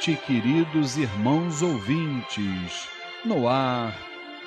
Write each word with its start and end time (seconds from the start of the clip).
noite, 0.00 0.16
queridos 0.26 0.96
irmãos 0.96 1.60
ouvintes. 1.60 2.88
No 3.22 3.46
ar, 3.46 3.94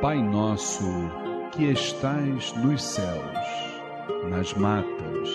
Pai 0.01 0.23
nosso, 0.23 0.85
que 1.53 1.65
estais 1.65 2.53
nos 2.57 2.83
céus, 2.83 3.39
nas 4.29 4.53
matas, 4.55 5.31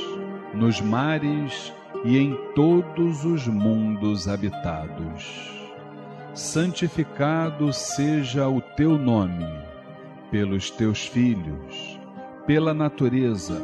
nos 0.53 0.79
mares 0.79 1.73
e 2.03 2.17
em 2.17 2.35
todos 2.55 3.25
os 3.25 3.47
mundos 3.47 4.27
habitados. 4.27 5.51
Santificado 6.33 7.73
seja 7.73 8.47
o 8.47 8.61
teu 8.61 8.97
nome, 8.97 9.47
pelos 10.31 10.69
teus 10.69 11.07
filhos, 11.07 11.99
pela 12.45 12.73
natureza, 12.73 13.61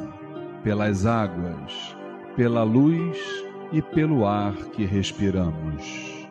pelas 0.63 1.05
águas, 1.05 1.95
pela 2.35 2.63
luz 2.63 3.17
e 3.71 3.81
pelo 3.81 4.25
ar 4.25 4.53
que 4.73 4.83
respiramos. 4.83 6.27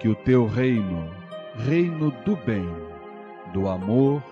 Que 0.00 0.08
o 0.08 0.14
teu 0.14 0.46
reino, 0.46 1.10
reino 1.56 2.12
do 2.24 2.36
bem, 2.36 2.68
do 3.52 3.68
amor 3.68 4.22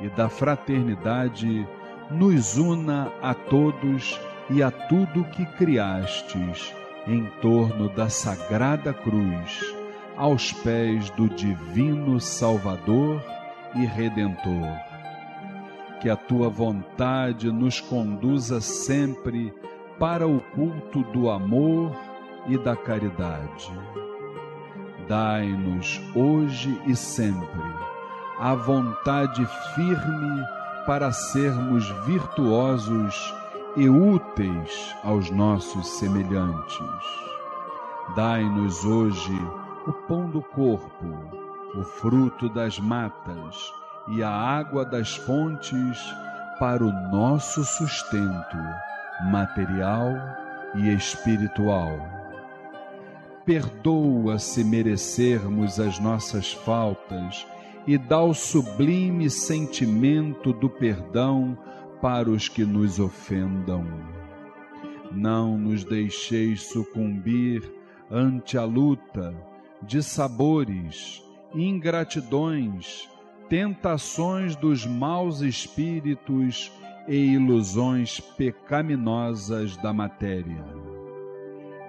e 0.00 0.08
da 0.10 0.28
fraternidade, 0.28 1.66
nos 2.10 2.58
una 2.58 3.10
a 3.22 3.32
todos 3.32 4.20
e 4.50 4.62
a 4.62 4.70
tudo 4.70 5.24
que 5.24 5.46
criastes 5.46 6.74
em 7.06 7.24
torno 7.40 7.88
da 7.88 8.08
sagrada 8.08 8.92
cruz, 8.92 9.74
aos 10.16 10.52
pés 10.52 11.10
do 11.10 11.28
divino 11.28 12.20
Salvador 12.20 13.22
e 13.74 13.84
Redentor. 13.84 14.68
Que 16.00 16.08
a 16.08 16.16
tua 16.16 16.48
vontade 16.48 17.50
nos 17.50 17.80
conduza 17.80 18.60
sempre 18.60 19.52
para 19.98 20.26
o 20.26 20.40
culto 20.54 21.02
do 21.04 21.30
amor 21.30 21.94
e 22.46 22.58
da 22.58 22.76
caridade. 22.76 23.72
Dai-nos 25.08 26.00
hoje 26.14 26.80
e 26.86 26.94
sempre 26.94 27.84
a 28.38 28.54
vontade 28.54 29.46
firme 29.74 30.44
para 30.86 31.12
sermos 31.12 31.88
virtuosos 32.04 33.32
e 33.76 33.88
úteis 33.88 34.94
aos 35.02 35.30
nossos 35.30 35.86
semelhantes. 35.98 36.78
Dai-nos 38.14 38.84
hoje 38.84 39.38
o 39.86 39.92
pão 39.92 40.30
do 40.30 40.40
corpo, 40.40 41.06
o 41.76 41.82
fruto 41.82 42.48
das 42.48 42.78
matas 42.78 43.72
e 44.08 44.22
a 44.22 44.30
água 44.30 44.84
das 44.84 45.16
fontes 45.16 45.98
para 46.58 46.84
o 46.84 46.92
nosso 47.10 47.64
sustento 47.64 48.56
material 49.30 50.12
e 50.74 50.94
espiritual. 50.94 51.98
Perdoa 53.44 54.38
se 54.38 54.64
merecermos 54.64 55.78
as 55.78 55.98
nossas 55.98 56.52
faltas 56.52 57.46
e 57.86 57.98
dá 57.98 58.22
o 58.22 58.32
sublime 58.32 59.28
sentimento 59.28 60.52
do 60.52 60.70
perdão 60.70 61.58
para 62.04 62.28
os 62.28 62.50
que 62.50 62.66
nos 62.66 63.00
ofendam. 63.00 63.82
Não 65.10 65.56
nos 65.56 65.84
deixeis 65.84 66.64
sucumbir 66.64 67.62
ante 68.10 68.58
a 68.58 68.64
luta 68.66 69.34
de 69.80 70.02
sabores, 70.02 71.24
ingratidões, 71.54 73.08
tentações 73.48 74.54
dos 74.54 74.84
maus 74.84 75.40
espíritos 75.40 76.70
e 77.08 77.16
ilusões 77.16 78.20
pecaminosas 78.20 79.74
da 79.78 79.90
matéria. 79.90 80.62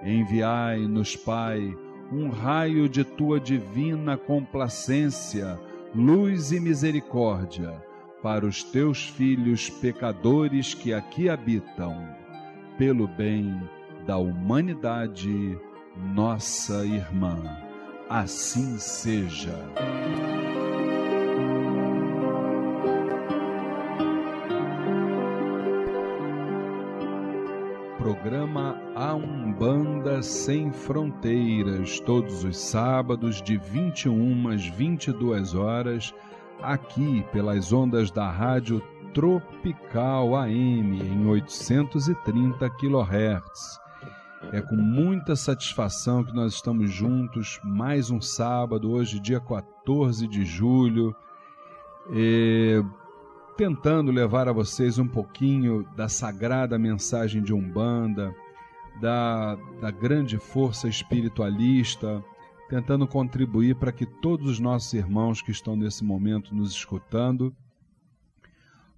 Enviai-nos, 0.02 1.14
Pai, 1.14 1.76
um 2.10 2.30
raio 2.30 2.88
de 2.88 3.04
tua 3.04 3.38
divina 3.38 4.16
complacência, 4.16 5.60
luz 5.94 6.52
e 6.52 6.58
misericórdia 6.58 7.84
para 8.22 8.46
os 8.46 8.62
teus 8.62 9.08
filhos 9.08 9.68
pecadores 9.68 10.74
que 10.74 10.92
aqui 10.92 11.28
habitam, 11.28 12.08
pelo 12.78 13.06
bem 13.06 13.60
da 14.06 14.16
humanidade, 14.16 15.58
nossa 16.14 16.84
irmã. 16.84 17.36
Assim 18.08 18.78
seja. 18.78 19.58
Programa 27.98 28.80
A 28.94 29.14
Umbanda 29.14 30.22
Sem 30.22 30.72
Fronteiras, 30.72 31.98
todos 31.98 32.44
os 32.44 32.56
sábados 32.56 33.42
de 33.42 33.56
21 33.56 34.48
às 34.48 34.64
22 34.64 35.54
horas 35.56 36.14
aqui 36.62 37.24
pelas 37.32 37.72
ondas 37.72 38.10
da 38.10 38.30
rádio 38.30 38.82
Tropical 39.12 40.36
AM 40.36 41.00
em 41.00 41.26
830 41.26 42.68
kHz. 42.70 43.80
É 44.52 44.60
com 44.60 44.76
muita 44.76 45.34
satisfação 45.34 46.22
que 46.22 46.34
nós 46.34 46.54
estamos 46.54 46.90
juntos 46.90 47.58
mais 47.64 48.10
um 48.10 48.20
sábado, 48.20 48.90
hoje, 48.90 49.18
dia 49.18 49.40
14 49.40 50.26
de 50.26 50.44
julho, 50.44 51.16
tentando 53.56 54.12
levar 54.12 54.48
a 54.48 54.52
vocês 54.52 54.98
um 54.98 55.08
pouquinho 55.08 55.86
da 55.96 56.08
sagrada 56.08 56.78
mensagem 56.78 57.42
de 57.42 57.54
Umbanda, 57.54 58.34
da, 59.00 59.56
da 59.80 59.90
grande 59.90 60.38
força 60.38 60.88
espiritualista 60.88 62.22
tentando 62.68 63.06
contribuir 63.06 63.76
para 63.76 63.92
que 63.92 64.04
todos 64.04 64.50
os 64.50 64.58
nossos 64.58 64.92
irmãos 64.92 65.40
que 65.40 65.50
estão 65.50 65.76
nesse 65.76 66.04
momento 66.04 66.54
nos 66.54 66.72
escutando 66.72 67.54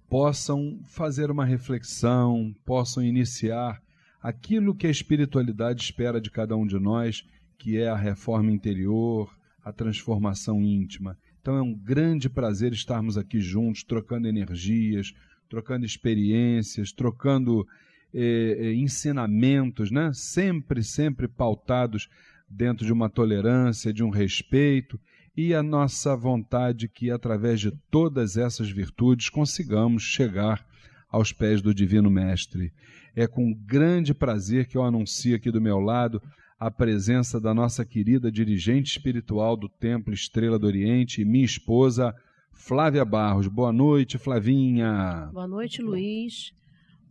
possam 0.09 0.79
fazer 0.85 1.29
uma 1.29 1.45
reflexão, 1.45 2.53
possam 2.65 3.03
iniciar 3.03 3.79
aquilo 4.21 4.75
que 4.75 4.87
a 4.87 4.91
espiritualidade 4.91 5.83
espera 5.83 6.19
de 6.19 6.31
cada 6.31 6.57
um 6.57 6.65
de 6.65 6.79
nós, 6.79 7.23
que 7.59 7.77
é 7.77 7.87
a 7.87 7.95
reforma 7.95 8.51
interior, 8.51 9.31
a 9.63 9.71
transformação 9.71 10.63
íntima. 10.63 11.15
Então 11.41 11.55
é 11.55 11.61
um 11.61 11.73
grande 11.73 12.27
prazer 12.27 12.73
estarmos 12.73 13.17
aqui 13.17 13.39
juntos, 13.39 13.83
trocando 13.83 14.27
energias, 14.27 15.13
trocando 15.47 15.85
experiências, 15.85 16.91
trocando 16.91 17.67
eh, 18.13 18.57
eh, 18.59 18.73
ensinamentos, 18.73 19.91
né? 19.91 20.11
sempre, 20.13 20.83
sempre 20.83 21.27
pautados 21.27 22.09
dentro 22.49 22.85
de 22.85 22.91
uma 22.91 23.09
tolerância, 23.09 23.93
de 23.93 24.03
um 24.03 24.09
respeito 24.09 24.99
e 25.35 25.53
a 25.53 25.63
nossa 25.63 26.15
vontade 26.15 26.89
que, 26.89 27.11
através 27.11 27.59
de 27.59 27.71
todas 27.89 28.35
essas 28.35 28.69
virtudes, 28.69 29.29
consigamos 29.29 30.03
chegar 30.03 30.65
aos 31.09 31.31
pés 31.31 31.61
do 31.61 31.73
Divino 31.73 32.09
Mestre. 32.09 32.73
É 33.15 33.27
com 33.27 33.53
grande 33.53 34.13
prazer 34.13 34.67
que 34.67 34.77
eu 34.77 34.83
anuncio 34.83 35.35
aqui 35.35 35.51
do 35.51 35.61
meu 35.61 35.79
lado 35.79 36.21
a 36.59 36.69
presença 36.69 37.39
da 37.39 37.53
nossa 37.53 37.85
querida 37.85 38.29
dirigente 38.29 38.91
espiritual 38.91 39.55
do 39.55 39.69
Templo 39.69 40.13
Estrela 40.13 40.59
do 40.59 40.67
Oriente, 40.67 41.23
minha 41.23 41.45
esposa 41.45 42.13
Flávia 42.51 43.05
Barros. 43.05 43.47
Boa 43.47 43.71
noite, 43.71 44.17
Flavinha. 44.17 45.29
Boa 45.31 45.47
noite, 45.47 45.81
Luiz. 45.81 46.51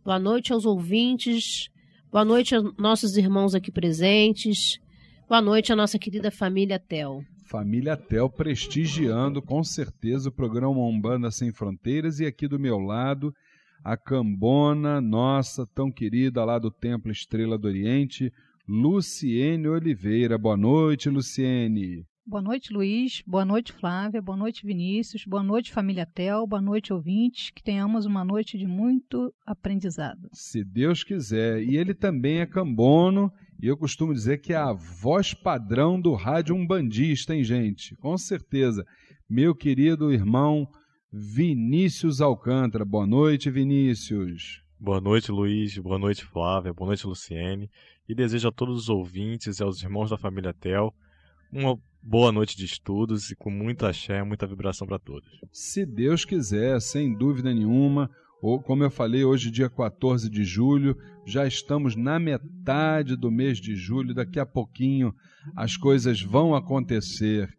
Boa 0.05 0.19
noite 0.19 0.53
aos 0.53 0.65
ouvintes. 0.65 1.69
Boa 2.11 2.23
noite 2.23 2.53
aos 2.53 2.75
nossos 2.77 3.17
irmãos 3.17 3.55
aqui 3.55 3.71
presentes. 3.71 4.79
Boa 5.29 5.43
noite 5.43 5.71
à 5.71 5.75
nossa 5.75 5.99
querida 5.99 6.31
família 6.31 6.79
Tel. 6.79 7.21
Família 7.45 7.95
Tel 7.95 8.27
prestigiando 8.31 9.43
com 9.43 9.63
certeza 9.63 10.29
o 10.29 10.31
programa 10.31 10.79
Umbanda 10.79 11.29
Sem 11.29 11.51
Fronteiras 11.51 12.19
e 12.19 12.25
aqui 12.25 12.47
do 12.47 12.57
meu 12.57 12.79
lado 12.79 13.31
a 13.83 13.95
cambona 13.95 14.99
nossa 14.99 15.67
tão 15.67 15.91
querida 15.91 16.43
lá 16.43 16.57
do 16.57 16.71
Templo 16.71 17.11
Estrela 17.11 17.59
do 17.59 17.67
Oriente, 17.67 18.33
Luciene 18.67 19.67
Oliveira. 19.67 20.35
Boa 20.35 20.57
noite, 20.57 21.11
Luciene. 21.11 22.07
Boa 22.25 22.41
noite, 22.41 22.73
Luiz. 22.73 23.21
Boa 23.25 23.45
noite, 23.45 23.71
Flávia. 23.71 24.23
Boa 24.23 24.37
noite, 24.37 24.65
Vinícius. 24.65 25.25
Boa 25.25 25.43
noite, 25.43 25.71
família 25.71 26.07
Tel. 26.07 26.47
Boa 26.47 26.61
noite, 26.61 26.91
ouvintes. 26.91 27.51
Que 27.51 27.61
tenhamos 27.61 28.07
uma 28.07 28.25
noite 28.25 28.57
de 28.57 28.65
muito 28.65 29.31
aprendizado. 29.45 30.27
Se 30.33 30.63
Deus 30.63 31.03
quiser. 31.03 31.61
E 31.61 31.77
ele 31.77 31.93
também 31.93 32.39
é 32.39 32.47
cambono. 32.47 33.31
E 33.61 33.67
eu 33.67 33.75
costumo 33.75 34.13
dizer 34.13 34.39
que 34.39 34.53
é 34.53 34.57
a 34.57 34.73
voz 34.73 35.33
padrão 35.33 35.99
do 35.99 36.13
rádio 36.13 36.55
umbandista, 36.55 37.35
hein, 37.35 37.43
gente? 37.43 37.95
Com 37.97 38.17
certeza. 38.17 38.85
Meu 39.29 39.53
querido 39.53 40.11
irmão 40.11 40.67
Vinícius 41.11 42.21
Alcântara. 42.21 42.85
Boa 42.85 43.05
noite, 43.05 43.49
Vinícius. 43.49 44.63
Boa 44.79 45.01
noite, 45.01 45.31
Luiz. 45.31 45.77
Boa 45.77 45.99
noite, 45.99 46.23
Flávia. 46.23 46.73
Boa 46.73 46.87
noite, 46.87 47.05
Luciene 47.05 47.69
e 48.09 48.15
desejo 48.15 48.47
a 48.47 48.51
todos 48.51 48.75
os 48.75 48.89
ouvintes 48.89 49.59
e 49.59 49.63
aos 49.63 49.83
irmãos 49.83 50.09
da 50.09 50.17
família 50.17 50.51
Tel 50.51 50.91
uma 51.51 51.79
boa 52.01 52.31
noite 52.31 52.57
de 52.57 52.65
estudos 52.65 53.29
e 53.31 53.35
com 53.35 53.51
muita 53.51 53.89
axé, 53.89 54.23
muita 54.23 54.47
vibração 54.47 54.87
para 54.87 54.99
todos. 54.99 55.29
Se 55.51 55.85
Deus 55.85 56.25
quiser, 56.25 56.79
sem 56.79 57.13
dúvida 57.15 57.53
nenhuma, 57.53 58.09
como 58.41 58.83
eu 58.83 58.89
falei, 58.89 59.23
hoje 59.23 59.51
dia 59.51 59.69
14 59.69 60.29
de 60.29 60.43
julho, 60.43 60.97
já 61.25 61.45
estamos 61.45 61.95
na 61.95 62.17
metade 62.17 63.15
do 63.15 63.29
mês 63.29 63.59
de 63.59 63.75
julho, 63.75 64.13
daqui 64.13 64.39
a 64.39 64.45
pouquinho 64.45 65.13
as 65.55 65.75
coisas 65.75 66.21
vão 66.21 66.55
acontecer. 66.55 67.49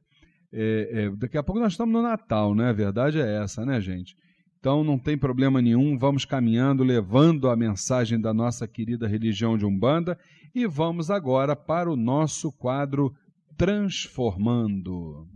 É, 0.53 0.91
é, 0.93 1.11
daqui 1.17 1.37
a 1.37 1.43
pouco 1.43 1.61
nós 1.61 1.75
estamos 1.75 1.93
no 1.93 2.03
Natal, 2.03 2.55
né? 2.55 2.71
A 2.71 2.73
verdade 2.73 3.21
é 3.21 3.43
essa, 3.43 3.65
né, 3.65 3.81
gente? 3.81 4.17
Então 4.59 4.83
não 4.83 4.99
tem 4.99 5.17
problema 5.17 5.61
nenhum, 5.61 5.97
vamos 5.97 6.25
caminhando, 6.25 6.83
levando 6.83 7.49
a 7.49 7.57
mensagem 7.57 8.21
da 8.21 8.33
nossa 8.35 8.67
querida 8.67 9.07
religião 9.07 9.57
de 9.57 9.65
Umbanda 9.65 10.19
e 10.55 10.67
vamos 10.67 11.11
agora 11.11 11.55
para 11.55 11.91
o 11.91 11.97
nosso 11.97 12.51
quadro 12.53 13.15
Transformando. 13.57 15.27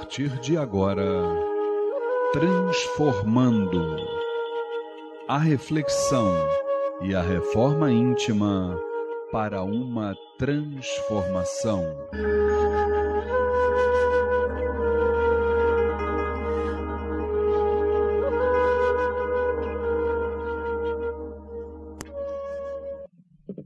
Partir 0.00 0.30
de 0.40 0.56
agora, 0.56 1.04
transformando 2.32 3.96
a 5.28 5.36
reflexão 5.36 6.32
e 7.02 7.14
a 7.14 7.20
reforma 7.20 7.92
íntima 7.92 8.80
para 9.30 9.62
uma 9.62 10.16
transformação. 10.38 11.84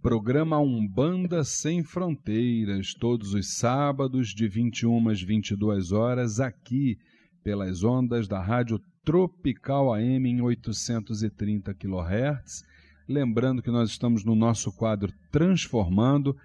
Programa 0.05 0.59
Umbanda 0.59 1.43
Sem 1.45 1.83
Fronteiras, 1.83 2.93
todos 2.93 3.33
os 3.33 3.56
sábados 3.56 4.35
de 4.35 4.47
21 4.47 5.09
às 5.09 5.23
22 5.23 5.93
horas, 5.93 6.41
aqui 6.41 6.99
pelas 7.43 7.83
ondas 7.83 8.29
da 8.29 8.39
Rádio 8.39 8.79
Tropical 9.03 9.95
AM 9.95 10.29
em 10.29 10.43
830 10.43 11.73
kHz 11.73 12.67
Lembrando 13.09 13.62
que 13.62 13.71
nós 13.71 13.89
estamos 13.89 14.27
no 14.27 14.35
nosso 14.35 14.71
quadro 14.71 15.11
Transformando, 15.33 16.37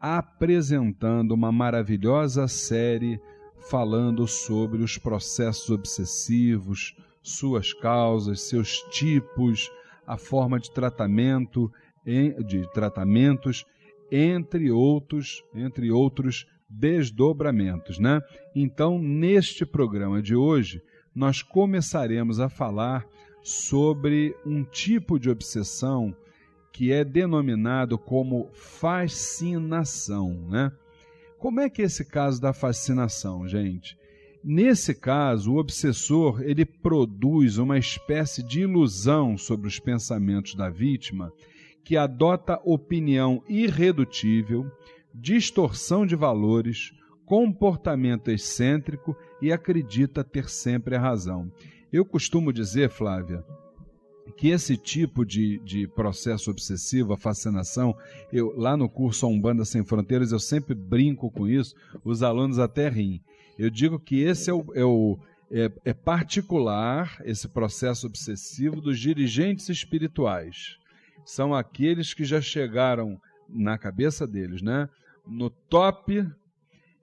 apresentando 0.00 1.32
uma 1.32 1.52
maravilhosa 1.52 2.48
série 2.48 3.20
falando 3.68 4.26
sobre 4.26 4.82
os 4.82 4.96
processos 4.96 5.68
obsessivos, 5.68 6.96
suas 7.22 7.74
causas, 7.74 8.40
seus 8.48 8.78
tipos, 8.90 9.70
a 10.06 10.16
forma 10.16 10.58
de 10.58 10.70
tratamento, 10.70 11.70
de 12.04 12.70
tratamentos, 12.72 13.64
entre 14.10 14.70
outros, 14.70 15.42
entre 15.54 15.90
outros 15.90 16.46
desdobramentos, 16.68 17.98
né? 17.98 18.20
Então, 18.54 18.98
neste 18.98 19.64
programa 19.64 20.22
de 20.22 20.34
hoje, 20.34 20.82
nós 21.14 21.42
começaremos 21.42 22.40
a 22.40 22.48
falar 22.48 23.06
sobre 23.42 24.34
um 24.46 24.64
tipo 24.64 25.18
de 25.18 25.28
obsessão 25.28 26.14
que 26.72 26.90
é 26.90 27.04
denominado 27.04 27.98
como 27.98 28.48
fascinação, 28.52 30.32
né? 30.48 30.72
Como 31.38 31.60
é 31.60 31.68
que 31.68 31.82
é 31.82 31.84
esse 31.84 32.04
caso 32.04 32.40
da 32.40 32.52
fascinação, 32.52 33.46
gente? 33.46 33.98
Nesse 34.42 34.94
caso, 34.94 35.52
o 35.52 35.58
obsessor 35.58 36.40
ele 36.42 36.64
produz 36.64 37.58
uma 37.58 37.78
espécie 37.78 38.42
de 38.42 38.60
ilusão 38.62 39.36
sobre 39.36 39.68
os 39.68 39.78
pensamentos 39.78 40.54
da 40.54 40.70
vítima, 40.70 41.32
que 41.84 41.96
adota 41.96 42.60
opinião 42.64 43.42
irredutível, 43.48 44.70
distorção 45.14 46.06
de 46.06 46.16
valores, 46.16 46.92
comportamento 47.26 48.30
excêntrico 48.30 49.16
e 49.40 49.52
acredita 49.52 50.24
ter 50.24 50.48
sempre 50.48 50.96
a 50.96 51.00
razão. 51.00 51.50
Eu 51.92 52.04
costumo 52.04 52.52
dizer, 52.52 52.88
Flávia, 52.90 53.44
que 54.36 54.48
esse 54.48 54.76
tipo 54.76 55.24
de, 55.24 55.58
de 55.60 55.86
processo 55.86 56.50
obsessivo, 56.50 57.12
a 57.12 57.16
fascinação, 57.18 57.96
eu 58.32 58.54
lá 58.56 58.76
no 58.76 58.88
curso 58.88 59.26
Umbanda 59.26 59.64
Sem 59.64 59.84
Fronteiras 59.84 60.32
eu 60.32 60.38
sempre 60.38 60.74
brinco 60.74 61.30
com 61.30 61.48
isso, 61.48 61.74
os 62.04 62.22
alunos 62.22 62.58
até 62.58 62.88
riem. 62.88 63.20
Eu 63.58 63.68
digo 63.68 63.98
que 63.98 64.20
esse 64.20 64.50
é, 64.50 64.54
o, 64.54 64.64
é, 64.74 64.84
o, 64.84 65.18
é, 65.50 65.70
é 65.84 65.92
particular, 65.92 67.20
esse 67.24 67.46
processo 67.48 68.06
obsessivo 68.06 68.80
dos 68.80 68.98
dirigentes 68.98 69.68
espirituais. 69.68 70.78
São 71.24 71.54
aqueles 71.54 72.14
que 72.14 72.24
já 72.24 72.40
chegaram 72.40 73.20
na 73.48 73.78
cabeça 73.78 74.26
deles, 74.26 74.62
né? 74.62 74.88
No 75.26 75.50
top, 75.50 76.26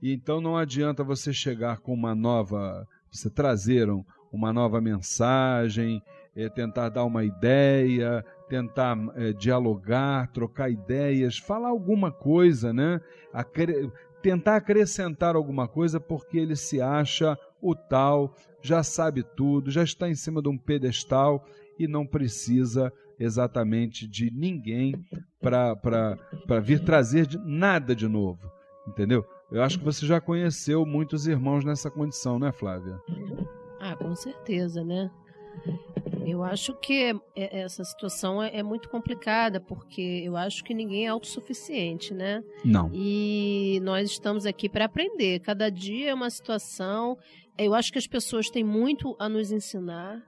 e 0.01 0.13
então 0.13 0.41
não 0.41 0.57
adianta 0.57 1.03
você 1.03 1.31
chegar 1.31 1.79
com 1.79 1.93
uma 1.93 2.15
nova, 2.15 2.87
você 3.11 3.29
trazer 3.29 3.89
um, 3.89 4.03
uma 4.31 4.51
nova 4.51 4.81
mensagem, 4.81 6.01
é, 6.35 6.49
tentar 6.49 6.89
dar 6.89 7.05
uma 7.05 7.23
ideia, 7.23 8.23
tentar 8.47 8.97
é, 9.15 9.33
dialogar, 9.33 10.31
trocar 10.31 10.69
ideias, 10.69 11.37
falar 11.37 11.69
alguma 11.69 12.11
coisa, 12.11 12.73
né? 12.73 12.99
Acre 13.33 13.91
tentar 14.21 14.57
acrescentar 14.57 15.35
alguma 15.35 15.65
coisa 15.65 15.97
porque 15.97 16.37
ele 16.37 16.55
se 16.55 16.81
acha 16.81 17.37
o 17.61 17.73
tal, 17.73 18.35
já 18.61 18.83
sabe 18.83 19.23
tudo, 19.23 19.71
já 19.71 19.81
está 19.81 20.09
em 20.09 20.15
cima 20.15 20.41
de 20.41 20.49
um 20.49 20.57
pedestal 20.57 21.45
e 21.77 21.87
não 21.87 22.05
precisa 22.05 22.91
exatamente 23.19 24.07
de 24.07 24.31
ninguém 24.31 24.95
para 25.41 26.59
vir 26.61 26.83
trazer 26.83 27.25
de, 27.27 27.37
nada 27.37 27.95
de 27.95 28.07
novo, 28.07 28.49
entendeu? 28.87 29.25
Eu 29.51 29.63
acho 29.63 29.79
que 29.79 29.85
você 29.85 30.05
já 30.05 30.21
conheceu 30.21 30.85
muitos 30.85 31.27
irmãos 31.27 31.65
nessa 31.65 31.89
condição, 31.89 32.37
né, 32.37 32.51
Flávia? 32.51 32.99
Ah, 33.79 33.95
com 33.95 34.15
certeza, 34.15 34.83
né? 34.83 35.09
Eu 36.25 36.43
acho 36.43 36.75
que 36.75 37.11
é, 37.35 37.61
essa 37.61 37.83
situação 37.83 38.41
é, 38.41 38.57
é, 38.57 38.63
muito 38.63 38.87
complicada, 38.89 39.59
porque 39.59 40.21
eu 40.23 40.37
acho 40.37 40.63
que 40.63 40.73
ninguém 40.73 41.05
é 41.05 41.09
autossuficiente, 41.09 42.13
né? 42.13 42.43
Não. 42.63 42.91
E 42.93 43.79
nós 43.81 44.11
estamos 44.11 44.45
aqui 44.45 44.69
para 44.69 44.85
aprender. 44.85 45.39
Cada 45.39 45.69
dia 45.71 46.11
é 46.11 46.13
uma 46.13 46.29
situação. 46.29 47.17
Eu 47.57 47.73
acho 47.73 47.91
que 47.91 47.97
as 47.97 48.05
pessoas 48.05 48.49
têm 48.49 48.63
muito 48.63 49.15
a 49.17 49.27
nos 49.27 49.51
ensinar. 49.51 50.21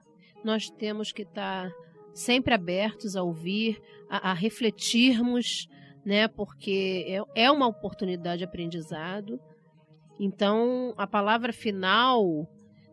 Nós 0.44 0.70
temos 0.72 1.12
que 1.12 1.22
estar 1.22 1.72
sempre 2.14 2.54
abertos 2.54 3.16
a 3.16 3.24
ouvir, 3.24 3.82
a, 4.10 4.32
a 4.32 4.34
refletirmos, 4.34 5.68
né? 6.06 6.28
Porque 6.28 7.06
é, 7.08 7.44
é 7.44 7.52
uma 7.52 7.68
oportunidade 7.68 8.40
de 8.40 8.46
aprendizado. 8.46 9.40
Então, 10.20 10.94
a 10.98 11.08
palavra 11.08 11.52
final 11.52 12.48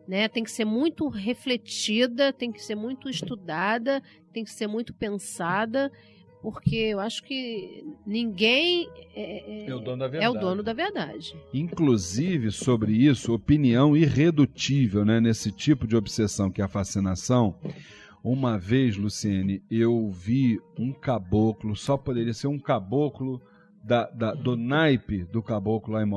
né? 0.09 0.27
Tem 0.27 0.43
que 0.43 0.49
ser 0.49 0.65
muito 0.65 1.07
refletida, 1.07 2.33
tem 2.33 2.51
que 2.51 2.63
ser 2.63 2.73
muito 2.73 3.07
estudada, 3.07 4.01
tem 4.33 4.43
que 4.43 4.49
ser 4.49 4.65
muito 4.65 4.91
pensada, 4.91 5.91
porque 6.41 6.77
eu 6.77 6.99
acho 6.99 7.23
que 7.23 7.85
ninguém 8.07 8.89
é, 9.13 9.65
é, 9.65 9.69
é 9.69 9.75
o, 9.75 9.79
dono 9.79 9.99
da 9.99 10.07
verdade. 10.07 10.25
é 10.25 10.29
o 10.29 10.41
dono 10.41 10.63
da 10.63 10.73
verdade. 10.73 11.35
Inclusive, 11.53 12.49
sobre 12.49 12.91
isso, 12.91 13.35
opinião 13.35 13.95
irredutível 13.95 15.05
né, 15.05 15.19
nesse 15.19 15.51
tipo 15.51 15.85
de 15.85 15.95
obsessão 15.95 16.49
que 16.49 16.59
é 16.59 16.65
a 16.65 16.67
fascinação. 16.67 17.53
Uma 18.23 18.57
vez, 18.57 18.97
Luciene, 18.97 19.63
eu 19.71 20.09
vi 20.11 20.59
um 20.77 20.91
caboclo, 20.91 21.75
só 21.75 21.97
poderia 21.97 22.33
ser 22.33 22.47
um 22.47 22.59
caboclo 22.59 23.41
da, 23.83 24.09
da, 24.09 24.33
do 24.33 24.57
naipe 24.57 25.23
do 25.23 25.41
caboclo 25.41 25.93
lá 25.93 26.03
em 26.03 26.09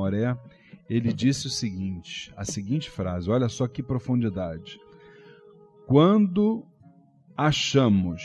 ele 0.89 1.13
disse 1.13 1.47
o 1.47 1.49
seguinte, 1.49 2.31
a 2.35 2.43
seguinte 2.43 2.89
frase, 2.89 3.29
olha 3.29 3.47
só 3.47 3.67
que 3.67 3.81
profundidade. 3.81 4.79
Quando 5.87 6.65
achamos 7.35 8.21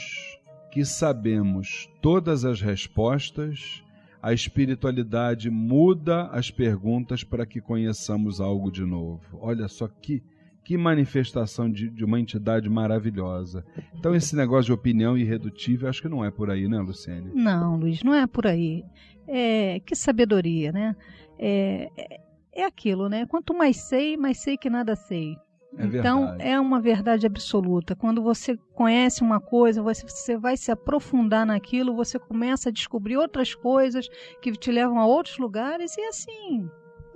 que 0.71 0.85
sabemos 0.85 1.89
todas 2.03 2.45
as 2.45 2.61
respostas, 2.61 3.83
a 4.21 4.33
espiritualidade 4.33 5.49
muda 5.49 6.27
as 6.27 6.51
perguntas 6.51 7.23
para 7.23 7.47
que 7.47 7.61
conheçamos 7.61 8.41
algo 8.41 8.71
de 8.71 8.85
novo. 8.85 9.39
Olha 9.41 9.69
só 9.69 9.89
que, 9.89 10.23
que 10.69 10.77
manifestação 10.77 11.73
de, 11.73 11.89
de 11.89 12.05
uma 12.05 12.21
entidade 12.21 12.69
maravilhosa. 12.69 13.65
Então, 13.95 14.15
esse 14.15 14.37
negócio 14.37 14.67
de 14.67 14.73
opinião 14.75 15.17
irredutível, 15.17 15.89
acho 15.89 16.03
que 16.03 16.11
não 16.11 16.23
é 16.23 16.31
por 16.31 16.51
aí, 16.51 16.69
né, 16.69 16.79
Luciene? 16.79 17.33
Não, 17.35 17.79
Luiz, 17.79 18.03
não 18.03 18.13
é 18.13 18.27
por 18.27 18.47
aí. 18.47 18.85
É, 19.27 19.81
que 19.81 19.97
sabedoria, 19.97 20.71
né? 20.71 20.95
É, 21.39 22.21
é 22.53 22.65
aquilo, 22.67 23.09
né? 23.09 23.25
Quanto 23.25 23.55
mais 23.55 23.79
sei, 23.79 24.19
mais 24.19 24.41
sei 24.41 24.59
que 24.59 24.69
nada 24.69 24.95
sei. 24.95 25.39
É 25.79 25.87
então 25.87 26.27
verdade. 26.27 26.51
é 26.51 26.61
uma 26.61 26.83
verdade 26.83 27.27
absoluta. 27.27 27.97
Quando 27.97 28.23
você 28.23 28.55
conhece 28.75 29.23
uma 29.23 29.41
coisa, 29.41 29.83
você, 29.83 30.07
você 30.07 30.37
vai 30.37 30.55
se 30.55 30.71
aprofundar 30.71 31.47
naquilo, 31.47 31.97
você 31.97 32.19
começa 32.19 32.69
a 32.69 32.73
descobrir 32.73 33.17
outras 33.17 33.55
coisas 33.55 34.07
que 34.43 34.53
te 34.53 34.71
levam 34.71 34.99
a 34.99 35.07
outros 35.07 35.39
lugares 35.39 35.97
e 35.97 36.03
assim, 36.03 36.69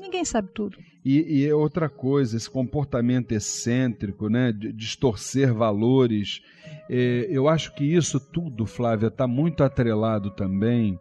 ninguém 0.02 0.24
sabe 0.24 0.48
tudo. 0.52 0.76
E, 1.04 1.40
e 1.40 1.46
é 1.46 1.54
outra 1.54 1.88
coisa, 1.88 2.36
esse 2.36 2.50
comportamento 2.50 3.32
excêntrico, 3.32 4.28
né, 4.28 4.52
de 4.52 4.72
distorcer 4.72 5.54
valores, 5.54 6.42
é, 6.90 7.26
eu 7.30 7.48
acho 7.48 7.74
que 7.74 7.84
isso 7.84 8.20
tudo, 8.20 8.66
Flávia, 8.66 9.06
está 9.06 9.26
muito 9.26 9.64
atrelado 9.64 10.30
também 10.30 10.98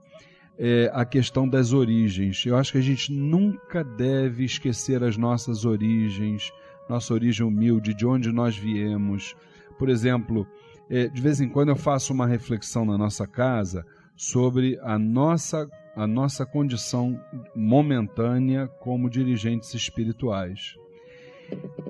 é, 0.57 0.91
questão 1.09 1.49
das 1.49 1.73
origens. 1.73 2.45
Eu 2.45 2.55
acho 2.55 2.71
que 2.71 2.77
a 2.77 2.83
gente 2.83 3.11
nunca 3.11 3.83
deve 3.83 4.43
esquecer 4.43 5.03
as 5.03 5.17
nossas 5.17 5.65
origens, 5.65 6.51
nossa 6.87 7.13
origem 7.13 7.45
humilde, 7.45 7.95
de 7.95 8.05
onde 8.05 8.31
nós 8.31 8.55
viemos. 8.55 9.35
Por 9.79 9.89
exemplo, 9.89 10.47
é, 10.87 11.07
de 11.07 11.19
vez 11.19 11.41
em 11.41 11.49
quando 11.49 11.69
eu 11.69 11.75
faço 11.75 12.13
uma 12.13 12.27
reflexão 12.27 12.85
na 12.85 12.95
nossa 12.95 13.25
casa 13.25 13.83
sobre 14.15 14.77
a 14.83 14.99
nossa, 14.99 15.67
a 15.95 16.07
nossa 16.07 16.45
condição 16.45 17.19
momentânea 17.55 18.67
como 18.79 19.09
dirigentes 19.09 19.73
espirituais. 19.73 20.75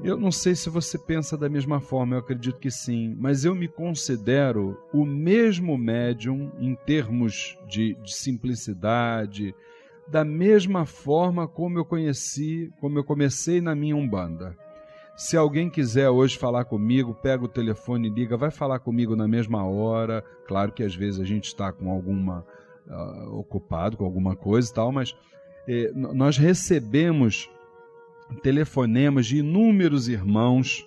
Eu 0.04 0.18
não 0.18 0.32
sei 0.32 0.56
se 0.56 0.70
você 0.70 0.98
pensa 0.98 1.38
da 1.38 1.48
mesma 1.48 1.80
forma, 1.80 2.16
eu 2.16 2.20
acredito 2.20 2.58
que 2.58 2.72
sim, 2.72 3.16
mas 3.20 3.46
eu 3.46 3.54
me 3.54 3.68
considero 3.68 4.76
o 4.92 5.06
mesmo 5.06 5.78
médium 5.78 6.52
em 6.60 6.74
termos 6.74 7.58
de, 7.68 7.94
de 7.96 8.14
simplicidade, 8.14 9.54
da 10.08 10.26
mesma 10.26 10.86
forma 10.86 11.48
como 11.48 11.78
eu 11.78 11.86
conheci, 11.86 12.74
como 12.82 12.98
eu 12.98 13.04
comecei 13.04 13.62
na 13.62 13.76
minha 13.76 13.96
Umbanda. 13.96 14.58
Se 15.16 15.38
alguém 15.38 15.70
quiser 15.70 16.10
hoje 16.10 16.38
falar 16.38 16.66
comigo, 16.66 17.14
pega 17.14 17.44
o 17.44 17.48
telefone 17.48 18.08
e 18.08 18.12
liga, 18.12 18.36
vai 18.36 18.50
falar 18.50 18.80
comigo 18.80 19.16
na 19.16 19.28
mesma 19.28 19.64
hora. 19.64 20.24
Claro 20.48 20.72
que 20.72 20.82
às 20.82 20.96
vezes 20.96 21.20
a 21.20 21.24
gente 21.24 21.46
está 21.46 21.72
com 21.72 21.92
alguma 21.92 22.44
uh, 22.92 23.36
ocupado 23.38 23.98
com 23.98 24.06
alguma 24.06 24.36
coisa 24.36 24.70
e 24.70 24.74
tal, 24.74 24.92
mas 24.92 25.16
eh, 25.68 25.92
nós 25.96 26.38
recebemos 26.38 27.50
telefonemas 28.44 29.26
de 29.26 29.38
inúmeros 29.38 30.08
irmãos 30.08 30.86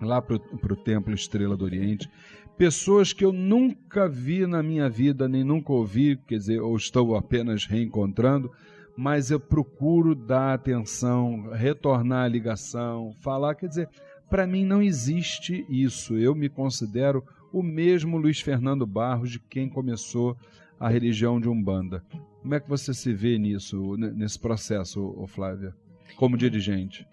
lá 0.00 0.20
para 0.22 0.36
o 0.36 0.76
Templo 0.76 1.12
Estrela 1.12 1.56
do 1.56 1.64
Oriente, 1.64 2.08
pessoas 2.56 3.12
que 3.12 3.24
eu 3.24 3.32
nunca 3.32 4.08
vi 4.08 4.46
na 4.46 4.62
minha 4.62 4.88
vida, 4.88 5.28
nem 5.28 5.44
nunca 5.44 5.72
ouvi, 5.72 6.16
quer 6.26 6.38
dizer, 6.38 6.60
ou 6.60 6.76
estou 6.76 7.16
apenas 7.16 7.66
reencontrando, 7.66 8.50
mas 8.96 9.30
eu 9.30 9.40
procuro 9.40 10.14
dar 10.14 10.54
atenção, 10.54 11.50
retornar 11.52 12.24
a 12.24 12.28
ligação, 12.28 13.14
falar, 13.20 13.54
quer 13.54 13.68
dizer, 13.68 13.88
para 14.28 14.46
mim 14.46 14.64
não 14.64 14.82
existe 14.82 15.64
isso. 15.68 16.16
Eu 16.16 16.34
me 16.34 16.48
considero 16.48 17.24
o 17.52 17.62
mesmo 17.62 18.16
Luiz 18.16 18.40
Fernando 18.40 18.86
Barros 18.86 19.30
de 19.30 19.38
quem 19.38 19.68
começou 19.68 20.36
a 20.80 20.88
religião 20.88 21.38
de 21.38 21.48
Umbanda. 21.48 22.02
Como 22.42 22.54
é 22.54 22.60
que 22.60 22.68
você 22.68 22.92
se 22.94 23.12
vê 23.12 23.38
nisso, 23.38 23.96
nesse 23.96 24.38
processo, 24.38 25.14
Flávia? 25.28 25.74
como 26.16 26.36
dirigente? 26.36 27.06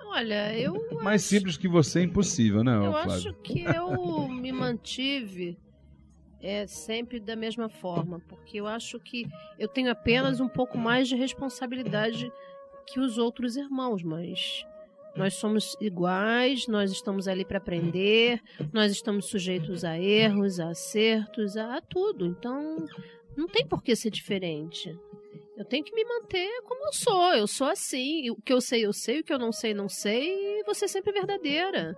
Olha, 0.00 0.56
eu. 0.58 0.74
Mais 1.02 1.22
acho... 1.22 1.28
simples 1.30 1.56
que 1.56 1.68
você 1.68 2.00
é 2.00 2.02
impossível, 2.02 2.62
né, 2.62 2.76
Eu 2.76 2.92
Flávio? 2.92 3.12
acho 3.12 3.34
que 3.34 3.62
eu 3.62 4.28
me 4.28 4.52
mantive 4.52 5.58
é, 6.40 6.66
sempre 6.66 7.18
da 7.18 7.34
mesma 7.34 7.68
forma, 7.68 8.20
porque 8.28 8.60
eu 8.60 8.66
acho 8.66 8.98
que 9.00 9.26
eu 9.58 9.68
tenho 9.68 9.90
apenas 9.90 10.40
um 10.40 10.48
pouco 10.48 10.78
mais 10.78 11.08
de 11.08 11.16
responsabilidade 11.16 12.30
que 12.86 13.00
os 13.00 13.18
outros 13.18 13.56
irmãos, 13.56 14.02
mas 14.02 14.64
nós 15.16 15.34
somos 15.34 15.76
iguais, 15.80 16.66
nós 16.66 16.90
estamos 16.90 17.28
ali 17.28 17.44
para 17.44 17.58
aprender, 17.58 18.40
nós 18.72 18.90
estamos 18.90 19.26
sujeitos 19.26 19.84
a 19.84 19.98
erros, 19.98 20.58
a 20.58 20.70
acertos, 20.70 21.56
a, 21.56 21.80
tudo. 21.80 22.26
Então, 22.26 22.84
não 23.36 23.46
tem 23.46 23.66
por 23.66 23.82
que 23.82 23.94
ser 23.94 24.10
diferente. 24.10 24.96
Eu 25.56 25.64
tenho 25.64 25.84
que 25.84 25.94
me 25.94 26.04
manter 26.04 26.62
como 26.62 26.86
eu 26.86 26.92
sou. 26.92 27.32
Eu 27.32 27.46
sou 27.46 27.68
assim. 27.68 28.28
O 28.30 28.36
que 28.36 28.52
eu 28.52 28.60
sei, 28.60 28.84
eu 28.84 28.92
sei. 28.92 29.20
O 29.20 29.24
que 29.24 29.32
eu 29.32 29.38
não 29.38 29.52
sei, 29.52 29.72
não 29.72 29.88
sei. 29.88 30.60
E 30.60 30.64
você 30.64 30.88
sempre 30.88 31.12
verdadeira. 31.12 31.96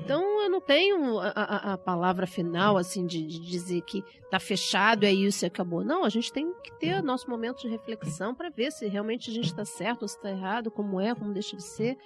Então 0.00 0.42
eu 0.42 0.50
não 0.50 0.60
tenho 0.60 1.18
a, 1.18 1.28
a, 1.28 1.72
a 1.72 1.78
palavra 1.78 2.26
final, 2.26 2.76
assim, 2.76 3.06
de, 3.06 3.24
de, 3.24 3.40
dizer 3.40 3.80
que 3.82 4.04
tá 4.30 4.38
fechado, 4.38 5.04
é 5.04 5.12
isso 5.12 5.44
e 5.44 5.46
acabou. 5.46 5.84
Não, 5.84 6.04
a 6.04 6.08
gente 6.08 6.32
tem 6.32 6.52
que 6.62 6.72
ter 6.78 7.02
nosso 7.02 7.30
momento 7.30 7.62
de 7.62 7.68
reflexão 7.68 8.34
para 8.34 8.50
ver 8.50 8.72
se 8.72 8.86
realmente 8.86 9.30
a 9.30 9.32
gente 9.32 9.46
está 9.46 9.64
certo 9.64 10.02
ou 10.02 10.08
se 10.08 10.16
está 10.16 10.30
errado, 10.30 10.70
como 10.70 11.00
é, 11.00 11.14
como 11.14 11.32
deixa 11.32 11.56
de 11.56 11.62
ser. 11.62 11.96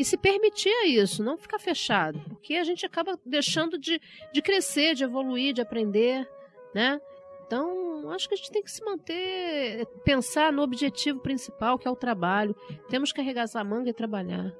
E 0.00 0.04
se 0.04 0.16
permitir 0.16 0.72
isso, 0.86 1.22
não 1.22 1.36
ficar 1.36 1.58
fechado. 1.58 2.18
Porque 2.26 2.54
a 2.54 2.64
gente 2.64 2.86
acaba 2.86 3.20
deixando 3.22 3.78
de, 3.78 4.00
de 4.32 4.40
crescer, 4.40 4.94
de 4.94 5.04
evoluir, 5.04 5.52
de 5.52 5.60
aprender, 5.60 6.26
né? 6.74 6.98
Então, 7.44 8.08
acho 8.10 8.26
que 8.26 8.32
a 8.32 8.36
gente 8.38 8.50
tem 8.50 8.62
que 8.62 8.70
se 8.70 8.82
manter, 8.82 9.84
pensar 10.02 10.50
no 10.54 10.62
objetivo 10.62 11.20
principal, 11.20 11.78
que 11.78 11.86
é 11.86 11.90
o 11.90 11.94
trabalho. 11.94 12.56
Temos 12.88 13.12
que 13.12 13.20
arregaçar 13.20 13.60
a 13.60 13.64
manga 13.64 13.90
e 13.90 13.92
trabalhar. 13.92 14.50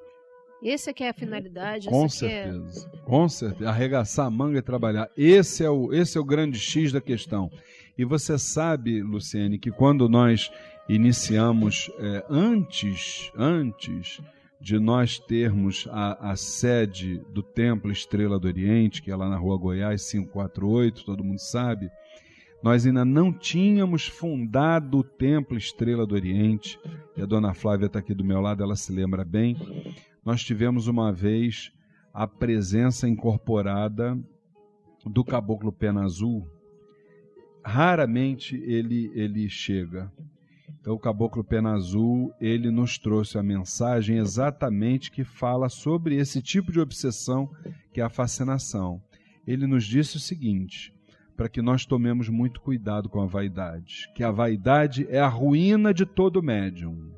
Esse 0.63 0.91
é 0.91 0.93
que 0.93 1.05
é 1.05 1.09
a 1.09 1.15
finalidade. 1.15 1.89
Com 1.89 2.05
é 2.05 2.09
certeza. 2.11 2.91
É... 2.93 2.99
Com 3.07 3.27
certeza. 3.27 3.71
Arregaçar 3.71 4.27
a 4.27 4.31
manga 4.31 4.59
e 4.59 4.63
trabalhar. 4.63 5.11
Esse 5.17 5.65
é, 5.65 5.71
o, 5.71 5.91
esse 5.91 6.19
é 6.19 6.21
o 6.21 6.25
grande 6.25 6.59
X 6.59 6.93
da 6.93 7.01
questão. 7.01 7.51
E 7.97 8.05
você 8.05 8.39
sabe, 8.39 9.01
Luciene, 9.01 9.59
que 9.59 9.71
quando 9.71 10.07
nós 10.07 10.53
iniciamos, 10.87 11.91
é, 11.99 12.27
antes, 12.29 13.33
antes 13.35 14.21
de 14.61 14.79
nós 14.79 15.19
termos 15.19 15.89
a, 15.91 16.33
a, 16.33 16.37
sede 16.37 17.19
do 17.33 17.43
Templo 17.43 17.91
Estrela 17.91 18.39
do 18.39 18.47
Oriente, 18.47 19.01
que 19.01 19.11
é 19.11 19.17
lá 19.17 19.29
na 19.29 19.37
Rua 19.37 19.57
Goiás 19.57 20.11
548, 20.11 21.05
todo 21.05 21.25
mundo 21.25 21.39
sabe, 21.39 21.91
nós 22.63 22.87
ainda 22.87 23.05
não 23.05 23.33
tínhamos 23.33 24.07
fundado 24.07 24.99
o 24.99 25.05
Templo 25.05 25.57
Estrela 25.57 26.07
do 26.07 26.15
Oriente, 26.15 26.79
e 27.17 27.23
a 27.23 27.27
dona 27.27 27.55
Flávia 27.55 27.87
está 27.87 28.01
aqui 28.01 28.13
do 28.13 28.25
meu 28.25 28.41
lado, 28.41 28.63
ela 28.63 28.77
se 28.77 28.93
lembra 28.93 29.25
bem. 29.25 29.57
Nós 30.23 30.45
tivemos 30.45 30.87
uma 30.87 31.11
vez 31.11 31.73
a 32.13 32.27
presença 32.27 33.09
incorporada 33.09 34.19
do 35.07 35.25
caboclo 35.25 35.73
pena 35.73 36.05
azul. 36.05 36.47
Raramente 37.65 38.57
ele, 38.57 39.11
ele 39.15 39.49
chega. 39.49 40.13
O 40.91 40.99
Caboclo 40.99 41.45
Pena 41.45 41.75
Azul, 41.75 42.35
ele 42.41 42.69
nos 42.69 42.99
trouxe 42.99 43.39
a 43.39 43.43
mensagem 43.45 44.19
exatamente 44.19 45.11
que 45.13 45.23
fala 45.23 45.69
sobre 45.69 46.17
esse 46.17 46.43
tipo 46.43 46.73
de 46.73 46.81
obsessão 46.81 47.49
que 47.93 48.01
é 48.01 48.05
a 48.05 48.09
fascinação. 48.09 49.01
Ele 49.47 49.69
nos 49.69 49.85
disse 49.85 50.17
o 50.17 50.21
seguinte: 50.21 50.93
para 51.37 51.49
que 51.49 51.63
nós 51.63 51.87
tomemos 51.87 52.29
muito 52.29 52.61
cuidado 52.61 53.09
com 53.09 53.23
a 53.23 53.27
vaidade, 53.27 54.11
que 54.17 54.25
a 54.25 54.33
vaidade 54.33 55.07
é 55.09 55.21
a 55.21 55.29
ruína 55.29 55.95
de 55.95 56.05
todo 56.05 56.43
médium. 56.43 57.13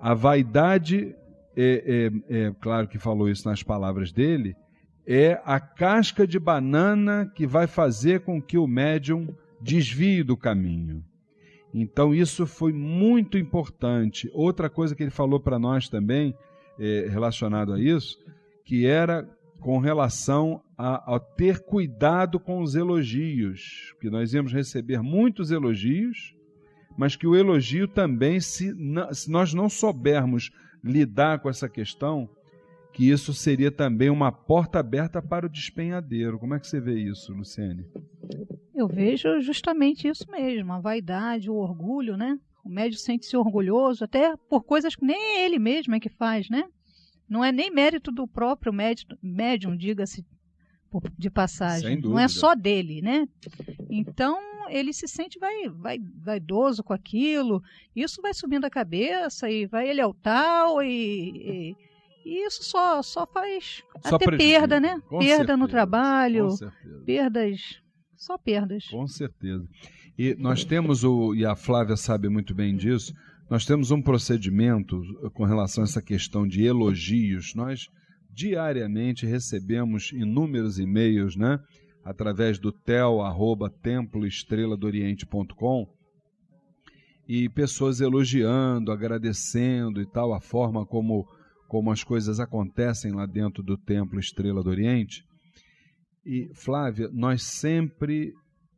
A 0.00 0.14
vaidade, 0.14 1.14
é, 1.56 2.10
é, 2.28 2.46
é 2.46 2.52
claro 2.60 2.88
que 2.88 2.98
falou 2.98 3.28
isso 3.28 3.48
nas 3.48 3.62
palavras 3.62 4.10
dele, 4.10 4.56
é 5.06 5.40
a 5.44 5.60
casca 5.60 6.26
de 6.26 6.40
banana 6.40 7.30
que 7.36 7.46
vai 7.46 7.68
fazer 7.68 8.20
com 8.20 8.42
que 8.42 8.58
o 8.58 8.66
médium 8.66 9.28
desvie 9.60 10.24
do 10.24 10.36
caminho. 10.36 11.04
Então, 11.74 12.14
isso 12.14 12.46
foi 12.46 12.72
muito 12.72 13.36
importante. 13.36 14.30
Outra 14.32 14.70
coisa 14.70 14.94
que 14.94 15.02
ele 15.02 15.10
falou 15.10 15.40
para 15.40 15.58
nós 15.58 15.88
também, 15.88 16.32
é, 16.78 17.08
relacionado 17.10 17.72
a 17.72 17.80
isso, 17.80 18.16
que 18.64 18.86
era 18.86 19.28
com 19.60 19.78
relação 19.78 20.62
a, 20.78 21.16
a, 21.16 21.18
ter 21.18 21.60
cuidado 21.64 22.38
com 22.38 22.62
os 22.62 22.76
elogios, 22.76 23.94
que 24.00 24.08
nós 24.08 24.32
íamos 24.32 24.52
receber 24.52 25.02
muitos 25.02 25.50
elogios, 25.50 26.36
mas 26.96 27.16
que 27.16 27.26
o 27.26 27.34
elogio 27.34 27.88
também, 27.88 28.38
se, 28.40 28.72
se 29.12 29.30
nós 29.30 29.52
não 29.52 29.68
soubermos 29.68 30.52
lidar 30.82 31.40
com 31.40 31.48
essa 31.48 31.68
questão, 31.68 32.28
que 32.94 33.10
isso 33.10 33.34
seria 33.34 33.72
também 33.72 34.08
uma 34.08 34.30
porta 34.30 34.78
aberta 34.78 35.20
para 35.20 35.44
o 35.44 35.48
despenhadeiro. 35.48 36.38
Como 36.38 36.54
é 36.54 36.60
que 36.60 36.66
você 36.66 36.80
vê 36.80 36.94
isso, 36.94 37.32
Luciene? 37.32 37.84
Eu 38.72 38.86
vejo 38.86 39.40
justamente 39.40 40.06
isso 40.06 40.24
mesmo, 40.30 40.72
a 40.72 40.80
vaidade, 40.80 41.50
o 41.50 41.56
orgulho, 41.56 42.16
né? 42.16 42.38
O 42.64 42.68
médium 42.68 42.98
sente-se 42.98 43.36
orgulhoso 43.36 44.04
até 44.04 44.36
por 44.48 44.62
coisas 44.62 44.94
que 44.94 45.04
nem 45.04 45.40
ele 45.40 45.58
mesmo 45.58 45.94
é 45.94 46.00
que 46.00 46.08
faz, 46.08 46.48
né? 46.48 46.64
Não 47.28 47.44
é 47.44 47.50
nem 47.50 47.68
mérito 47.68 48.12
do 48.12 48.28
próprio 48.28 48.72
médium, 48.72 49.76
diga-se 49.76 50.24
de 51.18 51.30
passagem. 51.30 52.00
Não 52.00 52.18
é 52.18 52.28
só 52.28 52.54
dele, 52.54 53.02
né? 53.02 53.26
Então 53.90 54.38
ele 54.68 54.92
se 54.92 55.08
sente 55.08 55.38
vai, 55.38 55.68
vai, 55.68 55.98
vaidoso 55.98 56.84
com 56.84 56.92
aquilo. 56.92 57.60
Isso 57.94 58.22
vai 58.22 58.32
subindo 58.32 58.64
a 58.64 58.70
cabeça 58.70 59.50
e 59.50 59.66
vai 59.66 59.88
ele 59.88 60.00
é 60.00 60.06
o 60.06 60.14
tal 60.14 60.80
e, 60.80 61.72
e 61.72 61.76
e 62.24 62.46
isso 62.46 62.64
só, 62.64 63.02
só 63.02 63.26
faz 63.26 63.82
só 64.06 64.16
até 64.16 64.36
perda, 64.36 64.80
né? 64.80 65.00
Com 65.08 65.18
perda 65.18 65.36
certeza, 65.36 65.56
no 65.56 65.68
trabalho, 65.68 66.48
perdas, 67.04 67.80
só 68.16 68.38
perdas. 68.38 68.86
Com 68.86 69.06
certeza. 69.06 69.68
E 70.16 70.34
nós 70.36 70.64
temos 70.64 71.04
o, 71.04 71.34
e 71.34 71.44
a 71.44 71.54
Flávia 71.54 71.96
sabe 71.96 72.28
muito 72.28 72.54
bem 72.54 72.74
disso, 72.76 73.12
nós 73.50 73.66
temos 73.66 73.90
um 73.90 74.00
procedimento 74.00 75.02
com 75.34 75.44
relação 75.44 75.84
a 75.84 75.86
essa 75.86 76.00
questão 76.00 76.48
de 76.48 76.64
elogios. 76.64 77.54
Nós 77.54 77.90
diariamente 78.30 79.26
recebemos 79.26 80.10
inúmeros 80.12 80.78
e-mails, 80.78 81.36
né? 81.36 81.60
Através 82.02 82.58
do 82.58 82.72
tel, 82.72 83.20
arroba, 83.20 83.68
temploestreladooriente.com 83.70 85.92
e 87.26 87.48
pessoas 87.48 88.00
elogiando, 88.00 88.92
agradecendo 88.92 90.00
e 90.00 90.06
tal, 90.06 90.34
a 90.34 90.40
forma 90.40 90.84
como 90.84 91.26
como 91.68 91.90
as 91.90 92.04
coisas 92.04 92.40
acontecem 92.40 93.12
lá 93.12 93.26
dentro 93.26 93.62
do 93.62 93.76
Templo 93.76 94.18
Estrela 94.18 94.62
do 94.62 94.70
Oriente. 94.70 95.24
E, 96.24 96.50
Flávia, 96.54 97.08
nós 97.12 97.42
sempre 97.42 98.32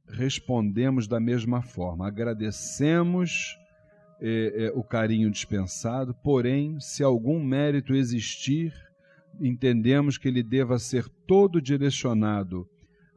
respondemos 0.08 1.06
da 1.06 1.18
mesma 1.18 1.62
forma, 1.62 2.06
agradecemos 2.06 3.56
é, 4.20 4.66
é, 4.66 4.72
o 4.74 4.82
carinho 4.82 5.30
dispensado, 5.30 6.14
porém, 6.22 6.78
se 6.80 7.02
algum 7.02 7.42
mérito 7.42 7.94
existir, 7.94 8.72
entendemos 9.40 10.16
que 10.16 10.28
ele 10.28 10.42
deva 10.42 10.78
ser 10.78 11.08
todo 11.26 11.60
direcionado 11.60 12.66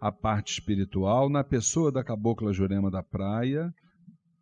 à 0.01 0.11
parte 0.11 0.53
espiritual, 0.53 1.29
na 1.29 1.43
pessoa 1.43 1.91
da 1.91 2.03
cabocla 2.03 2.53
Jurema 2.53 2.89
da 2.89 3.03
Praia, 3.03 3.71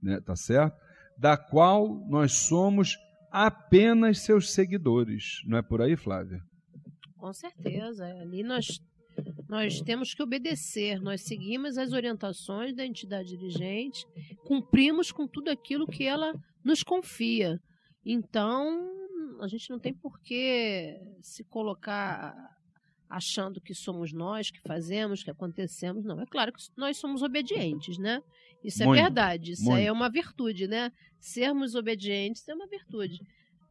né, 0.02 0.20
tá 0.22 0.36
certo? 0.36 0.76
Da 1.18 1.36
qual 1.36 1.88
nós 2.08 2.32
somos 2.34 2.96
apenas 3.32 4.20
seus 4.20 4.52
seguidores. 4.52 5.42
Não 5.46 5.58
é 5.58 5.62
por 5.62 5.82
aí, 5.82 5.96
Flávia? 5.96 6.40
Com 7.18 7.34
certeza. 7.34 8.06
Ali 8.06 8.44
nós, 8.44 8.80
nós 9.50 9.82
temos 9.82 10.14
que 10.14 10.24
obedecer. 10.24 11.00
Nós 11.02 11.22
seguimos 11.22 11.78
as 11.78 11.94
orientações 11.94 12.76
da 12.76 12.86
entidade 12.86 13.30
dirigente, 13.30 14.06
cumprimos 14.46 15.12
com 15.12 15.28
tudo 15.28 15.50
aquilo 15.50 15.88
que 15.88 16.04
ela 16.04 16.34
nos 16.64 16.84
confia. 16.84 17.60
Então, 18.06 18.90
a 19.42 19.48
gente 19.48 19.70
não 19.70 19.80
tem 19.80 19.94
por 19.94 20.20
que 20.22 20.98
se 21.22 21.44
colocar 21.44 22.36
achando 23.10 23.62
que 23.62 23.74
somos 23.74 24.12
nós 24.12 24.52
que 24.52 24.62
fazemos, 24.62 25.24
que 25.24 25.32
acontecemos. 25.32 26.04
Não, 26.04 26.20
é 26.22 26.26
claro 26.26 26.52
que 26.52 26.62
nós 26.76 26.98
somos 26.98 27.22
obedientes, 27.22 27.98
né? 27.98 28.22
Isso 28.68 28.84
é 28.84 28.86
muito, 28.86 29.00
é 29.00 29.04
verdade, 29.04 29.52
isso 29.54 29.64
muito. 29.64 29.80
é 29.80 29.90
uma 29.90 30.10
virtude, 30.10 30.68
né? 30.68 30.92
Sermos 31.22 31.74
obedientes 31.74 32.46
é 32.50 32.54
uma 32.54 32.68
virtude. 32.68 33.22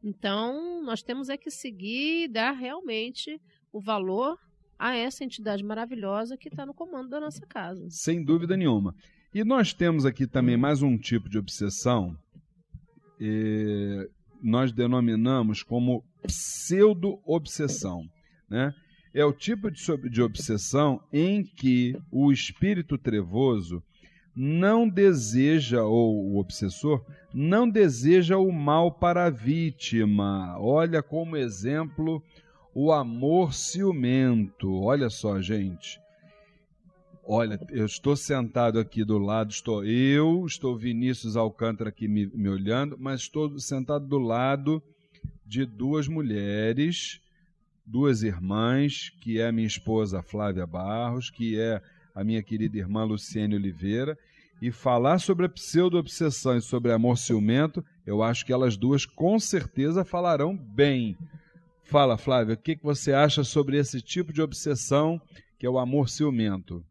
Então, 0.03 0.83
nós 0.83 1.03
temos 1.03 1.29
é 1.29 1.37
que 1.37 1.51
seguir 1.51 2.23
e 2.23 2.27
dar 2.27 2.51
realmente 2.51 3.39
o 3.71 3.79
valor 3.79 4.39
a 4.79 4.95
essa 4.95 5.23
entidade 5.23 5.63
maravilhosa 5.63 6.35
que 6.35 6.49
está 6.49 6.65
no 6.65 6.73
comando 6.73 7.09
da 7.09 7.19
nossa 7.19 7.45
casa. 7.45 7.87
Sem 7.91 8.23
dúvida 8.23 8.57
nenhuma. 8.57 8.95
E 9.33 9.43
nós 9.43 9.71
temos 9.71 10.03
aqui 10.03 10.25
também 10.25 10.57
mais 10.57 10.81
um 10.81 10.97
tipo 10.97 11.29
de 11.29 11.37
obsessão, 11.37 12.17
nós 14.41 14.71
denominamos 14.71 15.61
como 15.61 16.03
pseudo-obsessão. 16.23 18.01
Né? 18.49 18.73
É 19.13 19.23
o 19.23 19.33
tipo 19.33 19.69
de, 19.69 19.83
de 20.09 20.21
obsessão 20.23 20.99
em 21.13 21.43
que 21.43 21.95
o 22.11 22.31
espírito 22.31 22.97
trevoso 22.97 23.83
não 24.39 24.87
deseja, 24.87 25.81
ou 25.81 26.33
o 26.33 26.37
obsessor, 26.37 27.03
não 27.33 27.67
deseja 27.67 28.37
o 28.37 28.51
mal 28.51 28.91
para 28.91 29.25
a 29.25 29.29
vítima. 29.31 30.55
Olha 30.59 31.01
como 31.01 31.35
exemplo 31.35 32.21
o 32.71 32.91
amor 32.91 33.55
ciumento. 33.55 34.71
Olha 34.79 35.09
só, 35.09 35.41
gente. 35.41 35.99
Olha, 37.25 37.59
eu 37.71 37.87
estou 37.87 38.15
sentado 38.15 38.79
aqui 38.79 39.03
do 39.03 39.17
lado, 39.17 39.49
estou 39.49 39.83
eu, 39.83 40.45
estou 40.45 40.77
Vinícius 40.77 41.35
Alcântara 41.35 41.89
aqui 41.89 42.07
me, 42.07 42.27
me 42.27 42.47
olhando, 42.47 42.95
mas 42.99 43.21
estou 43.21 43.57
sentado 43.57 44.05
do 44.05 44.19
lado 44.19 44.81
de 45.43 45.65
duas 45.65 46.07
mulheres, 46.07 47.19
duas 47.83 48.21
irmãs, 48.21 49.09
que 49.19 49.39
é 49.39 49.47
a 49.47 49.51
minha 49.51 49.67
esposa 49.67 50.21
Flávia 50.21 50.67
Barros, 50.67 51.31
que 51.31 51.59
é 51.59 51.81
a 52.13 52.23
minha 52.23 52.43
querida 52.43 52.77
irmã 52.77 53.03
Luciene 53.03 53.55
Oliveira, 53.55 54.17
e 54.61 54.71
falar 54.71 55.19
sobre 55.19 55.45
a 55.45 55.49
pseudo-obsessão 55.49 56.57
e 56.57 56.61
sobre 56.61 56.91
amor 56.91 57.17
ciumento, 57.17 57.83
eu 58.05 58.23
acho 58.23 58.45
que 58.45 58.53
elas 58.53 58.75
duas 58.75 59.05
com 59.05 59.39
certeza 59.39 60.03
falarão 60.03 60.55
bem. 60.55 61.15
Fala, 61.83 62.17
Flávia, 62.17 62.55
o 62.55 62.57
que, 62.57 62.75
que 62.75 62.83
você 62.83 63.13
acha 63.13 63.43
sobre 63.43 63.77
esse 63.77 64.01
tipo 64.01 64.33
de 64.33 64.41
obsessão 64.41 65.21
que 65.57 65.65
é 65.65 65.69
o 65.69 65.79
amor 65.79 66.09
ciumento? 66.09 66.85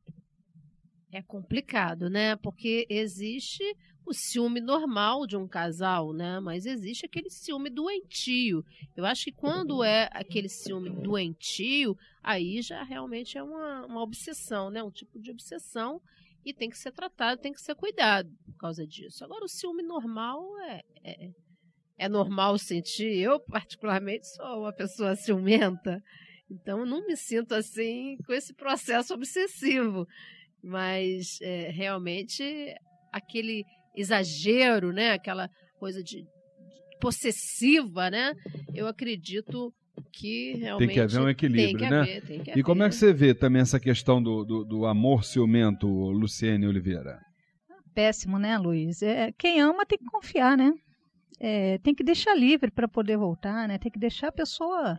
É 1.12 1.22
complicado, 1.22 2.10
né? 2.10 2.36
Porque 2.36 2.86
existe 2.88 3.62
o 4.06 4.12
ciúme 4.12 4.60
normal 4.60 5.26
de 5.26 5.36
um 5.36 5.48
casal, 5.48 6.12
né? 6.12 6.38
Mas 6.40 6.64
existe 6.64 7.04
aquele 7.04 7.28
ciúme 7.28 7.68
doentio. 7.68 8.64
Eu 8.96 9.04
acho 9.04 9.24
que 9.24 9.32
quando 9.32 9.82
é 9.82 10.08
aquele 10.12 10.48
ciúme 10.48 10.90
doentio, 10.90 11.96
aí 12.22 12.62
já 12.62 12.84
realmente 12.84 13.36
é 13.36 13.42
uma, 13.42 13.84
uma 13.86 14.02
obsessão, 14.02 14.70
né? 14.70 14.82
Um 14.82 14.90
tipo 14.90 15.18
de 15.18 15.30
obsessão 15.30 16.00
e 16.46 16.54
tem 16.54 16.70
que 16.70 16.78
ser 16.78 16.92
tratado, 16.92 17.40
tem 17.40 17.52
que 17.52 17.60
ser 17.60 17.74
cuidado 17.74 18.30
por 18.44 18.56
causa 18.56 18.86
disso. 18.86 19.24
Agora, 19.24 19.44
o 19.44 19.48
ciúme 19.48 19.82
normal 19.82 20.40
é, 20.60 20.80
é, 21.04 21.30
é 21.98 22.08
normal 22.08 22.56
sentir. 22.56 23.18
Eu, 23.18 23.40
particularmente, 23.40 24.28
sou 24.28 24.60
uma 24.60 24.72
pessoa 24.72 25.16
ciumenta, 25.16 26.00
então 26.48 26.86
não 26.86 27.04
me 27.04 27.16
sinto 27.16 27.52
assim 27.52 28.16
com 28.24 28.32
esse 28.32 28.54
processo 28.54 29.12
obsessivo. 29.12 30.06
Mas 30.62 31.40
é, 31.42 31.70
realmente 31.70 32.74
aquele 33.12 33.64
exagero, 33.96 34.92
né? 34.92 35.12
aquela 35.12 35.50
coisa 35.80 36.00
de, 36.00 36.22
de 36.22 36.98
possessiva, 37.00 38.08
né? 38.08 38.32
eu 38.72 38.86
acredito 38.86 39.74
que 40.12 40.54
realmente 40.54 40.88
tem 40.88 40.94
que 40.94 41.00
haver 41.00 41.20
um 41.20 41.28
equilíbrio, 41.28 41.90
né? 41.90 42.00
Haver, 42.00 42.56
e 42.56 42.62
como 42.62 42.82
é 42.82 42.88
que 42.88 42.94
você 42.94 43.12
vê 43.12 43.34
também 43.34 43.62
essa 43.62 43.80
questão 43.80 44.22
do, 44.22 44.44
do, 44.44 44.64
do 44.64 44.86
amor 44.86 45.24
ciumento, 45.24 45.86
Luciene 45.86 46.66
Oliveira? 46.66 47.20
Péssimo, 47.94 48.38
né, 48.38 48.58
Luiz? 48.58 49.02
É, 49.02 49.32
quem 49.32 49.60
ama 49.60 49.86
tem 49.86 49.98
que 49.98 50.04
confiar, 50.04 50.56
né? 50.56 50.72
É, 51.38 51.78
tem 51.78 51.94
que 51.94 52.04
deixar 52.04 52.34
livre 52.34 52.70
para 52.70 52.88
poder 52.88 53.16
voltar, 53.16 53.66
né? 53.68 53.78
Tem 53.78 53.90
que 53.90 53.98
deixar 53.98 54.28
a 54.28 54.32
pessoa 54.32 54.98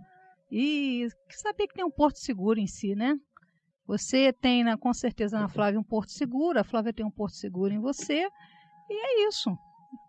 e 0.51 1.07
saber 1.29 1.67
que 1.67 1.73
tem 1.73 1.85
um 1.85 1.91
porto 1.91 2.17
seguro 2.17 2.59
em 2.59 2.67
si, 2.67 2.95
né? 2.95 3.15
Você 3.85 4.33
tem, 4.33 4.63
na, 4.63 4.77
com 4.77 4.93
certeza, 4.93 5.39
na 5.39 5.47
Flávia 5.47 5.79
um 5.79 5.83
porto 5.83 6.11
seguro, 6.11 6.59
a 6.59 6.63
Flávia 6.63 6.93
tem 6.93 7.05
um 7.05 7.11
porto 7.11 7.35
seguro 7.35 7.73
em 7.73 7.79
você, 7.79 8.27
e 8.89 8.93
é 8.93 9.27
isso. 9.27 9.49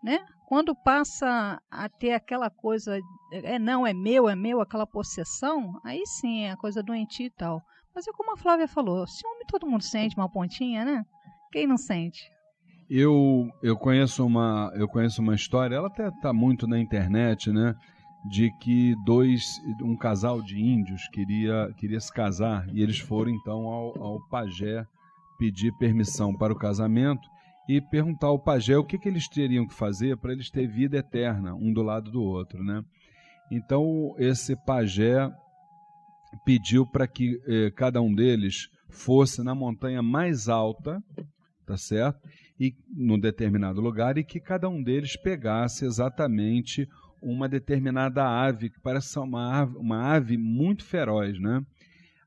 né? 0.03 0.19
Quando 0.49 0.73
passa 0.73 1.61
a 1.69 1.87
ter 1.87 2.13
aquela 2.13 2.49
coisa, 2.49 2.99
é 3.31 3.59
não, 3.59 3.85
é 3.85 3.93
meu, 3.93 4.27
é 4.27 4.35
meu, 4.35 4.59
aquela 4.59 4.87
possessão, 4.87 5.79
aí 5.85 6.01
sim 6.07 6.45
é 6.45 6.49
a 6.49 6.57
coisa 6.57 6.81
doentia 6.81 7.27
e 7.27 7.29
tal. 7.29 7.61
Mas 7.93 8.07
é 8.07 8.11
como 8.11 8.33
a 8.33 8.35
Flávia 8.35 8.67
falou, 8.67 9.05
ciúme 9.05 9.45
todo 9.47 9.67
mundo 9.67 9.83
sente 9.83 10.17
uma 10.17 10.27
pontinha, 10.27 10.83
né? 10.83 11.05
Quem 11.51 11.67
não 11.67 11.77
sente? 11.77 12.19
Eu, 12.89 13.47
eu 13.61 13.77
conheço 13.77 14.25
uma 14.25 14.71
eu 14.73 14.87
conheço 14.87 15.21
uma 15.21 15.35
história, 15.35 15.75
ela 15.75 15.87
até 15.87 16.07
está 16.07 16.33
muito 16.33 16.65
na 16.65 16.79
internet, 16.79 17.51
né? 17.51 17.75
De 18.27 18.49
que 18.59 18.95
dois 19.05 19.43
um 19.83 19.95
casal 19.95 20.41
de 20.41 20.59
índios 20.59 21.07
queria 21.09 21.71
queria 21.77 21.99
se 21.99 22.11
casar 22.11 22.67
e 22.73 22.81
eles 22.81 22.97
foram 22.97 23.29
então 23.29 23.67
ao, 23.67 24.03
ao 24.03 24.27
pajé 24.29 24.83
pedir 25.37 25.71
permissão 25.73 26.35
para 26.35 26.51
o 26.51 26.57
casamento 26.57 27.29
e 27.69 27.79
perguntar 27.79 28.25
ao 28.25 28.39
pajé 28.39 28.75
o 28.75 28.83
que, 28.83 28.97
que 28.97 29.07
eles 29.07 29.27
teriam 29.27 29.67
que 29.67 29.75
fazer 29.75 30.17
para 30.17 30.33
eles 30.33 30.49
terem 30.49 30.67
vida 30.67 30.97
eterna, 30.97 31.53
um 31.53 31.71
do 31.71 31.83
lado 31.83 32.09
do 32.09 32.19
outro, 32.19 32.63
né? 32.63 32.83
Então, 33.51 34.15
esse 34.17 34.55
pajé 34.55 35.31
pediu 36.43 36.83
para 36.83 37.07
que 37.07 37.39
eh, 37.47 37.69
cada 37.75 38.01
um 38.01 38.11
deles 38.11 38.69
fosse 38.89 39.43
na 39.43 39.53
montanha 39.53 40.01
mais 40.01 40.49
alta, 40.49 40.99
tá 41.63 41.77
certo? 41.77 42.19
E 42.59 42.73
num 42.91 43.19
determinado 43.19 43.79
lugar 43.79 44.17
e 44.17 44.23
que 44.23 44.39
cada 44.39 44.67
um 44.67 44.81
deles 44.81 45.15
pegasse 45.15 45.85
exatamente 45.85 46.89
uma 47.21 47.47
determinada 47.47 48.25
ave, 48.25 48.71
que 48.71 48.79
parece 48.79 49.19
uma 49.19 49.61
ave, 49.61 49.77
uma 49.77 50.11
ave 50.11 50.37
muito 50.39 50.83
feroz, 50.83 51.39
né? 51.39 51.63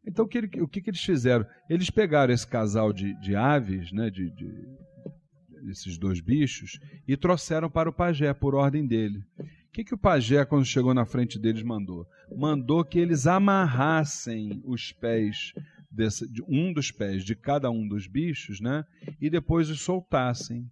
Então, 0.07 0.25
o 0.25 0.29
que, 0.29 0.39
o 0.61 0.69
que, 0.69 0.81
que 0.81 0.91
eles 0.91 1.03
fizeram? 1.03 1.45
Eles 1.69 1.91
pegaram 1.91 2.33
esse 2.33 2.47
casal 2.47 2.93
de, 2.93 3.13
de 3.21 3.35
aves, 3.35 3.91
né, 3.91 4.09
de, 4.09 4.31
de, 4.31 4.69
esses 5.69 5.99
dois 5.99 6.21
bichos, 6.21 6.79
e 7.07 7.17
trouxeram 7.17 7.71
para 7.71 7.89
o 7.89 7.93
pajé, 7.93 8.33
por 8.33 8.55
ordem 8.55 8.87
dele. 8.87 9.25
O 9.39 9.73
que, 9.73 9.85
que 9.85 9.95
o 9.95 9.99
pajé, 9.99 10.45
quando 10.45 10.65
chegou 10.65 10.93
na 10.93 11.07
frente 11.07 11.39
deles, 11.39 11.63
mandou? 11.63 12.07
Mandou 12.37 12.85
que 12.85 12.99
eles 12.99 13.27
amarrassem 13.27 14.63
os 14.65 14.93
pés, 14.93 15.55
desse, 15.91 16.31
de 16.31 16.43
um 16.47 16.73
dos 16.73 16.91
pés 16.91 17.25
de 17.25 17.35
cada 17.35 17.71
um 17.71 17.87
dos 17.87 18.07
bichos, 18.07 18.61
né? 18.61 18.85
E 19.21 19.31
depois 19.31 19.71
os 19.71 19.81
soltassem. 19.81 20.69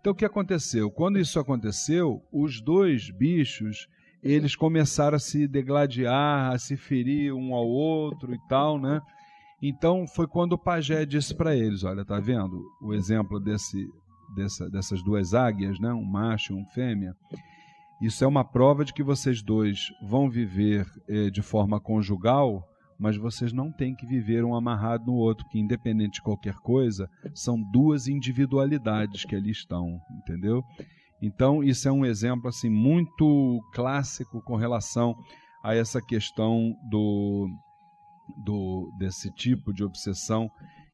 Então 0.00 0.12
o 0.12 0.16
que 0.16 0.24
aconteceu? 0.24 0.90
Quando 0.90 1.18
isso 1.18 1.38
aconteceu, 1.38 2.22
os 2.32 2.60
dois 2.60 3.10
bichos 3.10 3.88
eles 4.22 4.54
começaram 4.54 5.16
a 5.16 5.20
se 5.20 5.46
degladiar, 5.48 6.52
a 6.52 6.58
se 6.58 6.76
ferir 6.76 7.32
um 7.32 7.54
ao 7.54 7.66
outro 7.66 8.34
e 8.34 8.38
tal, 8.48 8.78
né? 8.78 9.00
Então 9.62 10.06
foi 10.06 10.26
quando 10.26 10.54
o 10.54 10.58
pajé 10.58 11.04
disse 11.04 11.34
para 11.34 11.56
eles: 11.56 11.84
Olha, 11.84 12.04
tá 12.04 12.18
vendo 12.18 12.62
o 12.80 12.94
exemplo 12.94 13.38
desse, 13.38 13.88
dessa, 14.34 14.68
dessas 14.68 15.02
duas 15.02 15.34
águias, 15.34 15.78
né? 15.78 15.92
um 15.92 16.04
macho 16.04 16.52
e 16.52 16.56
um 16.56 16.64
fêmea? 16.66 17.14
Isso 18.00 18.24
é 18.24 18.26
uma 18.26 18.44
prova 18.44 18.84
de 18.84 18.94
que 18.94 19.02
vocês 19.02 19.42
dois 19.42 19.92
vão 20.02 20.30
viver 20.30 20.86
eh, 21.06 21.28
de 21.28 21.42
forma 21.42 21.78
conjugal, 21.78 22.66
mas 22.98 23.16
vocês 23.16 23.52
não 23.52 23.70
têm 23.70 23.94
que 23.94 24.06
viver 24.06 24.42
um 24.42 24.54
amarrado 24.54 25.06
no 25.06 25.14
outro, 25.14 25.46
que 25.48 25.58
independente 25.58 26.14
de 26.14 26.22
qualquer 26.22 26.54
coisa, 26.56 27.08
são 27.34 27.60
duas 27.70 28.08
individualidades 28.08 29.24
que 29.24 29.36
ali 29.36 29.50
estão, 29.50 30.00
entendeu? 30.18 30.62
Então, 31.22 31.62
isso 31.62 31.86
é 31.88 31.92
um 31.92 32.04
exemplo 32.04 32.48
assim 32.48 32.70
muito 32.70 33.60
clássico 33.74 34.42
com 34.42 34.56
relação 34.56 35.14
a 35.62 35.74
essa 35.74 36.00
questão 36.00 36.74
do, 36.88 37.48
do 38.44 38.90
desse 38.98 39.30
tipo 39.34 39.74
de 39.74 39.84
obsessão 39.84 40.50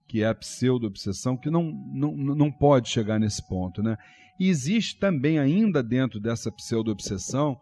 que 0.07 0.23
é 0.23 0.29
a 0.29 0.35
pseudo-obsessão, 0.35 1.37
que 1.37 1.51
não, 1.51 1.65
não, 1.93 2.17
não 2.17 2.53
pode 2.53 2.89
chegar 2.89 3.19
nesse 3.19 3.47
ponto. 3.47 3.83
Né? 3.83 3.97
E 4.39 4.49
existe 4.49 4.99
também 4.99 5.39
ainda 5.39 5.83
dentro 5.83 6.21
dessa 6.21 6.51
pseudo-obsessão, 6.51 7.59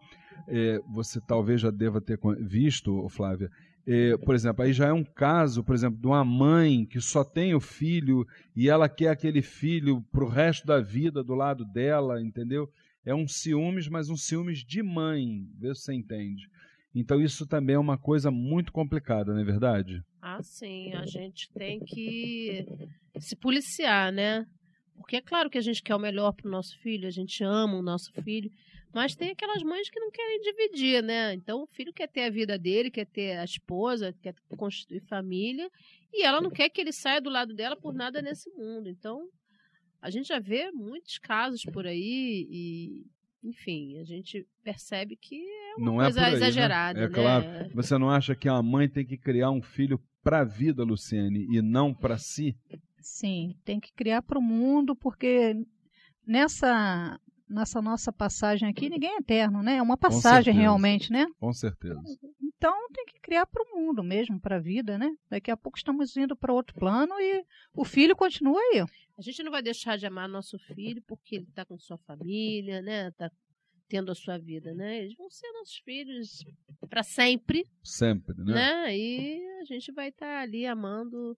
é, 0.47 0.79
você 0.93 1.19
talvez 1.19 1.61
já 1.61 1.71
deva 1.71 1.99
ter 1.99 2.19
visto, 2.39 3.07
Flávia, 3.09 3.49
é, 3.87 4.17
por 4.17 4.33
exemplo, 4.33 4.63
aí 4.63 4.73
já 4.73 4.87
é 4.87 4.93
um 4.93 5.03
caso, 5.03 5.63
por 5.63 5.75
exemplo, 5.75 5.99
de 5.99 6.07
uma 6.07 6.25
mãe 6.25 6.85
que 6.85 6.99
só 6.99 7.23
tem 7.23 7.53
o 7.53 7.59
filho 7.59 8.25
e 8.55 8.67
ela 8.67 8.89
quer 8.89 9.09
aquele 9.09 9.43
filho 9.43 10.01
para 10.11 10.23
o 10.23 10.29
resto 10.29 10.65
da 10.65 10.81
vida 10.81 11.23
do 11.23 11.35
lado 11.35 11.63
dela, 11.65 12.19
entendeu? 12.19 12.67
É 13.05 13.13
um 13.13 13.27
ciúmes, 13.27 13.87
mas 13.87 14.09
um 14.09 14.17
ciúmes 14.17 14.63
de 14.65 14.81
mãe, 14.81 15.47
vê 15.59 15.73
se 15.75 15.81
você 15.81 15.93
entende. 15.93 16.49
Então 16.95 17.21
isso 17.21 17.45
também 17.45 17.75
é 17.75 17.79
uma 17.79 17.97
coisa 17.97 18.31
muito 18.31 18.71
complicada, 18.71 19.33
não 19.33 19.41
é 19.41 19.43
verdade? 19.43 20.01
Ah, 20.27 20.41
sim, 20.41 20.91
a 20.95 21.05
gente 21.05 21.47
tem 21.53 21.79
que 21.79 22.65
se 23.19 23.35
policiar, 23.35 24.11
né? 24.11 24.43
Porque 24.97 25.17
é 25.17 25.21
claro 25.21 25.51
que 25.51 25.57
a 25.59 25.61
gente 25.61 25.83
quer 25.83 25.93
o 25.93 25.99
melhor 25.99 26.31
para 26.31 26.47
o 26.47 26.51
nosso 26.51 26.75
filho, 26.79 27.07
a 27.07 27.11
gente 27.11 27.43
ama 27.43 27.77
o 27.77 27.81
nosso 27.83 28.11
filho, 28.23 28.49
mas 28.91 29.15
tem 29.15 29.29
aquelas 29.29 29.61
mães 29.61 29.87
que 29.87 29.99
não 29.99 30.09
querem 30.09 30.41
dividir, 30.41 31.03
né? 31.03 31.35
Então 31.35 31.61
o 31.61 31.67
filho 31.67 31.93
quer 31.93 32.07
ter 32.07 32.23
a 32.23 32.31
vida 32.31 32.57
dele, 32.57 32.89
quer 32.89 33.05
ter 33.05 33.37
a 33.37 33.43
esposa, 33.43 34.15
quer 34.19 34.33
constituir 34.57 35.01
família, 35.01 35.69
e 36.11 36.23
ela 36.23 36.41
não 36.41 36.49
quer 36.49 36.69
que 36.69 36.81
ele 36.81 36.91
saia 36.91 37.21
do 37.21 37.29
lado 37.29 37.53
dela 37.53 37.75
por 37.75 37.93
nada 37.93 38.19
nesse 38.19 38.49
mundo. 38.49 38.89
Então 38.89 39.29
a 40.01 40.09
gente 40.09 40.29
já 40.29 40.39
vê 40.39 40.71
muitos 40.71 41.19
casos 41.19 41.61
por 41.71 41.85
aí 41.85 42.47
e 42.49 43.05
enfim, 43.43 43.99
a 43.99 44.03
gente 44.03 44.43
percebe 44.63 45.15
que 45.15 45.35
é 45.35 45.75
uma 45.77 45.85
não 45.85 46.01
é 46.01 46.05
coisa 46.05 46.21
é 46.21 46.25
aí, 46.25 46.33
exagerada. 46.33 46.99
Né? 46.99 47.05
É 47.05 47.09
né? 47.09 47.13
claro. 47.13 47.45
Você 47.75 47.95
não 47.95 48.09
acha 48.09 48.35
que 48.35 48.49
a 48.49 48.59
mãe 48.63 48.89
tem 48.89 49.05
que 49.05 49.19
criar 49.19 49.51
um 49.51 49.61
filho 49.61 50.01
para 50.25 50.39
a 50.39 50.43
vida, 50.43 50.83
Luciene, 50.83 51.45
e 51.51 51.61
não 51.61 51.93
para 51.93 52.17
si? 52.17 52.57
Sim, 52.99 53.55
tem 53.63 53.79
que 53.79 53.93
criar 53.93 54.23
para 54.23 54.39
o 54.39 54.41
mundo, 54.41 54.95
porque 54.95 55.55
nessa 56.25 57.19
nessa 57.47 57.79
nossa 57.79 58.11
passagem 58.11 58.67
aqui, 58.67 58.89
ninguém 58.89 59.11
é 59.11 59.17
eterno, 59.17 59.61
né? 59.61 59.75
É 59.75 59.81
uma 59.83 59.95
passagem 59.95 60.51
realmente, 60.51 61.11
né? 61.11 61.27
Com 61.39 61.53
certeza. 61.53 62.01
Então 62.41 62.73
tem 62.91 63.05
que 63.05 63.19
criar 63.21 63.45
para 63.45 63.61
o 63.61 63.79
mundo 63.79 64.03
mesmo, 64.03 64.41
para 64.41 64.55
a 64.55 64.59
vida, 64.59 64.97
né? 64.97 65.11
Daqui 65.29 65.51
a 65.51 65.57
pouco 65.57 65.77
estamos 65.77 66.17
indo 66.17 66.35
para 66.35 66.51
outro 66.51 66.73
plano 66.73 67.13
e 67.19 67.45
o 67.71 67.85
filho 67.85 68.15
continua 68.15 68.59
aí. 68.59 68.83
A 69.15 69.21
gente 69.21 69.43
não 69.43 69.51
vai 69.51 69.61
deixar 69.61 69.95
de 69.95 70.07
amar 70.07 70.27
nosso 70.27 70.57
filho 70.57 71.03
porque 71.05 71.35
ele 71.35 71.45
está 71.47 71.63
com 71.63 71.77
sua 71.77 71.99
família, 71.99 72.81
né? 72.81 73.09
Está 73.09 73.29
tendo 73.87 74.11
a 74.11 74.15
sua 74.15 74.37
vida, 74.37 74.73
né? 74.73 74.99
Eles 74.99 75.15
vão 75.15 75.29
ser 75.29 75.51
nossos 75.53 75.77
filhos 75.77 76.43
para 76.89 77.03
sempre. 77.03 77.65
Sempre, 77.83 78.35
né? 78.37 78.53
né? 78.53 78.97
E 78.97 79.41
a 79.61 79.63
gente 79.65 79.91
vai 79.91 80.09
estar 80.09 80.25
tá 80.25 80.41
ali 80.41 80.65
amando 80.65 81.37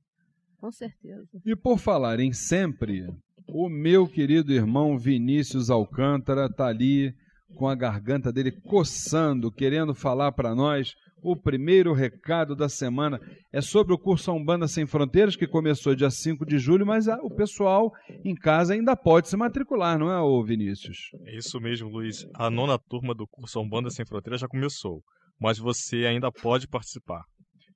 com 0.57 0.71
certeza. 0.71 1.27
E 1.45 1.55
por 1.55 1.77
falar 1.77 2.19
em 2.19 2.33
sempre, 2.33 3.07
o 3.47 3.69
meu 3.69 4.07
querido 4.07 4.51
irmão 4.51 4.97
Vinícius 4.97 5.69
Alcântara 5.69 6.47
está 6.47 6.67
ali 6.67 7.13
com 7.55 7.67
a 7.67 7.75
garganta 7.75 8.31
dele 8.31 8.51
coçando, 8.51 9.51
querendo 9.51 9.93
falar 9.93 10.31
para 10.31 10.53
nós. 10.53 10.95
O 11.21 11.35
primeiro 11.35 11.93
recado 11.93 12.55
da 12.55 12.69
semana 12.69 13.19
é 13.51 13.59
sobre 13.59 13.93
o 13.93 13.97
curso 13.97 14.31
Umbanda 14.31 14.67
Sem 14.67 14.85
Fronteiras, 14.85 15.35
que 15.35 15.47
começou 15.47 15.95
dia 15.95 16.11
5 16.11 16.45
de 16.45 16.59
julho, 16.59 16.85
mas 16.85 17.07
o 17.07 17.29
pessoal 17.29 17.91
em 18.23 18.35
casa 18.35 18.73
ainda 18.73 18.95
pode 18.95 19.27
se 19.27 19.35
matricular, 19.35 19.97
não 19.97 20.11
é, 20.11 20.19
ô 20.21 20.43
Vinícius? 20.43 21.09
É 21.25 21.35
isso 21.35 21.59
mesmo, 21.59 21.89
Luiz. 21.89 22.27
A 22.35 22.49
nona 22.49 22.77
turma 22.77 23.15
do 23.15 23.27
curso 23.27 23.59
Umbanda 23.59 23.89
Sem 23.89 24.05
Fronteiras 24.05 24.41
já 24.41 24.47
começou, 24.47 25.01
mas 25.39 25.57
você 25.57 26.05
ainda 26.05 26.31
pode 26.31 26.67
participar. 26.67 27.23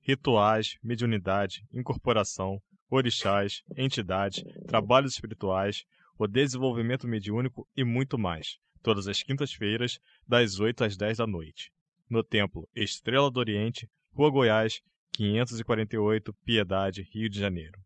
Rituais, 0.00 0.76
mediunidade, 0.82 1.62
incorporação, 1.72 2.58
orixás, 2.88 3.62
entidades, 3.76 4.44
trabalhos 4.66 5.14
espirituais, 5.14 5.82
o 6.18 6.26
desenvolvimento 6.28 7.08
mediúnico 7.08 7.66
e 7.76 7.84
muito 7.84 8.16
mais, 8.16 8.58
todas 8.82 9.08
as 9.08 9.22
quintas-feiras, 9.22 9.98
das 10.26 10.60
8 10.60 10.84
às 10.84 10.96
10 10.96 11.18
da 11.18 11.26
noite. 11.26 11.70
No 12.12 12.22
Templo 12.22 12.68
Estrela 12.76 13.30
do 13.30 13.40
Oriente, 13.40 13.88
Rua 14.12 14.28
Goiás, 14.28 14.82
548, 15.12 16.34
Piedade, 16.44 17.08
Rio 17.10 17.30
de 17.30 17.40
Janeiro. 17.40 17.80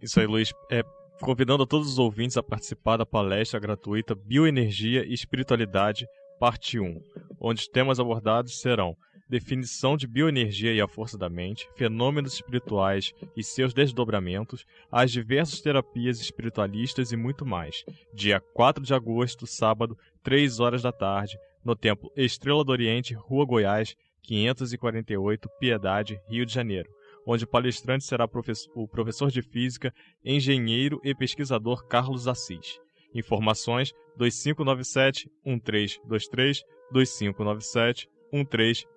Isso 0.00 0.20
aí, 0.20 0.26
Luiz. 0.26 0.54
É, 0.70 0.82
convidando 1.20 1.62
a 1.62 1.66
todos 1.66 1.88
os 1.88 1.98
ouvintes 1.98 2.36
a 2.36 2.42
participar 2.42 2.98
da 2.98 3.06
palestra 3.06 3.60
gratuita 3.60 4.14
Bioenergia 4.14 5.04
e 5.04 5.14
Espiritualidade, 5.14 6.06
parte 6.38 6.78
1, 6.78 7.00
onde 7.40 7.60
os 7.60 7.68
temas 7.68 7.98
abordados 8.00 8.60
serão 8.60 8.96
definição 9.28 9.96
de 9.96 10.06
bioenergia 10.06 10.72
e 10.72 10.80
a 10.80 10.88
força 10.88 11.16
da 11.16 11.28
mente, 11.28 11.68
fenômenos 11.74 12.34
espirituais 12.34 13.12
e 13.36 13.42
seus 13.42 13.72
desdobramentos, 13.72 14.64
as 14.90 15.10
diversas 15.10 15.60
terapias 15.60 16.20
espiritualistas 16.20 17.12
e 17.12 17.16
muito 17.16 17.46
mais. 17.46 17.84
Dia 18.12 18.40
4 18.52 18.84
de 18.84 18.94
agosto, 18.94 19.46
sábado, 19.46 19.96
3 20.22 20.60
horas 20.60 20.82
da 20.82 20.92
tarde, 20.92 21.38
no 21.64 21.74
Templo 21.74 22.12
Estrela 22.16 22.64
do 22.64 22.72
Oriente, 22.72 23.14
Rua 23.14 23.46
Goiás, 23.46 23.94
548, 24.22 25.48
Piedade, 25.58 26.20
Rio 26.28 26.46
de 26.46 26.52
Janeiro, 26.52 26.90
onde 27.26 27.44
o 27.44 27.48
palestrante 27.48 28.04
será 28.04 28.28
o 28.74 28.88
professor 28.88 29.30
de 29.30 29.42
Física, 29.42 29.92
engenheiro 30.24 31.00
e 31.02 31.14
pesquisador 31.14 31.86
Carlos 31.86 32.28
Assis. 32.28 32.78
Informações 33.14 33.92
2597 34.16 35.30
1323 35.44 36.62
2597 36.90 38.08
1323 38.32 38.94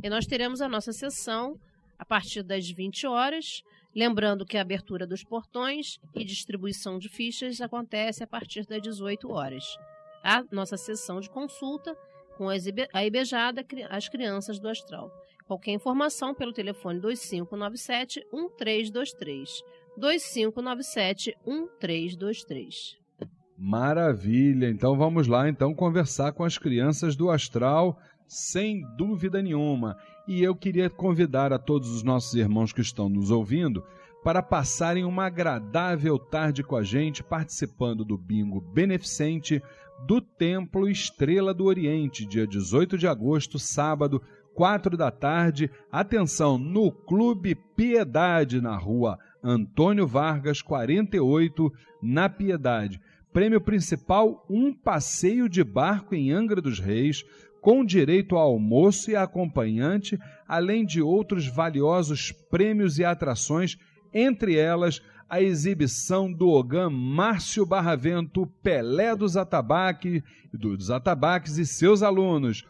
E 0.03 0.09
nós 0.09 0.27
teremos 0.27 0.61
a 0.61 0.69
nossa 0.69 0.93
sessão 0.93 1.59
a 1.97 2.05
partir 2.05 2.43
das 2.43 2.69
20 2.69 3.07
horas. 3.07 3.63
Lembrando 3.95 4.45
que 4.45 4.57
a 4.57 4.61
abertura 4.61 5.05
dos 5.05 5.23
portões 5.23 5.99
e 6.15 6.23
distribuição 6.23 6.97
de 6.97 7.09
fichas 7.09 7.59
acontece 7.59 8.23
a 8.23 8.27
partir 8.27 8.65
das 8.65 8.81
18 8.81 9.29
horas. 9.31 9.63
A 10.23 10.43
nossa 10.51 10.77
sessão 10.77 11.19
de 11.19 11.29
consulta 11.29 11.95
com 12.37 12.47
a 12.49 13.05
Ibejada, 13.05 13.65
as 13.89 14.07
crianças 14.07 14.59
do 14.59 14.69
Astral. 14.69 15.11
Qualquer 15.45 15.73
informação 15.73 16.33
pelo 16.33 16.53
telefone 16.53 16.99
2597 16.99 18.25
1323. 18.31 19.61
2597 19.97 21.35
1323. 21.45 22.97
Maravilha. 23.57 24.69
Então 24.69 24.97
vamos 24.97 25.27
lá 25.27 25.47
então 25.49 25.75
conversar 25.75 26.31
com 26.31 26.43
as 26.43 26.57
crianças 26.57 27.15
do 27.15 27.29
Astral, 27.29 27.99
sem 28.27 28.81
dúvida 28.97 29.41
nenhuma. 29.41 29.97
E 30.27 30.43
eu 30.43 30.55
queria 30.55 30.89
convidar 30.89 31.51
a 31.51 31.59
todos 31.59 31.89
os 31.89 32.03
nossos 32.03 32.33
irmãos 32.35 32.71
que 32.71 32.81
estão 32.81 33.09
nos 33.09 33.31
ouvindo 33.31 33.83
para 34.23 34.43
passarem 34.43 35.03
uma 35.03 35.25
agradável 35.25 36.17
tarde 36.19 36.63
com 36.63 36.75
a 36.75 36.83
gente 36.83 37.23
participando 37.23 38.05
do 38.05 38.17
bingo 38.17 38.61
beneficente 38.61 39.61
do 40.05 40.21
Templo 40.21 40.87
Estrela 40.87 41.53
do 41.53 41.65
Oriente, 41.65 42.25
dia 42.25 42.45
18 42.45 42.97
de 42.97 43.07
agosto, 43.07 43.57
sábado, 43.57 44.21
4 44.53 44.97
da 44.97 45.11
tarde. 45.11 45.69
Atenção, 45.91 46.57
no 46.57 46.91
Clube 46.91 47.55
Piedade, 47.75 48.61
na 48.61 48.75
rua 48.75 49.17
Antônio 49.43 50.05
Vargas, 50.05 50.61
48, 50.61 51.71
na 52.01 52.29
Piedade. 52.29 52.99
Prêmio 53.33 53.61
principal: 53.61 54.45
um 54.49 54.73
passeio 54.73 55.47
de 55.47 55.63
barco 55.63 56.13
em 56.13 56.31
Angra 56.31 56.61
dos 56.61 56.79
Reis, 56.79 57.23
com 57.61 57.85
direito 57.85 58.35
ao 58.35 58.53
almoço 58.53 59.11
e 59.11 59.15
acompanhante, 59.15 60.19
além 60.47 60.83
de 60.83 61.01
outros 61.01 61.47
valiosos 61.47 62.31
prêmios 62.31 62.97
e 62.97 63.05
atrações, 63.05 63.77
entre 64.11 64.57
elas 64.57 65.01
a 65.29 65.41
exibição 65.41 66.29
do 66.29 66.49
Ogã 66.49 66.89
Márcio 66.89 67.65
Barravento, 67.65 68.45
Pelé 68.61 69.15
dos 69.15 69.37
Atabaques, 69.37 70.21
dos 70.51 70.91
Atabaques 70.91 71.57
e 71.57 71.65
seus 71.65 72.03
alunos. 72.03 72.65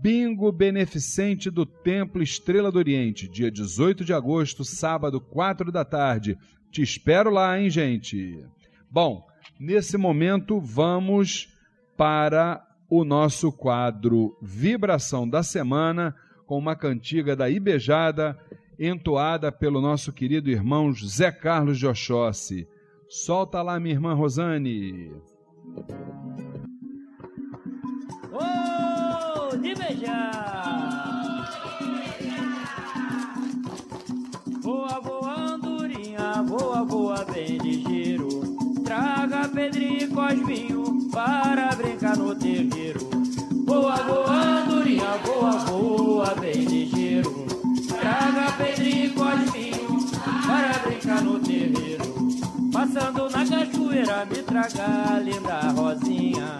Bingo 0.00 0.52
Beneficente 0.52 1.50
do 1.50 1.66
Templo 1.66 2.22
Estrela 2.22 2.70
do 2.70 2.78
Oriente, 2.78 3.28
dia 3.28 3.50
18 3.50 4.04
de 4.04 4.12
agosto, 4.12 4.64
sábado, 4.64 5.20
4 5.20 5.72
da 5.72 5.84
tarde. 5.84 6.38
Te 6.70 6.80
espero 6.80 7.30
lá, 7.30 7.58
hein, 7.60 7.68
gente? 7.68 8.42
Bom, 8.90 9.26
nesse 9.58 9.96
momento 9.96 10.60
vamos 10.60 11.48
para 11.96 12.67
o 12.88 13.04
nosso 13.04 13.52
quadro 13.52 14.36
Vibração 14.40 15.28
da 15.28 15.42
Semana, 15.42 16.14
com 16.46 16.56
uma 16.56 16.74
cantiga 16.74 17.36
da 17.36 17.48
Ibejada 17.48 18.38
entoada 18.78 19.50
pelo 19.50 19.80
nosso 19.80 20.12
querido 20.12 20.48
irmão 20.50 20.92
José 20.92 21.30
Carlos 21.32 21.78
de 21.78 21.86
Oxóssi. 21.86 22.66
Solta 23.08 23.60
lá, 23.60 23.78
minha 23.80 23.94
irmã 23.94 24.14
Rosane. 24.14 25.12
Oh, 28.32 29.56
de 29.56 29.74
beijar! 29.74 30.48
Voa, 34.62 35.54
andorinha, 35.54 36.42
voa, 36.46 36.84
voa, 36.84 37.24
bem 37.24 37.58
ligeiro. 37.58 38.28
Traga 38.84 39.48
pedrinho 39.48 40.02
e 40.02 40.08
cosminho 40.08 40.77
cachoeira, 54.28 54.34
me 54.34 54.42
traga 54.42 55.18
linda 55.20 55.60
Rosinha. 55.72 56.58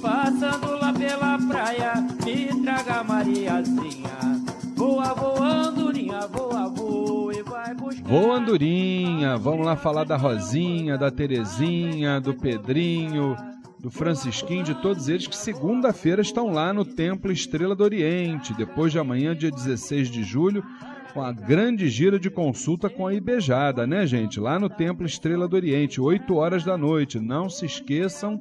Passando 0.00 0.78
lá 0.80 0.92
pela 0.92 1.38
praia, 1.38 1.94
me 2.24 2.62
traga 2.62 3.04
Mariazinha. 3.04 4.40
Voa, 4.74 5.14
voa, 5.14 5.46
andorinha, 5.46 6.26
voa, 6.26 6.68
voa 6.68 7.34
e 7.34 7.42
vai 7.42 7.74
buscar. 7.74 8.02
Voa, 8.02 8.36
andorinha, 8.36 9.36
vamos 9.36 9.66
lá 9.66 9.76
falar 9.76 10.04
da 10.04 10.16
Rosinha, 10.16 10.96
da 10.96 11.10
Terezinha, 11.10 12.20
do 12.20 12.34
Pedrinho 12.34 13.36
do 13.78 13.90
Francisquinho, 13.90 14.62
de 14.62 14.74
todos 14.74 15.08
eles 15.08 15.26
que 15.26 15.34
segunda-feira 15.34 16.20
estão 16.20 16.52
lá 16.52 16.70
no 16.70 16.84
Templo 16.84 17.32
Estrela 17.32 17.74
do 17.74 17.82
Oriente, 17.82 18.52
depois 18.52 18.92
de 18.92 18.98
amanhã, 18.98 19.34
dia 19.34 19.50
16 19.50 20.10
de 20.10 20.22
julho, 20.22 20.62
com 21.10 21.22
a 21.22 21.32
grande 21.32 21.88
gira 21.88 22.18
de 22.18 22.30
consulta 22.30 22.88
com 22.88 23.06
a 23.06 23.14
Ibejada, 23.14 23.86
né, 23.86 24.06
gente? 24.06 24.40
Lá 24.40 24.58
no 24.58 24.68
Templo 24.68 25.06
Estrela 25.06 25.46
do 25.46 25.56
Oriente, 25.56 26.00
8 26.00 26.34
horas 26.34 26.64
da 26.64 26.78
noite. 26.78 27.18
Não 27.18 27.48
se 27.48 27.66
esqueçam 27.66 28.40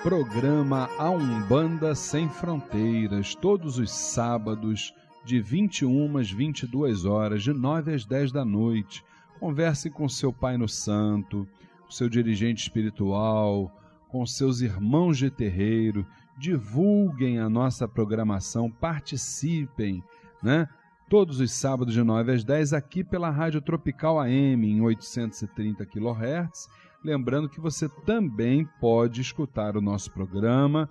Programa 0.05 0.89
A 0.97 1.11
Umbanda 1.11 1.97
Sem 1.97 2.29
Fronteiras, 2.29 3.35
todos 3.35 3.81
os 3.81 3.91
sábados, 3.91 4.95
de 5.25 5.41
21 5.41 6.17
às 6.17 6.31
22 6.31 7.05
horas, 7.05 7.43
de 7.43 7.53
9 7.53 7.93
às 7.93 8.05
10 8.05 8.31
da 8.31 8.45
noite 8.45 9.03
Converse 9.45 9.91
com 9.91 10.09
seu 10.09 10.33
Pai 10.33 10.57
no 10.57 10.67
Santo, 10.67 11.47
com 11.83 11.91
seu 11.91 12.09
dirigente 12.09 12.63
espiritual, 12.63 13.71
com 14.09 14.25
seus 14.25 14.63
irmãos 14.63 15.19
de 15.19 15.31
terreiro, 15.31 16.07
divulguem 16.39 17.39
a 17.39 17.47
nossa 17.47 17.87
programação, 17.87 18.71
participem, 18.71 20.03
né? 20.43 20.67
Todos 21.11 21.41
os 21.41 21.53
sábados 21.53 21.93
de 21.93 22.03
9 22.03 22.33
às 22.33 22.43
10 22.43 22.73
aqui 22.73 23.05
pela 23.05 23.29
Rádio 23.29 23.61
Tropical 23.61 24.19
AM 24.19 24.67
em 24.67 24.81
830 24.81 25.85
kHz. 25.85 26.67
Lembrando 27.05 27.47
que 27.47 27.61
você 27.61 27.87
também 28.07 28.67
pode 28.81 29.21
escutar 29.21 29.77
o 29.77 29.83
nosso 29.83 30.11
programa 30.11 30.89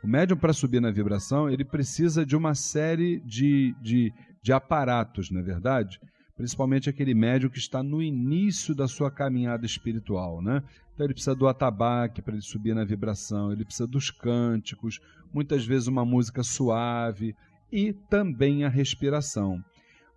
O 0.03 0.07
médium, 0.07 0.35
para 0.35 0.51
subir 0.51 0.81
na 0.81 0.91
vibração, 0.91 1.49
ele 1.49 1.63
precisa 1.63 2.25
de 2.25 2.35
uma 2.35 2.53
série 2.53 3.21
de, 3.21 3.73
de, 3.81 4.13
de 4.41 4.51
aparatos, 4.51 5.31
não 5.31 5.39
é 5.39 5.43
verdade? 5.43 5.99
Principalmente 6.37 6.89
aquele 6.89 7.13
médium 7.13 7.49
que 7.49 7.57
está 7.57 7.81
no 7.81 8.01
início 8.01 8.75
da 8.75 8.87
sua 8.87 9.09
caminhada 9.09 9.65
espiritual, 9.65 10.41
né? 10.41 10.63
Então 10.93 11.05
ele 11.05 11.13
precisa 11.13 11.35
do 11.35 11.47
atabaque 11.47 12.21
para 12.21 12.33
ele 12.33 12.43
subir 12.43 12.73
na 12.75 12.85
vibração, 12.85 13.51
ele 13.51 13.65
precisa 13.65 13.87
dos 13.87 14.11
cânticos, 14.11 14.99
muitas 15.33 15.65
vezes 15.65 15.87
uma 15.87 16.05
música 16.05 16.43
suave 16.43 17.35
e 17.71 17.91
também 17.91 18.63
a 18.63 18.69
respiração. 18.69 19.63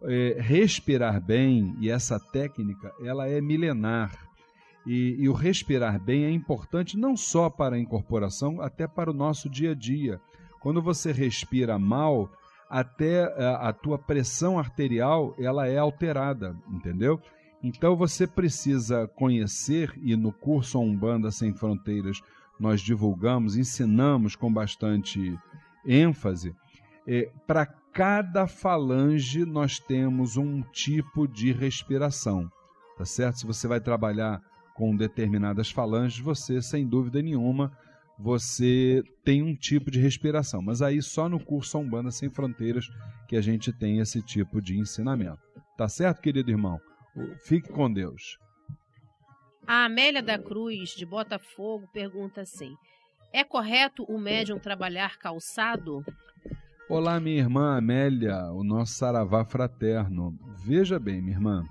É, 0.03 0.37
respirar 0.39 1.21
bem 1.21 1.75
e 1.81 1.91
essa 1.91 2.19
técnica 2.19 2.91
ela 3.03 3.27
é 3.27 3.39
milenar 3.41 4.31
e, 4.87 5.17
e, 5.19 5.29
o 5.29 5.33
respirar 5.33 6.01
bem 6.01 6.25
é 6.25 6.31
importante 6.31 6.97
não 6.97 7.17
só 7.17 7.51
para 7.51 7.77
a 7.77 7.79
incorporação, 7.79 8.61
até 8.61 8.87
para 8.87 9.11
o 9.11 9.15
nosso 9.15 9.49
dia 9.49 9.73
a 9.73 9.75
dia. 9.75 10.21
Quando 10.59 10.81
você 10.81 11.13
respira 11.13 11.79
mal, 11.79 12.31
até 12.71 13.25
a, 13.25 13.69
a 13.69 13.73
tua 13.73 13.99
pressão 13.99 14.57
arterial 14.57 15.35
ela 15.41 15.67
é 15.67 15.77
alterada, 15.77 16.57
entendeu? 16.71 17.21
Então 17.61 17.97
você 17.97 18.27
precisa 18.27 19.09
conhecer 19.09 19.93
e 20.01 20.15
no 20.15 20.33
curso 20.33 20.79
Umbanda 20.79 21.33
Sem 21.33 21.53
Fronteiras 21.53 22.21
nós 22.59 22.81
divulgamos, 22.81 23.57
ensinamos 23.57 24.37
com 24.37 24.53
bastante 24.53 25.37
ênfase. 25.85 26.55
É, 27.07 27.29
Para 27.47 27.67
cada 27.67 28.47
falange 28.47 29.45
nós 29.45 29.81
temos 29.81 30.37
um 30.37 30.63
tipo 30.63 31.27
de 31.27 31.53
respiração, 31.53 32.49
tá 32.97 33.05
certo? 33.05 33.41
Se 33.41 33.47
você 33.47 33.67
vai 33.67 33.81
trabalhar 33.81 34.41
com 34.75 34.95
determinadas 34.95 35.71
falanges, 35.71 36.21
você, 36.21 36.63
sem 36.63 36.87
dúvida 36.87 37.21
nenhuma, 37.21 37.73
você 38.23 39.03
tem 39.25 39.43
um 39.43 39.55
tipo 39.55 39.91
de 39.91 39.99
respiração. 39.99 40.61
Mas 40.61 40.83
aí 40.83 41.01
só 41.01 41.29
no 41.29 41.43
curso 41.43 41.79
Umbanda 41.79 42.11
Sem 42.11 42.29
Fronteiras 42.29 42.87
que 43.27 43.37
a 43.37 43.41
gente 43.41 43.73
tem 43.73 43.99
esse 43.99 44.21
tipo 44.23 44.61
de 44.61 44.79
ensinamento. 44.79 45.41
Tá 45.77 45.89
certo, 45.89 46.21
querido 46.21 46.51
irmão? 46.51 46.79
Fique 47.45 47.71
com 47.71 47.91
Deus. 47.91 48.39
A 49.67 49.85
Amélia 49.85 50.23
da 50.23 50.39
Cruz, 50.39 50.91
de 50.91 51.07
Botafogo, 51.07 51.89
pergunta 51.93 52.43
assim: 52.43 52.75
É 53.33 53.43
correto 53.43 54.05
o 54.05 54.19
médium 54.19 54.59
trabalhar 54.59 55.19
calçado? 55.19 56.05
Olá, 56.89 57.21
minha 57.21 57.39
irmã 57.39 57.77
Amélia, 57.77 58.51
o 58.53 58.65
nosso 58.65 58.95
saravá 58.95 59.45
fraterno. 59.45 60.37
Veja 60.65 60.99
bem, 60.99 61.23
minha 61.23 61.37
irmã, 61.37 61.65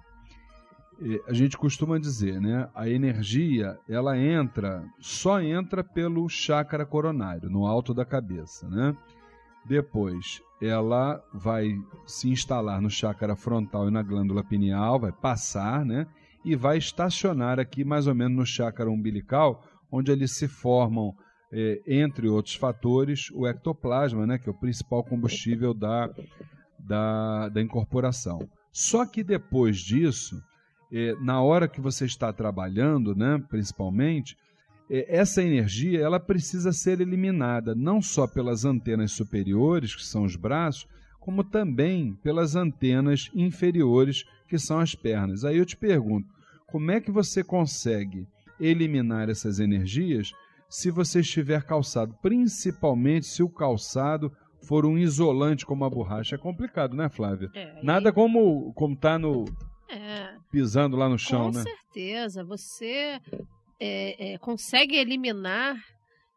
a 1.27 1.33
gente 1.33 1.57
costuma 1.57 1.99
dizer, 1.99 2.41
né? 2.41 2.69
A 2.75 2.89
energia, 2.89 3.77
ela 3.87 4.17
entra, 4.17 4.83
só 4.99 5.41
entra 5.41 5.83
pelo 5.83 6.27
chakra 6.27 6.85
coronário, 6.85 7.49
no 7.49 7.65
alto 7.65 7.93
da 7.93 8.05
cabeça, 8.05 8.67
né? 8.67 8.95
Depois, 9.65 10.41
ela 10.61 11.23
vai 11.33 11.77
se 12.05 12.29
instalar 12.29 12.81
no 12.81 12.89
chakra 12.89 13.35
frontal 13.35 13.87
e 13.87 13.91
na 13.91 14.03
glândula 14.03 14.43
pineal, 14.43 14.99
vai 14.99 15.11
passar, 15.11 15.85
né? 15.85 16.05
E 16.43 16.55
vai 16.55 16.77
estacionar 16.77 17.59
aqui 17.59 17.83
mais 17.83 18.07
ou 18.07 18.15
menos 18.15 18.37
no 18.37 18.45
chakra 18.45 18.89
umbilical, 18.89 19.63
onde 19.91 20.11
eles 20.11 20.31
se 20.31 20.47
formam, 20.47 21.13
é, 21.51 21.81
entre 21.87 22.27
outros 22.27 22.55
fatores, 22.55 23.29
o 23.31 23.47
ectoplasma, 23.47 24.25
né? 24.27 24.37
Que 24.37 24.49
é 24.49 24.51
o 24.51 24.59
principal 24.59 25.03
combustível 25.03 25.73
da, 25.73 26.09
da, 26.77 27.49
da 27.49 27.61
incorporação. 27.61 28.39
Só 28.71 29.05
que 29.05 29.23
depois 29.23 29.77
disso, 29.77 30.41
é, 30.91 31.15
na 31.21 31.41
hora 31.41 31.67
que 31.67 31.81
você 31.81 32.05
está 32.05 32.33
trabalhando, 32.33 33.15
né, 33.15 33.41
principalmente, 33.49 34.35
é, 34.89 35.17
essa 35.17 35.43
energia 35.43 36.01
ela 36.01 36.19
precisa 36.19 36.71
ser 36.71 36.99
eliminada 36.99 37.75
não 37.75 38.01
só 38.01 38.25
pelas 38.25 38.65
antenas 38.65 39.11
superiores, 39.11 39.95
que 39.95 40.03
são 40.03 40.23
os 40.23 40.35
braços, 40.35 40.87
como 41.19 41.43
também 41.43 42.17
pelas 42.23 42.55
antenas 42.55 43.29
inferiores, 43.35 44.25
que 44.47 44.57
são 44.57 44.79
as 44.79 44.95
pernas. 44.95 45.45
Aí 45.45 45.57
eu 45.57 45.65
te 45.65 45.77
pergunto, 45.77 46.27
como 46.65 46.89
é 46.91 46.99
que 46.99 47.11
você 47.11 47.43
consegue 47.43 48.27
eliminar 48.59 49.29
essas 49.29 49.59
energias 49.59 50.31
se 50.69 50.91
você 50.91 51.19
estiver 51.19 51.63
calçado, 51.63 52.15
principalmente 52.21 53.25
se 53.25 53.41
o 53.41 53.49
calçado 53.49 54.31
for 54.61 54.85
um 54.85 54.97
isolante 54.97 55.65
como 55.65 55.85
a 55.85 55.89
borracha? 55.89 56.35
É 56.35 56.37
complicado, 56.37 56.95
né, 56.95 57.09
Flávia? 57.09 57.49
É, 57.53 57.79
Nada 57.83 58.11
como 58.11 58.73
como 58.73 58.95
tá 58.95 59.17
no 59.17 59.45
é, 59.89 60.37
pisando 60.51 60.95
lá 60.95 61.09
no 61.09 61.17
chão, 61.17 61.51
com 61.51 61.57
né? 61.57 61.63
Com 61.63 61.69
certeza. 61.69 62.43
Você 62.43 63.19
é, 63.79 64.33
é, 64.33 64.37
consegue 64.37 64.95
eliminar 64.95 65.75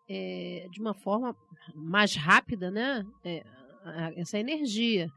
é, 0.08 0.66
de 0.70 0.80
uma 0.80 0.94
forma 0.94 1.36
mais 1.74 2.14
rápida, 2.14 2.70
né? 2.70 3.04
É, 3.24 3.44
essa 4.16 4.38
energia. 4.38 5.08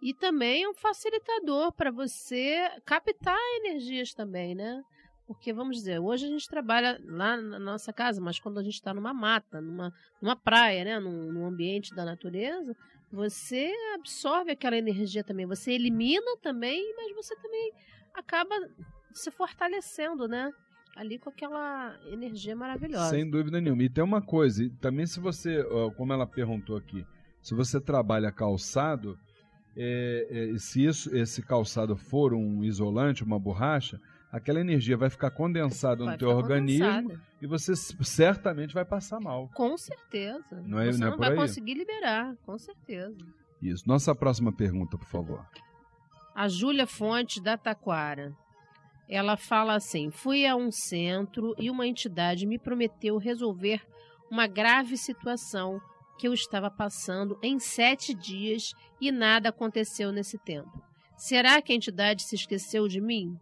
E 0.00 0.12
também 0.14 0.64
é 0.64 0.68
um 0.68 0.74
facilitador 0.74 1.72
para 1.72 1.90
você 1.90 2.68
captar 2.84 3.38
energias 3.62 4.12
também, 4.12 4.54
né? 4.54 4.82
Porque, 5.26 5.52
vamos 5.52 5.76
dizer, 5.76 6.00
hoje 6.00 6.26
a 6.26 6.28
gente 6.28 6.48
trabalha 6.48 7.00
lá 7.04 7.36
na 7.36 7.58
nossa 7.58 7.92
casa, 7.92 8.20
mas 8.20 8.40
quando 8.40 8.58
a 8.58 8.62
gente 8.62 8.74
está 8.74 8.92
numa 8.92 9.14
mata, 9.14 9.60
numa, 9.60 9.92
numa 10.20 10.34
praia, 10.34 10.84
né? 10.84 10.98
Num, 10.98 11.32
num 11.32 11.46
ambiente 11.46 11.94
da 11.94 12.04
natureza, 12.04 12.76
você 13.12 13.70
absorve 13.94 14.52
aquela 14.52 14.76
energia 14.76 15.22
também. 15.22 15.46
Você 15.46 15.72
elimina 15.72 16.36
também, 16.40 16.94
mas 16.96 17.14
você 17.14 17.36
também 17.36 17.72
acaba 18.14 18.54
se 19.12 19.30
fortalecendo, 19.30 20.26
né? 20.26 20.50
Ali 20.96 21.18
com 21.18 21.30
aquela 21.30 21.98
energia 22.06 22.56
maravilhosa. 22.56 23.10
Sem 23.10 23.28
dúvida 23.28 23.60
nenhuma. 23.60 23.82
E 23.82 23.88
tem 23.88 24.02
uma 24.02 24.22
coisa, 24.22 24.68
também 24.80 25.06
se 25.06 25.20
você, 25.20 25.64
como 25.96 26.12
ela 26.12 26.26
perguntou 26.26 26.76
aqui, 26.76 27.06
se 27.40 27.54
você 27.54 27.80
trabalha 27.80 28.30
calçado, 28.30 29.18
é, 29.76 30.52
é, 30.54 30.58
se 30.58 30.84
isso, 30.84 31.14
esse 31.14 31.42
calçado 31.42 31.96
for 31.96 32.34
um 32.34 32.62
isolante, 32.62 33.24
uma 33.24 33.38
borracha, 33.38 34.00
aquela 34.32 34.60
energia 34.60 34.96
vai 34.96 35.10
ficar 35.10 35.30
condensada 35.30 36.02
vai 36.02 36.14
no 36.14 36.18
teu 36.18 36.30
organismo 36.30 36.86
condensada. 36.86 37.22
e 37.42 37.46
você 37.46 37.76
certamente 37.76 38.72
vai 38.72 38.84
passar 38.84 39.20
mal. 39.20 39.50
Com 39.54 39.76
certeza. 39.76 40.62
Não 40.64 40.80
é, 40.80 40.90
você 40.90 40.98
não, 40.98 41.08
é 41.08 41.10
não 41.10 41.18
vai 41.18 41.30
aí? 41.30 41.36
conseguir 41.36 41.74
liberar, 41.74 42.34
com 42.46 42.58
certeza. 42.58 43.18
Isso. 43.60 43.86
Nossa 43.86 44.14
próxima 44.14 44.50
pergunta, 44.50 44.96
por 44.96 45.06
favor. 45.06 45.46
A 46.34 46.48
Júlia 46.48 46.86
Fontes, 46.86 47.42
da 47.42 47.58
Taquara. 47.58 48.34
Ela 49.08 49.36
fala 49.36 49.74
assim: 49.74 50.10
Fui 50.10 50.46
a 50.46 50.56
um 50.56 50.70
centro 50.70 51.54
e 51.58 51.70
uma 51.70 51.86
entidade 51.86 52.46
me 52.46 52.58
prometeu 52.58 53.18
resolver 53.18 53.82
uma 54.30 54.46
grave 54.46 54.96
situação 54.96 55.78
que 56.18 56.26
eu 56.26 56.32
estava 56.32 56.70
passando 56.70 57.38
em 57.42 57.58
sete 57.58 58.14
dias 58.14 58.72
e 59.00 59.12
nada 59.12 59.50
aconteceu 59.50 60.10
nesse 60.10 60.38
tempo. 60.38 60.82
Será 61.16 61.60
que 61.60 61.72
a 61.72 61.76
entidade 61.76 62.22
se 62.22 62.34
esqueceu 62.34 62.88
de 62.88 63.00
mim? 63.00 63.38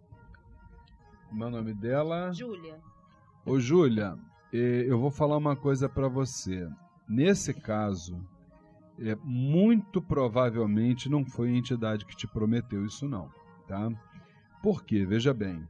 Meu 1.32 1.50
nome 1.50 1.72
dela? 1.72 2.32
Júlia. 2.32 2.78
Ô, 3.46 3.58
Júlia, 3.58 4.18
eu 4.52 4.98
vou 4.98 5.10
falar 5.10 5.36
uma 5.36 5.54
coisa 5.54 5.88
para 5.88 6.08
você. 6.08 6.68
Nesse 7.08 7.54
caso, 7.54 8.20
é, 8.98 9.16
muito 9.22 10.02
provavelmente 10.02 11.08
não 11.08 11.24
foi 11.24 11.48
a 11.48 11.56
entidade 11.56 12.04
que 12.04 12.16
te 12.16 12.26
prometeu 12.26 12.84
isso 12.84 13.08
não, 13.08 13.30
tá? 13.66 13.90
Por 14.62 14.84
quê? 14.84 15.06
Veja 15.06 15.32
bem. 15.32 15.66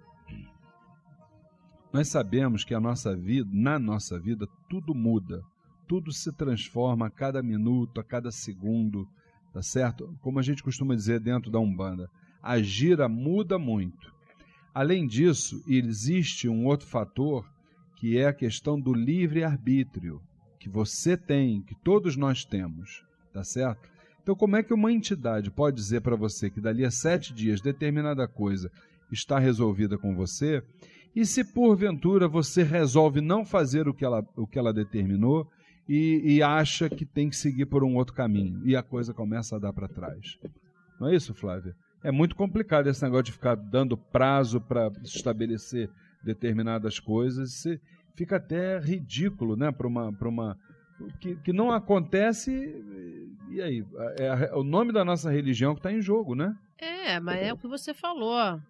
Nós 1.93 2.09
sabemos 2.09 2.65
que 2.65 2.75
a 2.75 2.81
nossa 2.81 3.17
vida, 3.17 3.49
na 3.53 3.79
nossa 3.79 4.19
vida, 4.19 4.49
tudo 4.69 4.95
muda, 4.95 5.43
tudo 5.89 6.13
se 6.13 6.33
transforma 6.33 7.07
a 7.07 7.11
cada 7.11 7.43
minuto, 7.43 8.01
a 8.01 8.05
cada 8.05 8.31
segundo, 8.31 9.09
tá 9.53 9.61
certo? 9.61 10.17
Como 10.21 10.39
a 10.39 10.43
gente 10.43 10.63
costuma 10.63 10.95
dizer 10.95 11.21
dentro 11.21 11.51
da 11.51 11.59
Umbanda, 11.59 12.09
a 12.43 12.61
gira 12.63 13.09
muda 13.09 13.59
muito. 13.59 14.15
Além 14.75 15.07
disso, 15.07 15.63
existe 15.67 16.49
um 16.49 16.67
outro 16.67 16.87
fator 16.87 17.45
que 17.97 18.17
é 18.17 18.27
a 18.27 18.33
questão 18.33 18.81
do 18.81 18.95
livre-arbítrio, 18.95 20.23
que 20.59 20.69
você 20.69 21.17
tem, 21.17 21.63
que 21.63 21.75
todos 21.75 22.17
nós 22.17 22.45
temos, 22.45 23.05
tá 23.33 23.45
certo? 23.45 23.91
Então, 24.23 24.35
como 24.35 24.57
é 24.57 24.63
que 24.63 24.73
uma 24.73 24.93
entidade 24.93 25.51
pode 25.51 25.77
dizer 25.77 26.01
para 26.01 26.17
você 26.17 26.49
que 26.49 26.61
dali 26.61 26.85
a 26.85 26.91
sete 26.91 27.35
dias 27.35 27.61
determinada 27.61 28.27
coisa 28.29 28.71
está 29.11 29.39
resolvida 29.39 29.99
com 29.99 30.15
você, 30.15 30.63
e 31.15 31.27
se 31.27 31.43
porventura 31.43 32.29
você 32.29 32.63
resolve 32.63 33.21
não 33.21 33.45
fazer 33.45 33.89
o 33.89 33.95
que 33.95 34.05
ela, 34.05 34.25
o 34.37 34.47
que 34.47 34.59
ela 34.59 34.73
determinou 34.73 35.51
e, 35.89 36.23
e 36.25 36.43
acha 36.43 36.89
que 36.89 37.05
tem 37.05 37.29
que 37.29 37.37
seguir 37.37 37.67
por 37.67 37.83
um 37.83 37.97
outro 37.97 38.15
caminho, 38.15 38.63
e 38.65 38.77
a 38.77 38.83
coisa 38.83 39.13
começa 39.13 39.57
a 39.57 39.59
dar 39.59 39.73
para 39.73 39.89
trás? 39.89 40.39
Não 41.01 41.09
é 41.09 41.17
isso, 41.17 41.35
Flávia? 41.35 41.75
É 42.03 42.11
muito 42.11 42.35
complicado 42.35 42.89
esse 42.89 43.03
negócio 43.03 43.25
de 43.25 43.33
ficar 43.33 43.55
dando 43.55 43.97
prazo 43.97 44.61
para 44.61 44.91
estabelecer 45.03 45.91
determinadas 46.23 46.99
coisas. 46.99 47.53
Você 47.53 47.81
fica 48.15 48.37
até 48.37 48.79
ridículo, 48.79 49.57
né? 49.57 49.71
Para 49.71 49.87
uma, 49.87 50.09
uma 50.09 50.59
que, 51.21 51.37
que 51.37 51.53
não 51.53 51.71
acontece 51.71 52.51
E 53.51 53.61
aí? 53.61 53.85
É, 54.19 54.51
é 54.51 54.55
o 54.55 54.63
nome 54.63 54.93
da 54.93 55.05
nossa 55.05 55.31
religião 55.31 55.75
que 55.75 55.81
está 55.81 55.93
em 55.93 56.01
jogo, 56.01 56.35
né? 56.35 56.55
É, 56.79 57.21
mas 57.21 57.43
é 57.43 57.53
o 57.53 57.59
que 57.59 57.69
você 57.69 57.93
falou. 57.93 58.61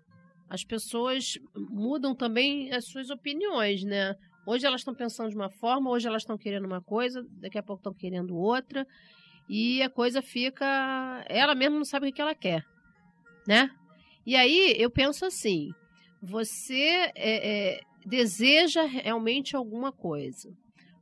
As 0.49 0.64
pessoas 0.64 1.39
mudam 1.55 2.14
também 2.14 2.72
as 2.72 2.87
suas 2.87 3.11
opiniões, 3.11 3.85
né? 3.85 4.16
Hoje 4.45 4.66
elas 4.66 4.81
estão 4.81 4.95
pensando 4.95 5.31
de 5.31 5.37
uma 5.37 5.51
forma, 5.51 5.91
hoje 5.91 6.09
elas 6.09 6.22
estão 6.22 6.37
querendo 6.37 6.64
uma 6.64 6.81
coisa, 6.81 7.24
daqui 7.41 7.59
a 7.59 7.62
pouco 7.62 7.81
estão 7.81 7.95
querendo 7.95 8.37
outra. 8.37 8.85
E 9.49 9.83
a 9.83 9.91
coisa 9.91 10.22
fica. 10.22 11.24
Ela 11.28 11.55
mesma 11.55 11.76
não 11.76 11.85
sabe 11.85 12.09
o 12.09 12.12
que 12.12 12.20
ela 12.20 12.35
quer, 12.35 12.64
né? 13.51 13.68
E 14.24 14.36
aí 14.36 14.76
eu 14.78 14.88
penso 14.88 15.24
assim: 15.26 15.70
você 16.22 17.11
é, 17.16 17.48
é, 17.76 17.80
deseja 18.07 18.84
realmente 18.84 19.57
alguma 19.57 19.90
coisa. 19.90 20.48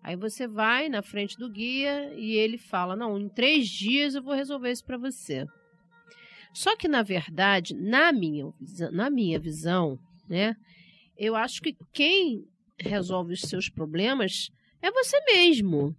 Aí 0.03 0.17
você 0.17 0.49
vai 0.49 0.89
na 0.89 1.03
frente 1.03 1.37
do 1.37 1.51
guia 1.51 2.11
e 2.15 2.37
ele 2.37 2.57
fala: 2.57 2.97
Não, 2.97 3.19
em 3.19 3.29
três 3.29 3.69
dias 3.69 4.15
eu 4.15 4.23
vou 4.23 4.33
resolver 4.33 4.71
isso 4.71 4.83
para 4.83 4.97
você. 4.97 5.45
Só 6.55 6.75
que, 6.75 6.89
na 6.89 7.03
verdade, 7.03 7.75
na 7.75 8.11
minha, 8.13 8.51
na 8.93 9.11
minha 9.11 9.39
visão, 9.39 9.99
né, 10.27 10.57
eu 11.19 11.37
acho 11.37 11.61
que 11.61 11.77
quem 11.93 12.47
resolve 12.81 13.35
os 13.35 13.43
seus 13.43 13.69
problemas 13.69 14.49
é 14.81 14.91
você 14.91 15.21
mesmo. 15.27 15.95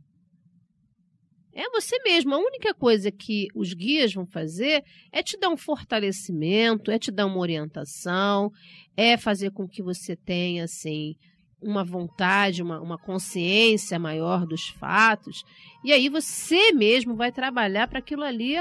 É 1.54 1.70
você 1.70 1.98
mesmo. 2.04 2.34
A 2.34 2.38
única 2.38 2.74
coisa 2.74 3.12
que 3.12 3.48
os 3.56 3.74
guias 3.74 4.14
vão 4.14 4.26
fazer 4.26 4.84
é 5.12 5.24
te 5.24 5.38
dar 5.38 5.50
um 5.50 5.58
fortalecimento, 5.58 6.92
é 6.92 7.00
te 7.00 7.12
dar 7.12 7.26
uma 7.26 7.40
orientação, 7.40 8.52
é 8.96 9.18
fazer 9.18 9.52
com 9.52 9.68
que 9.68 9.82
você 9.82 10.16
tenha, 10.16 10.66
assim, 10.66 11.16
uma 11.62 11.84
vontade, 11.84 12.62
uma, 12.62 12.80
uma 12.80 12.98
consciência 12.98 14.00
maior 14.00 14.46
dos 14.46 14.70
fatos. 14.70 15.44
E 15.84 15.92
aí 15.92 16.08
você 16.08 16.72
mesmo 16.72 17.16
vai 17.16 17.32
trabalhar 17.32 17.88
para 17.88 18.00
aquilo 18.00 18.24
ali 18.24 18.56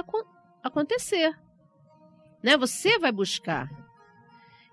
acontecer. 0.63 1.33
Né? 2.43 2.57
Você 2.57 2.99
vai 2.99 3.13
buscar. 3.13 3.69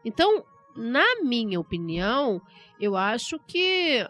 Então, 0.03 0.43
na 0.75 1.21
minha 1.23 1.59
opinião, 1.59 2.41
eu 2.79 2.95
acho 2.95 3.39
que 3.39 4.07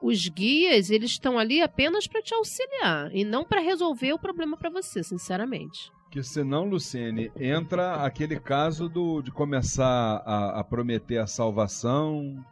os 0.00 0.28
guias 0.28 0.90
eles 0.90 1.10
estão 1.10 1.38
ali 1.38 1.60
apenas 1.60 2.06
para 2.06 2.22
te 2.22 2.34
auxiliar 2.34 3.14
e 3.14 3.24
não 3.24 3.44
para 3.44 3.60
resolver 3.60 4.12
o 4.12 4.18
problema 4.18 4.56
para 4.56 4.70
você, 4.70 5.02
sinceramente. 5.02 5.90
Que 6.10 6.22
senão, 6.22 6.64
Luciene, 6.64 7.30
entra 7.36 7.96
aquele 7.96 8.40
caso 8.40 8.88
do, 8.88 9.20
de 9.20 9.30
começar 9.30 10.22
a, 10.24 10.60
a 10.60 10.64
prometer 10.64 11.18
a 11.18 11.26
salvação, 11.26 12.42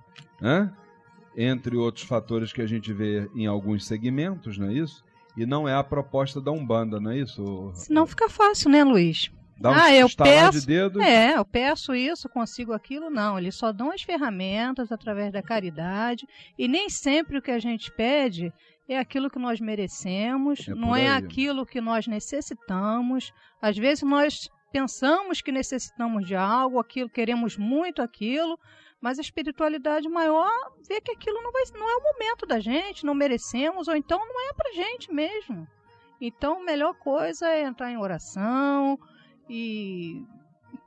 né? 0.40 0.70
entre 1.36 1.76
outros 1.76 2.06
fatores 2.06 2.52
que 2.52 2.62
a 2.62 2.66
gente 2.66 2.92
vê 2.92 3.30
em 3.34 3.46
alguns 3.46 3.86
segmentos, 3.86 4.56
não 4.56 4.68
é 4.68 4.72
isso? 4.72 5.04
E 5.36 5.44
não 5.44 5.68
é 5.68 5.74
a 5.74 5.84
proposta 5.84 6.40
da 6.40 6.50
Umbanda, 6.50 6.98
não 6.98 7.10
é 7.10 7.18
isso? 7.18 7.70
Senão 7.74 8.06
fica 8.06 8.28
fácil, 8.28 8.70
né, 8.70 8.82
Luiz? 8.82 9.30
Dá 9.58 9.70
um 9.70 9.74
ah, 9.74 9.92
eu 9.92 10.08
peço, 10.14 10.60
de 10.60 10.66
dedo. 10.66 11.00
É, 11.00 11.36
eu 11.36 11.44
peço 11.44 11.94
isso, 11.94 12.28
consigo 12.28 12.72
aquilo, 12.72 13.08
não. 13.08 13.38
Eles 13.38 13.54
só 13.54 13.72
dão 13.72 13.90
as 13.90 14.02
ferramentas 14.02 14.92
através 14.92 15.32
da 15.32 15.42
caridade 15.42 16.26
e 16.58 16.68
nem 16.68 16.90
sempre 16.90 17.38
o 17.38 17.42
que 17.42 17.50
a 17.50 17.58
gente 17.58 17.90
pede 17.92 18.52
é 18.88 18.98
aquilo 18.98 19.30
que 19.30 19.38
nós 19.38 19.60
merecemos, 19.60 20.68
é 20.68 20.74
não 20.74 20.94
é 20.94 21.08
aquilo 21.08 21.66
que 21.66 21.80
nós 21.80 22.06
necessitamos. 22.06 23.32
Às 23.60 23.76
vezes 23.76 24.02
nós 24.02 24.48
pensamos 24.70 25.40
que 25.40 25.50
necessitamos 25.50 26.26
de 26.26 26.36
algo, 26.36 26.78
aquilo 26.78 27.08
queremos 27.08 27.56
muito 27.56 28.02
aquilo, 28.02 28.58
mas 29.00 29.18
a 29.18 29.22
espiritualidade 29.22 30.08
maior 30.08 30.50
vê 30.86 31.00
que 31.00 31.12
aquilo 31.12 31.42
não, 31.42 31.50
vai, 31.50 31.62
não 31.74 31.90
é 31.90 31.96
o 31.96 32.02
momento 32.02 32.46
da 32.46 32.60
gente, 32.60 33.06
não 33.06 33.14
merecemos, 33.14 33.88
ou 33.88 33.96
então 33.96 34.18
não 34.18 34.50
é 34.50 34.52
pra 34.52 34.72
gente 34.72 35.12
mesmo. 35.12 35.66
Então, 36.20 36.60
a 36.60 36.64
melhor 36.64 36.94
coisa 36.94 37.48
é 37.48 37.62
entrar 37.62 37.90
em 37.90 37.98
oração, 37.98 38.98
e 39.48 40.24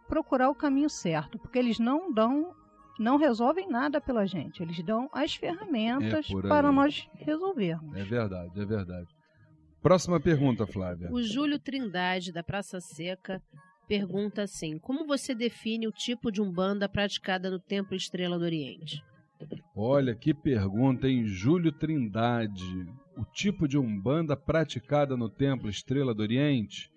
procurar 0.07 0.49
o 0.49 0.55
caminho 0.55 0.89
certo, 0.89 1.37
porque 1.37 1.59
eles 1.59 1.79
não 1.79 2.11
dão, 2.11 2.53
não 2.99 3.17
resolvem 3.17 3.69
nada 3.69 4.01
pela 4.01 4.25
gente, 4.25 4.61
eles 4.61 4.83
dão 4.83 5.09
as 5.13 5.35
ferramentas 5.35 6.27
é 6.29 6.47
para 6.47 6.71
nós 6.71 7.07
resolvermos. 7.13 7.95
É 7.95 8.03
verdade, 8.03 8.59
é 8.59 8.65
verdade. 8.65 9.07
Próxima 9.81 10.19
pergunta, 10.19 10.67
Flávia. 10.67 11.09
O 11.11 11.21
Júlio 11.21 11.57
Trindade, 11.57 12.33
da 12.33 12.43
Praça 12.43 12.81
Seca, 12.81 13.41
pergunta 13.87 14.41
assim: 14.43 14.77
Como 14.77 15.07
você 15.07 15.33
define 15.33 15.87
o 15.87 15.91
tipo 15.91 16.31
de 16.31 16.41
umbanda 16.41 16.89
praticada 16.89 17.49
no 17.49 17.59
Templo 17.59 17.95
Estrela 17.95 18.37
do 18.37 18.43
Oriente? 18.43 19.01
Olha 19.73 20.13
que 20.13 20.33
pergunta, 20.33 21.07
hein? 21.07 21.25
Júlio 21.25 21.71
Trindade. 21.71 22.85
O 23.15 23.23
tipo 23.23 23.67
de 23.67 23.77
umbanda 23.77 24.35
praticada 24.35 25.15
no 25.15 25.29
Templo 25.29 25.69
Estrela 25.69 26.13
do 26.13 26.21
Oriente? 26.21 26.89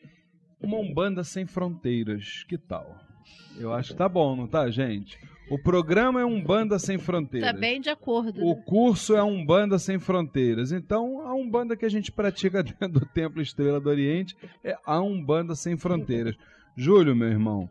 Uma 0.63 0.79
Umbanda 0.79 1.25
Sem 1.25 1.45
Fronteiras, 1.45 2.45
que 2.49 2.57
tal? 2.57 2.99
Eu 3.59 3.73
acho 3.73 3.91
que 3.91 3.97
tá 3.97 4.09
bom, 4.09 4.37
não 4.37 4.47
tá, 4.47 4.71
gente? 4.71 5.19
O 5.51 5.59
programa 5.59 6.21
é 6.21 6.25
Umbanda 6.25 6.79
Sem 6.79 6.99
Fronteiras. 6.99 7.53
Tá 7.53 7.59
bem 7.59 7.81
de 7.81 7.91
acordo. 7.91 8.43
O 8.43 8.55
né? 8.55 8.63
curso 8.65 9.15
é 9.15 9.23
Umbanda 9.23 9.79
Sem 9.79 9.99
Fronteiras. 9.99 10.73
Então, 10.73 11.27
a 11.27 11.35
Umbanda 11.35 11.77
que 11.77 11.85
a 11.85 11.91
gente 11.91 12.11
pratica 12.11 12.63
dentro 12.65 13.01
do 13.01 13.07
Templo 13.07 13.43
Estrela 13.43 13.81
do 13.81 13.91
Oriente 13.91 14.37
é 14.65 14.77
a 14.87 15.01
Umbanda 15.01 15.55
Sem 15.55 15.77
Fronteiras. 15.77 16.37
Júlio, 16.77 17.15
meu 17.15 17.29
irmão, 17.29 17.69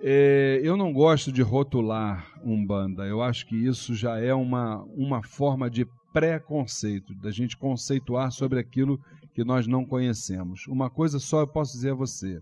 é, 0.00 0.60
eu 0.62 0.76
não 0.76 0.92
gosto 0.92 1.32
de 1.32 1.40
rotular 1.40 2.26
Umbanda. 2.44 3.04
Eu 3.04 3.22
acho 3.22 3.46
que 3.46 3.56
isso 3.56 3.94
já 3.94 4.18
é 4.18 4.34
uma, 4.34 4.82
uma 4.94 5.22
forma 5.22 5.70
de 5.70 5.86
preconceito, 6.12 7.14
da 7.14 7.30
gente 7.30 7.56
conceituar 7.56 8.32
sobre 8.32 8.58
aquilo 8.58 9.00
que 9.38 9.44
nós 9.44 9.68
não 9.68 9.84
conhecemos. 9.84 10.66
Uma 10.66 10.90
coisa 10.90 11.20
só 11.20 11.42
eu 11.42 11.46
posso 11.46 11.74
dizer 11.74 11.92
a 11.92 11.94
você. 11.94 12.40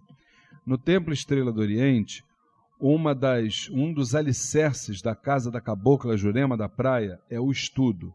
No 0.65 0.79
Templo 0.79 1.13
Estrela 1.13 1.53
do 1.53 1.61
Oriente, 1.61 2.25
uma 2.81 3.15
das, 3.15 3.69
um 3.71 3.93
dos 3.93 4.15
alicerces 4.15 5.03
da 5.03 5.15
casa 5.15 5.51
da 5.51 5.61
cabocla 5.61 6.17
Jurema 6.17 6.57
da 6.57 6.71
Praia 6.71 7.19
é 7.29 7.39
o 7.39 7.51
estudo. 7.51 8.15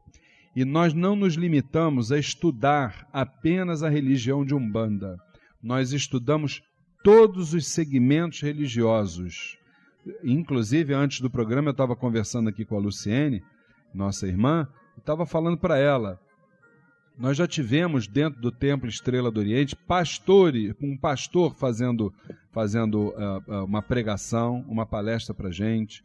E 0.55 0.65
nós 0.65 0.95
não 0.95 1.15
nos 1.15 1.35
limitamos 1.35 2.11
a 2.11 2.17
estudar 2.17 3.07
apenas 3.13 3.83
a 3.83 3.89
religião 3.89 4.43
de 4.43 4.55
Umbanda. 4.55 5.15
Nós 5.61 5.93
estudamos 5.93 6.63
todos 7.03 7.53
os 7.53 7.67
segmentos 7.67 8.41
religiosos. 8.41 9.59
Inclusive, 10.23 10.91
antes 10.91 11.21
do 11.21 11.29
programa, 11.29 11.67
eu 11.67 11.73
estava 11.73 11.95
conversando 11.95 12.49
aqui 12.49 12.65
com 12.65 12.75
a 12.75 12.79
Luciene, 12.79 13.43
nossa 13.93 14.25
irmã, 14.25 14.67
e 14.97 15.01
estava 15.01 15.23
falando 15.23 15.59
para 15.59 15.77
ela 15.77 16.19
nós 17.17 17.37
já 17.37 17.47
tivemos 17.47 18.07
dentro 18.07 18.41
do 18.41 18.51
Templo 18.51 18.89
Estrela 18.89 19.29
do 19.29 19.39
Oriente 19.39 19.75
pastores, 19.75 20.73
um 20.81 20.97
pastor 20.97 21.55
fazendo, 21.55 22.13
fazendo 22.51 23.09
uh, 23.09 23.65
uma 23.65 23.81
pregação, 23.81 24.65
uma 24.67 24.85
palestra 24.85 25.33
para 25.33 25.51
gente. 25.51 26.03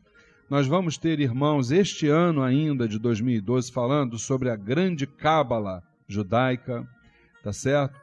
Nós 0.48 0.66
vamos 0.66 0.96
ter 0.96 1.18
irmãos 1.18 1.72
este 1.72 2.08
ano 2.08 2.42
ainda, 2.42 2.86
de 2.86 2.98
2012, 2.98 3.72
falando 3.72 4.18
sobre 4.18 4.50
a 4.50 4.56
grande 4.56 5.06
cábala 5.06 5.82
judaica, 6.06 6.86
tá 7.42 7.52
certo? 7.52 7.98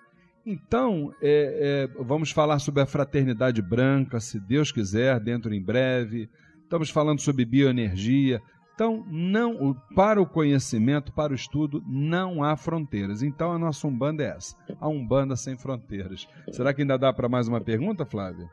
Então, 0.46 1.14
é, 1.22 1.88
é, 1.96 2.04
vamos 2.04 2.32
falar 2.32 2.60
sobre 2.60 2.82
a 2.82 2.86
fraternidade 2.86 3.62
branca, 3.62 4.20
se 4.20 4.40
Deus 4.40 4.74
quiser, 4.74 5.20
dentro 5.22 5.54
em 5.54 5.62
breve. 5.62 6.30
Estamos 6.64 6.90
falando 6.90 7.22
sobre 7.22 7.46
bioenergia. 7.46 8.42
Então, 8.74 9.06
não, 9.08 9.76
para 9.96 10.20
o 10.22 10.26
conhecimento, 10.26 11.14
para 11.14 11.32
o 11.32 11.36
estudo, 11.36 11.84
não 11.86 12.44
há 12.44 12.58
fronteiras. 12.58 13.22
Então, 13.22 13.52
a 13.52 13.60
nossa 13.60 13.88
Umbanda 13.88 14.24
é 14.24 14.36
essa, 14.36 14.58
a 14.80 14.88
Umbanda 14.88 15.36
sem 15.36 15.56
fronteiras. 15.56 16.28
Será 16.52 16.74
que 16.74 16.82
ainda 16.82 16.98
dá 16.98 17.14
para 17.14 17.30
mais 17.30 17.48
uma 17.48 17.62
pergunta, 17.62 18.04
Flávia? 18.04 18.50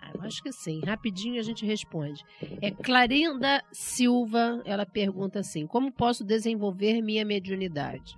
Ah, 0.00 0.12
eu 0.14 0.22
acho 0.22 0.40
que 0.42 0.52
sim. 0.52 0.80
Rapidinho 0.84 1.40
a 1.40 1.42
gente 1.42 1.66
responde. 1.66 2.24
É 2.62 2.70
Clarinda 2.70 3.64
Silva, 3.72 4.62
ela 4.64 4.86
pergunta 4.86 5.40
assim: 5.40 5.66
Como 5.66 5.90
posso 5.90 6.24
desenvolver 6.24 7.02
minha 7.02 7.24
mediunidade? 7.24 8.16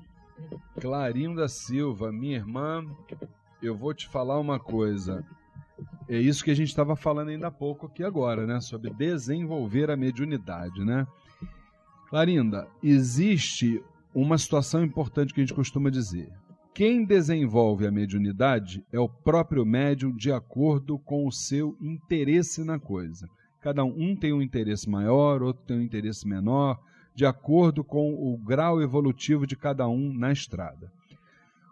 Clarinda 0.78 1.48
Silva, 1.48 2.12
minha 2.12 2.36
irmã, 2.36 2.84
eu 3.62 3.74
vou 3.74 3.94
te 3.94 4.06
falar 4.06 4.38
uma 4.38 4.60
coisa. 4.60 5.24
É 6.08 6.18
isso 6.18 6.42
que 6.42 6.50
a 6.50 6.54
gente 6.54 6.68
estava 6.68 6.96
falando 6.96 7.28
ainda 7.28 7.48
há 7.48 7.50
pouco 7.50 7.86
aqui 7.86 8.02
agora, 8.02 8.46
né? 8.46 8.60
Sobre 8.60 8.90
desenvolver 8.94 9.90
a 9.90 9.96
mediunidade, 9.96 10.82
né? 10.82 11.06
Clarinda, 12.08 12.66
existe 12.82 13.82
uma 14.14 14.38
situação 14.38 14.82
importante 14.82 15.34
que 15.34 15.40
a 15.40 15.44
gente 15.44 15.54
costuma 15.54 15.90
dizer. 15.90 16.32
Quem 16.72 17.04
desenvolve 17.04 17.86
a 17.86 17.90
mediunidade 17.90 18.82
é 18.90 18.98
o 18.98 19.08
próprio 19.08 19.66
médium 19.66 20.14
de 20.14 20.32
acordo 20.32 20.98
com 20.98 21.26
o 21.26 21.32
seu 21.32 21.76
interesse 21.80 22.64
na 22.64 22.78
coisa. 22.78 23.28
Cada 23.60 23.84
um 23.84 24.16
tem 24.16 24.32
um 24.32 24.40
interesse 24.40 24.88
maior, 24.88 25.42
outro 25.42 25.64
tem 25.66 25.76
um 25.76 25.82
interesse 25.82 26.26
menor, 26.26 26.80
de 27.14 27.26
acordo 27.26 27.84
com 27.84 28.14
o 28.14 28.38
grau 28.38 28.80
evolutivo 28.80 29.46
de 29.46 29.56
cada 29.56 29.86
um 29.88 30.12
na 30.14 30.32
estrada. 30.32 30.90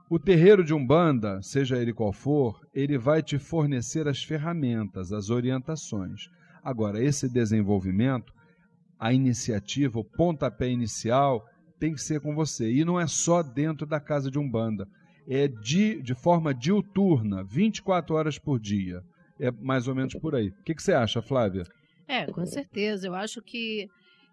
O 0.09 0.21
terreiro 0.21 0.63
de 0.63 0.73
Umbanda, 0.73 1.43
seja 1.43 1.79
ele 1.79 1.93
qual 1.93 2.13
for, 2.13 2.61
ele 2.73 2.97
vai 2.97 3.23
te 3.23 3.39
fornecer 3.39 4.07
as 4.07 4.23
ferramentas, 4.23 5.13
as 5.13 5.31
orientações. 5.31 6.29
Agora, 6.63 7.03
esse 7.03 7.29
desenvolvimento, 7.29 8.33
a 9.01 9.13
iniciativa, 9.13 9.99
o 9.99 10.05
pontapé 10.05 10.69
inicial, 10.69 11.45
tem 11.81 11.93
que 11.93 12.01
ser 12.01 12.21
com 12.21 12.37
você. 12.37 12.73
E 12.73 12.85
não 12.85 13.01
é 13.01 13.09
só 13.09 13.43
dentro 13.43 13.85
da 13.85 13.99
casa 13.99 14.31
de 14.31 14.39
Umbanda. 14.39 14.87
é 15.29 15.49
de, 15.49 16.01
de 16.01 16.15
forma 16.15 16.55
diuturna, 16.55 17.43
24 17.43 18.15
horas 18.15 18.39
por 18.39 18.61
dia. 18.61 19.03
É 19.41 19.51
mais 19.51 19.89
ou 19.89 19.95
menos 19.95 20.15
por 20.15 20.37
aí. 20.37 20.51
O 20.51 20.63
que, 20.63 20.73
que 20.73 20.83
você 20.83 20.93
acha, 20.93 21.21
Flávia? 21.21 21.65
É, 22.07 22.27
com 22.27 22.47
certeza. 22.47 23.09
Eu 23.09 23.15
acho 23.15 23.43
que 23.43 23.89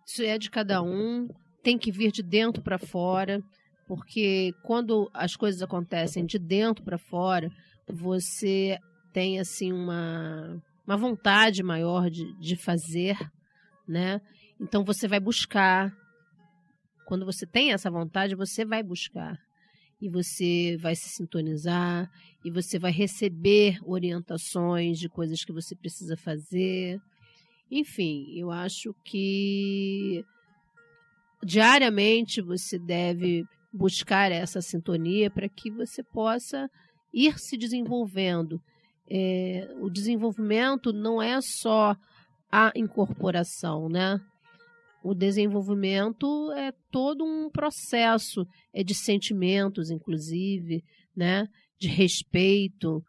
isso 0.05 0.21
é 0.21 0.37
de 0.37 0.51
cada 0.51 0.83
um, 0.83 1.27
tem 1.63 1.79
que 1.79 1.91
vir 1.91 2.11
de 2.11 2.21
dentro 2.21 2.61
para 2.61 2.77
fora, 2.77 3.41
porque 3.87 4.53
quando 4.63 5.09
as 5.13 5.35
coisas 5.35 5.61
acontecem 5.61 6.25
de 6.25 6.39
dentro 6.39 6.83
para 6.83 6.97
fora, 6.97 7.51
você 7.87 8.77
tem 9.11 9.39
assim 9.39 9.71
uma, 9.71 10.61
uma 10.85 10.97
vontade 10.97 11.61
maior 11.61 12.09
de, 12.09 12.33
de 12.39 12.55
fazer, 12.55 13.17
né? 13.87 14.21
Então 14.59 14.83
você 14.83 15.07
vai 15.07 15.19
buscar. 15.19 15.93
Quando 17.05 17.25
você 17.25 17.45
tem 17.45 17.73
essa 17.73 17.91
vontade, 17.91 18.35
você 18.35 18.65
vai 18.65 18.81
buscar. 18.81 19.37
E 20.01 20.09
você 20.09 20.77
vai 20.81 20.95
se 20.95 21.07
sintonizar, 21.09 22.11
e 22.43 22.51
você 22.51 22.77
vai 22.77 22.91
receber 22.91 23.79
orientações 23.85 24.99
de 24.99 25.07
coisas 25.07 25.45
que 25.45 25.53
você 25.53 25.75
precisa 25.75 26.17
fazer. 26.17 26.99
Enfim, 27.71 28.33
eu 28.35 28.51
acho 28.51 28.93
que 29.05 30.25
diariamente 31.43 32.41
você 32.41 32.77
deve 32.77 33.45
buscar 33.73 34.31
essa 34.31 34.61
sintonia 34.61 35.31
para 35.31 35.49
que 35.49 35.71
você 35.71 36.03
possa 36.03 36.69
ir 37.11 37.37
se 37.39 37.57
desenvolvendo. 37.57 38.61
É, 39.09 39.67
o 39.81 39.89
desenvolvimento 39.89 40.93
não 40.93 41.21
é 41.21 41.39
só 41.41 41.95
a 42.51 42.71
incorporação, 42.75 43.89
né? 43.89 44.21
O 45.03 45.13
desenvolvimento 45.13 46.51
é 46.53 46.71
todo 46.91 47.25
um 47.25 47.49
processo, 47.49 48.47
é 48.73 48.83
de 48.83 48.93
sentimentos, 48.93 49.89
inclusive, 49.89 50.83
né? 51.15 51.47
De 51.77 51.89
respeito, 51.89 53.03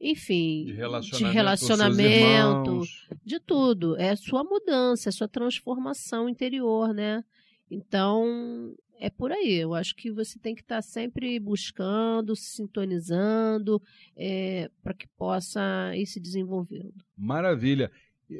enfim, 0.00 0.66
de 0.66 0.72
relacionamento, 0.74 1.18
de, 1.18 1.24
relacionamento, 1.24 2.82
de 3.24 3.40
tudo. 3.40 3.96
É 3.96 4.14
sua 4.14 4.44
mudança, 4.44 5.08
é 5.08 5.12
sua 5.12 5.28
transformação 5.28 6.28
interior, 6.28 6.94
né? 6.94 7.22
Então, 7.70 8.74
é 9.00 9.08
por 9.08 9.32
aí. 9.32 9.54
Eu 9.54 9.74
acho 9.74 9.96
que 9.96 10.10
você 10.10 10.38
tem 10.38 10.54
que 10.54 10.60
estar 10.60 10.82
sempre 10.82 11.40
buscando, 11.40 12.36
se 12.36 12.56
sintonizando, 12.56 13.82
é, 14.16 14.70
para 14.82 14.94
que 14.94 15.08
possa 15.16 15.92
ir 15.96 16.06
se 16.06 16.20
desenvolvendo. 16.20 16.94
Maravilha. 17.16 17.90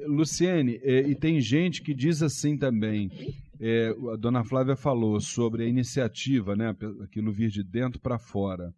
Luciene, 0.07 0.79
é, 0.85 1.01
e 1.01 1.17
tem 1.17 1.41
gente 1.41 1.83
que 1.83 1.93
diz 1.93 2.23
assim 2.23 2.57
também. 2.57 3.11
É, 3.59 3.95
a 4.13 4.17
dona 4.17 4.45
Flávia 4.45 4.77
falou 4.77 5.21
sobre 5.21 5.65
a 5.65 5.67
iniciativa, 5.67 6.55
né? 6.55 6.77
Aquilo 7.03 7.33
vir 7.33 7.51
de 7.51 7.65
dentro 7.65 8.01
para 8.01 8.19
fora. 8.19 8.73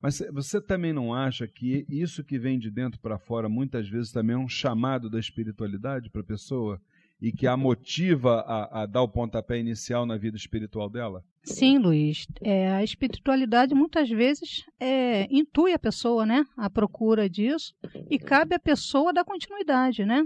Mas 0.00 0.22
você 0.32 0.60
também 0.60 0.92
não 0.92 1.12
acha 1.12 1.46
que 1.46 1.84
isso 1.88 2.24
que 2.24 2.38
vem 2.38 2.58
de 2.58 2.70
dentro 2.70 3.00
para 3.00 3.18
fora 3.18 3.48
muitas 3.48 3.88
vezes 3.88 4.12
também 4.12 4.34
é 4.34 4.38
um 4.38 4.48
chamado 4.48 5.10
da 5.10 5.18
espiritualidade 5.18 6.10
para 6.10 6.20
a 6.20 6.24
pessoa? 6.24 6.80
E 7.20 7.32
que 7.32 7.46
a 7.46 7.56
motiva 7.56 8.40
a, 8.40 8.82
a, 8.82 8.86
dar 8.86 9.02
o 9.02 9.08
pontapé 9.08 9.58
inicial 9.58 10.06
na 10.06 10.16
vida 10.16 10.36
espiritual 10.36 10.88
dela? 10.88 11.24
Sim, 11.42 11.78
Luiz. 11.78 12.26
É, 12.40 12.70
a 12.70 12.84
espiritualidade 12.84 13.74
muitas 13.74 14.08
vezes 14.08 14.64
é, 14.78 15.26
intui 15.30 15.72
a 15.72 15.78
pessoa, 15.78 16.24
né? 16.24 16.44
A 16.56 16.70
procura 16.70 17.28
disso. 17.28 17.74
E 18.08 18.18
cabe 18.18 18.54
à 18.54 18.58
pessoa 18.58 19.12
dar 19.12 19.24
continuidade, 19.24 20.04
né? 20.04 20.22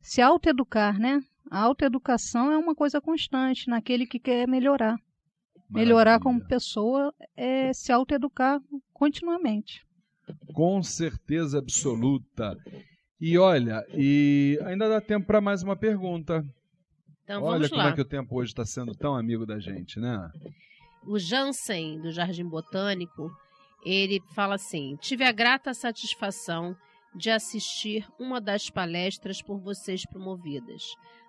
Se 0.00 0.20
autoeducar, 0.20 0.98
né? 0.98 1.20
A 1.50 1.60
autoeducação 1.60 2.52
é 2.52 2.58
uma 2.58 2.74
coisa 2.74 3.00
constante 3.00 3.68
naquele 3.68 4.06
que 4.06 4.18
quer 4.18 4.46
melhorar. 4.46 4.96
Melhorar 5.70 6.18
como 6.20 6.46
pessoa 6.46 7.12
é 7.36 7.72
se 7.72 7.92
autoeducar 7.92 8.60
continuamente. 8.92 9.86
Com 10.54 10.82
certeza 10.82 11.58
absoluta. 11.58 12.56
E 13.20 13.36
olha, 13.36 13.84
e 13.94 14.58
ainda 14.64 14.88
dá 14.88 15.00
tempo 15.00 15.26
para 15.26 15.40
mais 15.40 15.62
uma 15.62 15.76
pergunta. 15.76 16.44
Então 17.24 17.42
olha 17.42 17.54
vamos 17.54 17.68
como 17.68 17.82
lá. 17.82 17.88
é 17.90 17.92
que 17.92 18.00
o 18.00 18.04
tempo 18.04 18.36
hoje 18.36 18.52
está 18.52 18.64
sendo 18.64 18.94
tão 18.94 19.14
amigo 19.14 19.44
da 19.44 19.58
gente, 19.58 19.98
né? 19.98 20.30
O 21.04 21.18
Jansen, 21.18 22.00
do 22.00 22.12
Jardim 22.12 22.44
Botânico, 22.44 23.30
ele 23.84 24.20
fala 24.34 24.54
assim: 24.54 24.96
Tive 25.00 25.24
a 25.24 25.32
grata 25.32 25.74
satisfação 25.74 26.76
de 27.14 27.30
assistir 27.30 28.06
uma 28.18 28.40
das 28.40 28.70
palestras 28.70 29.42
por 29.42 29.58
vocês 29.58 30.06
promovidas. 30.06 30.82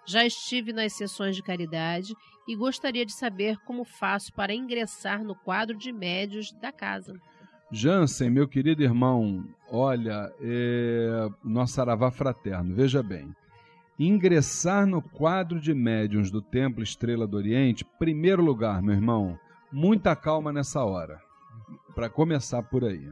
Já 0.06 0.26
estive 0.26 0.72
nas 0.72 0.94
sessões 0.94 1.36
de 1.36 1.44
caridade 1.44 2.14
e 2.48 2.56
gostaria 2.56 3.06
de 3.06 3.14
saber 3.14 3.58
como 3.66 3.84
faço 3.84 4.32
para 4.34 4.54
ingressar 4.54 5.24
no 5.24 5.36
quadro 5.36 5.78
de 5.78 5.92
médios 5.92 6.52
da 6.54 6.72
casa. 6.72 7.14
Jansen, 7.72 8.30
meu 8.30 8.48
querido 8.48 8.82
irmão, 8.82 9.46
olha, 9.70 10.34
é... 10.42 11.30
nosso 11.44 11.74
Saravá 11.74 12.10
fraterno, 12.10 12.74
veja 12.74 13.04
bem. 13.04 13.34
Ingressar 13.98 14.88
no 14.88 15.02
quadro 15.02 15.60
de 15.60 15.74
médiuns 15.74 16.32
do 16.32 16.42
Templo 16.42 16.82
Estrela 16.82 17.28
do 17.28 17.38
Oriente, 17.38 17.86
primeiro 18.00 18.42
lugar, 18.42 18.82
meu 18.82 18.96
irmão, 18.96 19.38
muita 19.72 20.16
calma 20.16 20.52
nessa 20.52 20.84
hora, 20.84 21.22
para 21.94 22.10
começar 22.10 22.64
por 22.64 22.84
aí. 22.84 23.10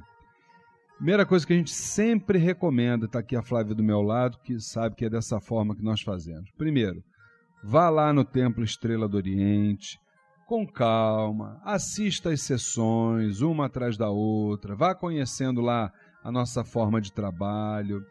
Primeira 0.95 1.28
coisa 1.28 1.45
que 1.45 1.53
a 1.53 1.58
gente 1.58 1.70
sempre 1.70 2.39
recomenda, 2.39 3.05
está 3.05 3.20
aqui 3.20 3.36
a 3.36 3.43
Flávia 3.43 3.76
do 3.76 3.84
meu 3.84 4.01
lado, 4.01 4.39
que 4.43 4.60
sabe 4.60 4.95
que 4.95 5.05
é 5.05 5.10
dessa 5.10 5.39
forma 5.39 5.76
que 5.76 5.84
nós 5.84 6.01
fazemos. 6.01 6.49
Primeiro, 6.58 7.03
vá 7.64 7.89
lá 7.89 8.12
no 8.12 8.26
Templo 8.26 8.64
Estrela 8.64 9.08
do 9.08 9.18
Oriente, 9.18 9.99
com 10.48 10.66
calma, 10.66 11.60
assista 11.62 12.30
às 12.30 12.41
sessões, 12.41 13.41
uma 13.41 13.66
atrás 13.66 13.98
da 13.98 14.10
outra, 14.10 14.78
vá 14.78 14.95
conhecendo 14.95 15.60
lá 15.60 15.91
a 16.24 16.32
nossa 16.32 16.64
forma 16.64 17.02
de 17.02 17.12
trabalho, 17.12 18.02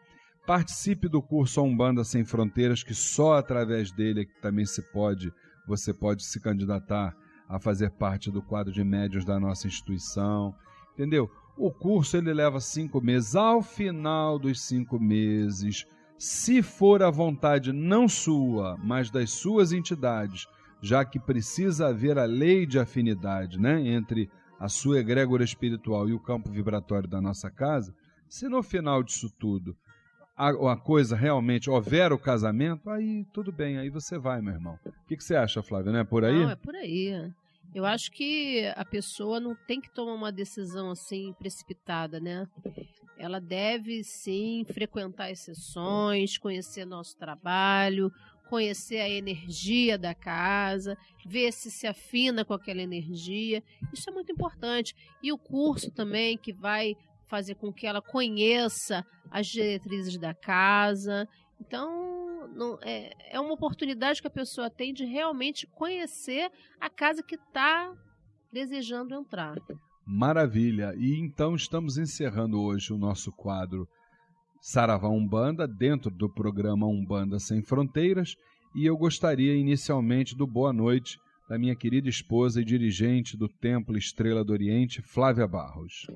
participe 0.47 1.09
do 1.09 1.23
curso 1.23 1.63
Umbanda 1.63 2.05
Sem 2.05 2.27
Fronteiras, 2.27 2.83
que 2.83 2.95
só 2.95 3.39
através 3.39 3.91
dele 3.91 4.21
é 4.21 4.25
que 4.27 4.39
também 4.43 4.67
se 4.67 4.83
pode, 4.93 5.33
você 5.67 5.95
pode 5.95 6.27
se 6.27 6.39
candidatar 6.39 7.17
a 7.49 7.59
fazer 7.59 7.91
parte 7.93 8.31
do 8.31 8.43
quadro 8.43 8.71
de 8.71 8.85
médios 8.85 9.25
da 9.25 9.41
nossa 9.41 9.67
instituição, 9.67 10.55
entendeu? 10.93 11.31
O 11.57 11.73
curso 11.73 12.19
ele 12.19 12.35
leva 12.35 12.61
cinco 12.61 13.01
meses. 13.01 13.35
Ao 13.35 13.63
final 13.63 14.39
dos 14.39 14.61
cinco 14.61 15.01
meses, 15.01 15.87
se 16.19 16.63
for 16.63 17.03
a 17.03 17.11
vontade 17.11 17.73
não 17.73 18.07
sua, 18.07 18.77
mas 18.77 19.11
das 19.11 19.31
suas 19.31 19.73
entidades, 19.73 20.47
já 20.81 21.05
que 21.05 21.19
precisa 21.19 21.89
haver 21.89 22.19
a 22.19 22.25
lei 22.25 22.67
de 22.67 22.79
afinidade 22.79 23.59
né, 23.59 23.81
entre 23.81 24.31
a 24.59 24.69
sua 24.69 24.99
egrégora 25.01 25.45
espiritual 25.45 26.09
e 26.09 26.13
o 26.13 26.21
campo 26.21 26.51
vibratório 26.51 27.09
da 27.09 27.21
nossa 27.21 27.51
casa, 27.51 27.95
se 28.29 28.49
no 28.49 28.63
final 28.63 29.03
disso 29.03 29.31
tudo 29.39 29.77
a, 30.37 30.51
a 30.73 30.77
coisa 30.77 31.17
realmente 31.17 31.71
houver 31.71 32.13
o 32.13 32.19
casamento, 32.19 32.91
aí 32.91 33.25
tudo 33.33 33.51
bem, 33.51 33.79
aí 33.79 33.89
você 33.89 34.19
vai, 34.19 34.43
meu 34.43 34.53
irmão. 34.53 34.79
O 34.85 35.07
que, 35.07 35.17
que 35.17 35.25
você 35.25 35.35
acha, 35.35 35.63
Flávio? 35.63 35.93
Não 35.93 36.01
é 36.01 36.05
por 36.05 36.25
aí? 36.25 36.43
Não, 36.43 36.51
é 36.51 36.57
por 36.57 36.75
aí. 36.75 37.33
Eu 37.75 37.85
acho 37.85 38.11
que 38.13 38.71
a 38.77 38.85
pessoa 38.85 39.41
não 39.41 39.55
tem 39.67 39.81
que 39.81 39.93
tomar 39.93 40.15
uma 40.15 40.33
decisão 40.33 40.91
assim 40.91 41.33
precipitada, 41.39 42.21
né? 42.21 42.47
Ela 43.19 43.41
deve 43.41 44.05
sim 44.05 44.65
frequentar 44.73 45.31
as 45.31 45.41
sessões, 45.41 46.37
conhecer 46.37 46.85
nosso 46.85 47.17
trabalho, 47.17 48.13
conhecer 48.49 48.99
a 48.99 49.09
energia 49.09 49.99
da 49.99 50.15
casa, 50.15 50.97
ver 51.27 51.53
se 51.53 51.71
se 51.71 51.87
afina 51.87 52.45
com 52.45 52.55
aquela 52.55 52.81
energia. 52.81 53.63
Isso 53.93 54.09
é 54.09 54.13
muito 54.13 54.33
importante. 54.33 54.95
E 55.23 55.33
o 55.33 55.39
curso 55.39 55.91
também 55.91 56.39
que 56.39 56.53
vai 56.53 56.95
fazer 57.27 57.57
com 57.57 57.73
que 57.73 57.87
ela 57.87 58.01
conheça 58.01 59.05
as 59.31 59.47
diretrizes 59.47 60.19
da 60.19 60.33
casa. 60.33 61.29
Então, 61.61 62.49
não, 62.55 62.79
é, 62.83 63.13
é 63.31 63.41
uma 63.41 63.55
oportunidade 63.55 64.21
que 64.21 64.29
a 64.29 64.31
pessoa 64.31 64.71
tem 64.71 64.93
de 64.93 65.05
realmente 65.05 65.67
conhecer 65.67 66.51
a 66.81 66.89
casa 66.89 67.23
que 67.23 67.35
está 67.35 67.93
desejando 68.53 69.15
entrar. 69.15 69.57
Maravilha! 70.07 70.95
E 70.97 71.19
então 71.19 71.57
estamos 71.57 71.99
encerrando 71.99 72.61
hoje 72.61 72.93
o 72.93 72.99
nosso 72.99 73.33
quadro 73.33 73.89
Saravá 74.69 75.09
Umbanda, 75.09 75.65
dentro 75.65 76.11
do 76.11 76.29
programa 76.29 76.89
Umbanda 76.89 77.39
Sem 77.39 77.63
Fronteiras, 77.63 78.35
e 78.75 78.85
eu 78.85 78.97
gostaria 78.97 79.55
inicialmente 79.55 80.37
do 80.37 80.45
boa 80.45 80.73
noite 80.73 81.21
da 81.49 81.57
minha 81.57 81.77
querida 81.77 82.09
esposa 82.09 82.61
e 82.61 82.65
dirigente 82.65 83.37
do 83.37 83.49
Templo 83.49 83.97
Estrela 83.97 84.45
do 84.45 84.53
Oriente, 84.53 85.01
Flávia 85.03 85.47
Barros. 85.47 86.09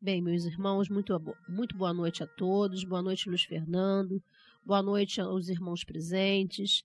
Bem, 0.00 0.22
meus 0.22 0.46
irmãos, 0.46 0.88
muito, 0.88 1.12
muito 1.50 1.76
boa 1.76 1.92
noite 1.92 2.22
a 2.22 2.26
todos, 2.26 2.82
boa 2.82 3.02
noite, 3.02 3.28
Luiz 3.28 3.42
Fernando, 3.42 4.22
boa 4.64 4.82
noite 4.82 5.20
aos 5.20 5.50
irmãos 5.50 5.84
presentes 5.84 6.82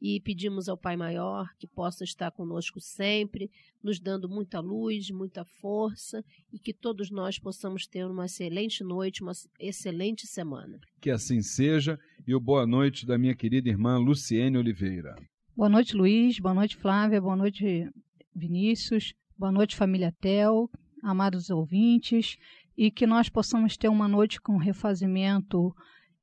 e 0.00 0.20
pedimos 0.20 0.68
ao 0.68 0.76
Pai 0.76 0.96
Maior 0.96 1.48
que 1.58 1.66
possa 1.66 2.04
estar 2.04 2.30
conosco 2.30 2.80
sempre, 2.80 3.50
nos 3.82 3.98
dando 3.98 4.28
muita 4.28 4.60
luz, 4.60 5.10
muita 5.10 5.44
força 5.44 6.24
e 6.52 6.58
que 6.58 6.72
todos 6.72 7.10
nós 7.10 7.38
possamos 7.38 7.86
ter 7.86 8.04
uma 8.06 8.26
excelente 8.26 8.84
noite, 8.84 9.22
uma 9.22 9.32
excelente 9.58 10.26
semana. 10.26 10.78
Que 11.00 11.10
assim 11.10 11.40
seja 11.40 11.98
e 12.26 12.34
o 12.34 12.40
boa 12.40 12.66
noite 12.66 13.06
da 13.06 13.16
minha 13.16 13.34
querida 13.34 13.68
irmã 13.68 13.98
Luciene 13.98 14.58
Oliveira. 14.58 15.14
Boa 15.56 15.68
noite, 15.68 15.96
Luiz, 15.96 16.38
boa 16.38 16.54
noite, 16.54 16.76
Flávia, 16.76 17.20
boa 17.20 17.36
noite, 17.36 17.88
Vinícius, 18.34 19.14
boa 19.38 19.50
noite, 19.50 19.74
família 19.74 20.12
Tel, 20.20 20.68
amados 21.02 21.48
ouvintes, 21.48 22.36
e 22.76 22.90
que 22.90 23.06
nós 23.06 23.30
possamos 23.30 23.76
ter 23.76 23.88
uma 23.88 24.06
noite 24.06 24.38
com 24.38 24.58
refazimento 24.58 25.74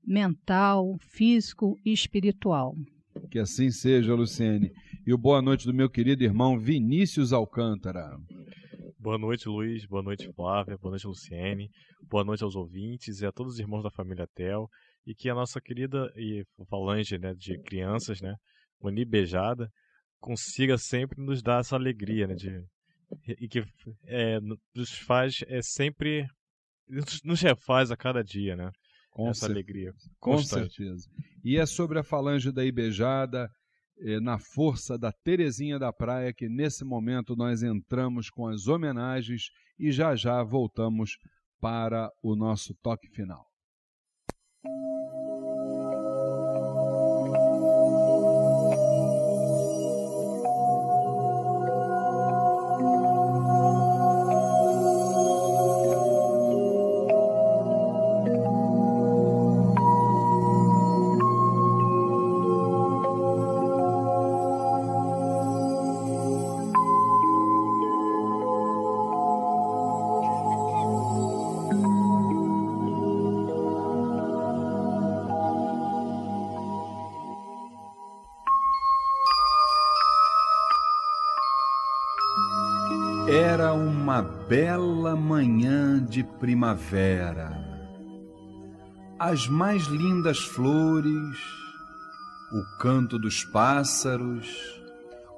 mental, 0.06 0.98
físico 1.00 1.80
e 1.84 1.92
espiritual. 1.92 2.76
Que 3.30 3.40
assim 3.40 3.70
seja, 3.70 4.14
Luciene. 4.14 4.72
E 5.06 5.14
o 5.14 5.18
boa 5.18 5.42
noite 5.42 5.66
do 5.66 5.74
meu 5.74 5.90
querido 5.90 6.24
irmão 6.24 6.60
Vinícius 6.60 7.34
Alcântara. 7.34 8.18
Boa 9.00 9.18
noite, 9.18 9.50
Luiz. 9.50 9.86
Boa 9.86 10.02
noite, 10.02 10.32
Flávia. 10.34 10.78
Boa 10.78 10.92
noite, 10.92 11.08
Luciene. 11.08 11.70
Boa 12.10 12.24
noite 12.24 12.44
aos 12.44 12.56
ouvintes 12.56 13.22
e 13.22 13.26
a 13.26 13.32
todos 13.32 13.54
os 13.54 13.60
irmãos 13.60 13.84
da 13.84 13.92
família 13.92 14.28
Tel. 14.34 14.68
E 15.06 15.14
que 15.14 15.30
a 15.30 15.36
nossa 15.36 15.60
querida 15.60 16.12
e 16.16 16.46
falange 16.70 17.18
né, 17.18 17.34
de 17.34 17.60
crianças, 17.64 18.22
né, 18.22 18.36
Beijada, 19.08 19.70
consiga 20.20 20.78
sempre 20.78 21.22
nos 21.22 21.42
dar 21.42 21.60
essa 21.60 21.76
alegria, 21.76 22.28
né, 22.28 22.36
de, 22.36 22.64
e 23.28 23.48
que 23.48 23.64
é, 24.06 24.40
nos 24.74 24.92
faz 25.00 25.44
é 25.48 25.62
sempre 25.62 26.26
nos 27.24 27.42
refaz 27.42 27.92
a 27.92 27.98
cada 27.98 28.24
dia, 28.24 28.56
né? 28.56 28.70
Com 29.14 29.30
essa 29.30 29.48
certeza. 29.48 29.54
alegria. 29.54 29.94
Com 30.20 30.38
certeza. 30.40 31.10
E 31.44 31.58
é 31.58 31.66
sobre 31.66 32.00
a 32.00 32.04
falange 32.04 32.52
da 32.52 32.66
Ibejada, 32.66 33.50
eh, 34.00 34.20
na 34.20 34.40
força 34.40 34.98
da 34.98 35.12
Terezinha 35.12 35.78
da 35.78 35.94
Praia, 35.94 36.34
que 36.34 36.50
nesse 36.50 36.84
momento 36.84 37.36
nós 37.36 37.62
entramos 37.62 38.30
com 38.30 38.48
as 38.48 38.68
homenagens 38.68 39.50
e 39.78 39.92
já 39.92 40.16
já 40.16 40.44
voltamos 40.44 41.18
para 41.60 42.12
o 42.22 42.36
nosso 42.36 42.74
toque 42.82 43.08
final. 43.10 43.46
Bela 84.48 85.16
manhã 85.16 86.04
de 86.04 86.24
primavera. 86.24 87.58
As 89.18 89.48
mais 89.48 89.84
lindas 89.84 90.40
flores, 90.40 91.38
o 92.52 92.78
canto 92.80 93.18
dos 93.18 93.44
pássaros, 93.46 94.82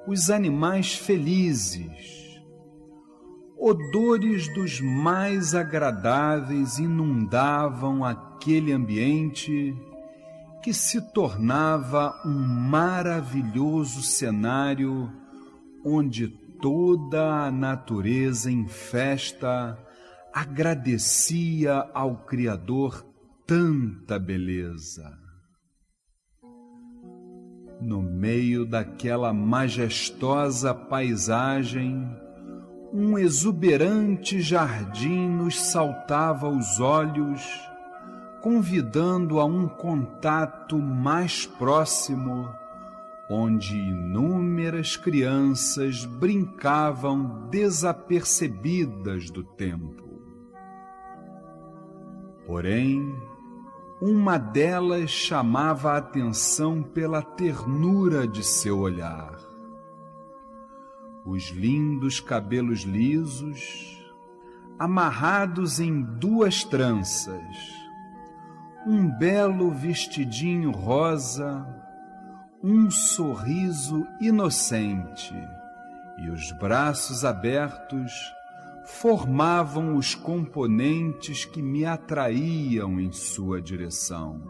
os 0.08 0.30
animais 0.30 0.96
felizes, 0.96 2.42
odores 3.58 4.52
dos 4.54 4.82
mais 4.82 5.54
agradáveis 5.54 6.80
inundavam 6.80 8.04
aquele 8.04 8.72
ambiente 8.72 9.76
que 10.64 10.74
se 10.74 11.00
tornava 11.14 12.14
um 12.26 12.40
maravilhoso 12.40 14.02
cenário 14.02 15.12
onde 15.84 16.45
toda 16.62 17.46
a 17.46 17.52
natureza 17.52 18.52
em 18.52 18.68
festa 18.68 19.78
agradecia 20.34 21.90
ao 21.94 22.18
Criador 22.26 23.06
tanta 23.46 24.20
beleza. 24.20 25.18
No 27.82 28.02
meio 28.02 28.66
daquela 28.66 29.34
majestosa 29.34 30.74
paisagem, 30.74 32.06
um 32.92 33.18
exuberante 33.18 34.42
jardim 34.42 35.30
nos 35.30 35.60
saltava 35.60 36.48
aos 36.48 36.80
olhos, 36.80 37.42
convidando 38.42 39.40
a 39.40 39.46
um 39.46 39.68
contato 39.68 40.78
mais 40.78 41.46
próximo 41.46 42.50
onde 43.30 43.76
inúmeras 43.76 44.96
crianças 44.96 46.06
brincavam 46.06 47.48
desapercebidas 47.50 49.32
do 49.32 49.44
tempo. 49.44 50.22
Porém, 52.46 53.16
uma 54.00 54.38
delas 54.38 55.10
chamava 55.10 55.94
a 55.94 55.98
atenção 55.98 56.84
pela 56.84 57.24
ternura 57.24 58.28
de 58.28 58.44
seu 58.44 58.78
olhar. 58.78 59.36
Os 61.26 61.50
lindos 61.50 62.20
cabelos 62.20 62.82
lisos, 62.82 64.00
amarrados 64.78 65.80
em 65.80 66.04
duas 66.04 66.64
tranças, 66.64 67.42
um 68.86 69.10
belo 69.18 69.72
vestidinho 69.72 70.70
rosa 70.70 71.85
um 72.68 72.90
sorriso 72.90 74.08
inocente 74.20 75.36
e 76.18 76.32
os 76.32 76.52
braços 76.54 77.24
abertos 77.24 78.34
formavam 78.84 79.96
os 79.96 80.16
componentes 80.16 81.46
que 81.46 81.62
me 81.62 81.86
atraíam 81.86 83.00
em 83.00 83.12
sua 83.12 83.62
direção. 83.62 84.42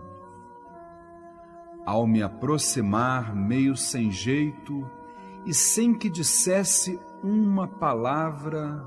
Ao 1.86 2.08
me 2.08 2.24
aproximar, 2.24 3.36
meio 3.36 3.76
sem 3.76 4.10
jeito 4.10 4.90
e 5.46 5.54
sem 5.54 5.94
que 5.94 6.10
dissesse 6.10 6.98
uma 7.22 7.68
palavra, 7.68 8.82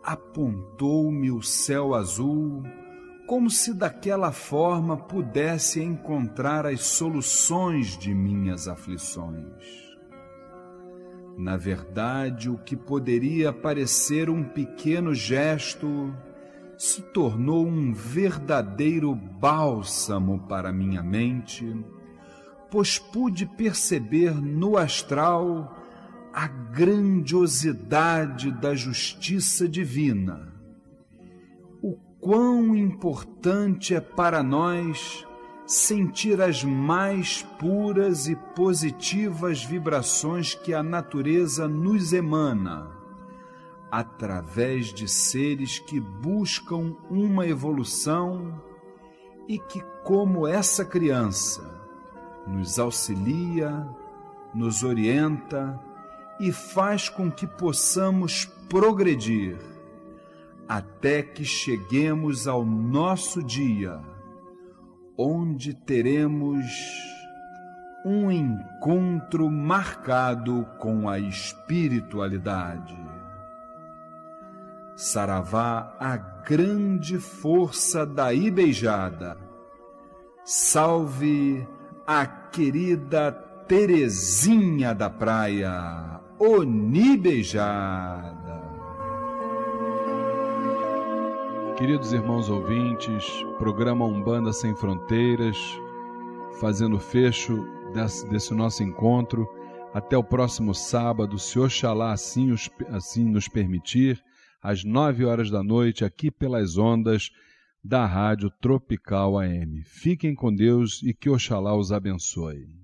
apontou-me 0.00 1.32
o 1.32 1.42
céu 1.42 1.92
azul 1.92 2.62
como 3.28 3.48
se 3.50 3.74
daquela 3.74 4.32
forma 4.32 4.96
pudesse 4.96 5.82
encontrar 5.82 6.64
as 6.64 6.80
soluções 6.80 7.98
de 7.98 8.14
minhas 8.14 8.66
aflições. 8.66 9.98
Na 11.36 11.54
verdade, 11.54 12.48
o 12.48 12.56
que 12.56 12.74
poderia 12.74 13.52
parecer 13.52 14.30
um 14.30 14.42
pequeno 14.42 15.14
gesto 15.14 16.10
se 16.78 17.02
tornou 17.02 17.66
um 17.66 17.92
verdadeiro 17.92 19.14
bálsamo 19.14 20.46
para 20.48 20.72
minha 20.72 21.02
mente, 21.02 21.76
pois 22.70 22.98
pude 22.98 23.44
perceber 23.44 24.40
no 24.40 24.78
astral 24.78 25.76
a 26.32 26.48
grandiosidade 26.48 28.50
da 28.52 28.74
justiça 28.74 29.68
divina 29.68 30.57
quão 32.20 32.74
importante 32.74 33.94
é 33.94 34.00
para 34.00 34.42
nós 34.42 35.26
sentir 35.66 36.40
as 36.40 36.64
mais 36.64 37.42
puras 37.58 38.26
e 38.26 38.34
positivas 38.34 39.62
vibrações 39.62 40.54
que 40.54 40.72
a 40.72 40.82
natureza 40.82 41.68
nos 41.68 42.12
emana, 42.12 42.90
através 43.90 44.86
de 44.86 45.06
seres 45.06 45.78
que 45.78 46.00
buscam 46.00 46.96
uma 47.10 47.46
evolução 47.46 48.62
e 49.46 49.58
que, 49.58 49.82
como 50.04 50.46
essa 50.46 50.84
criança, 50.84 51.78
nos 52.46 52.78
auxilia, 52.78 53.86
nos 54.54 54.82
orienta 54.82 55.78
e 56.40 56.50
faz 56.50 57.08
com 57.08 57.30
que 57.30 57.46
possamos 57.46 58.46
progredir 58.68 59.77
até 60.68 61.22
que 61.22 61.44
cheguemos 61.44 62.46
ao 62.46 62.64
nosso 62.64 63.42
dia, 63.42 64.00
onde 65.16 65.72
teremos 65.72 66.66
um 68.04 68.30
encontro 68.30 69.50
marcado 69.50 70.68
com 70.78 71.08
a 71.08 71.18
espiritualidade. 71.18 72.94
Saravá, 74.94 75.96
a 75.98 76.16
grande 76.16 77.18
força 77.18 78.04
da 78.04 78.34
Ibeijada. 78.34 79.38
Salve 80.44 81.66
a 82.06 82.26
querida 82.26 83.32
Terezinha 83.66 84.94
da 84.94 85.10
Praia, 85.10 86.20
Onibeijada. 86.38 88.37
Queridos 91.78 92.12
irmãos 92.12 92.48
ouvintes, 92.48 93.24
programa 93.56 94.04
Umbanda 94.04 94.52
Sem 94.52 94.74
Fronteiras, 94.74 95.56
fazendo 96.60 96.98
fecho 96.98 97.64
desse, 97.94 98.28
desse 98.28 98.52
nosso 98.52 98.82
encontro. 98.82 99.46
Até 99.94 100.18
o 100.18 100.24
próximo 100.24 100.74
sábado, 100.74 101.38
se 101.38 101.56
Oxalá 101.56 102.12
assim, 102.12 102.52
assim 102.88 103.30
nos 103.30 103.46
permitir, 103.46 104.20
às 104.60 104.82
nove 104.82 105.24
horas 105.24 105.52
da 105.52 105.62
noite, 105.62 106.04
aqui 106.04 106.32
pelas 106.32 106.76
ondas 106.76 107.30
da 107.82 108.04
Rádio 108.04 108.50
Tropical 108.60 109.38
AM. 109.38 109.80
Fiquem 109.84 110.34
com 110.34 110.52
Deus 110.52 111.00
e 111.04 111.14
que 111.14 111.30
Oxalá 111.30 111.76
os 111.76 111.92
abençoe. 111.92 112.77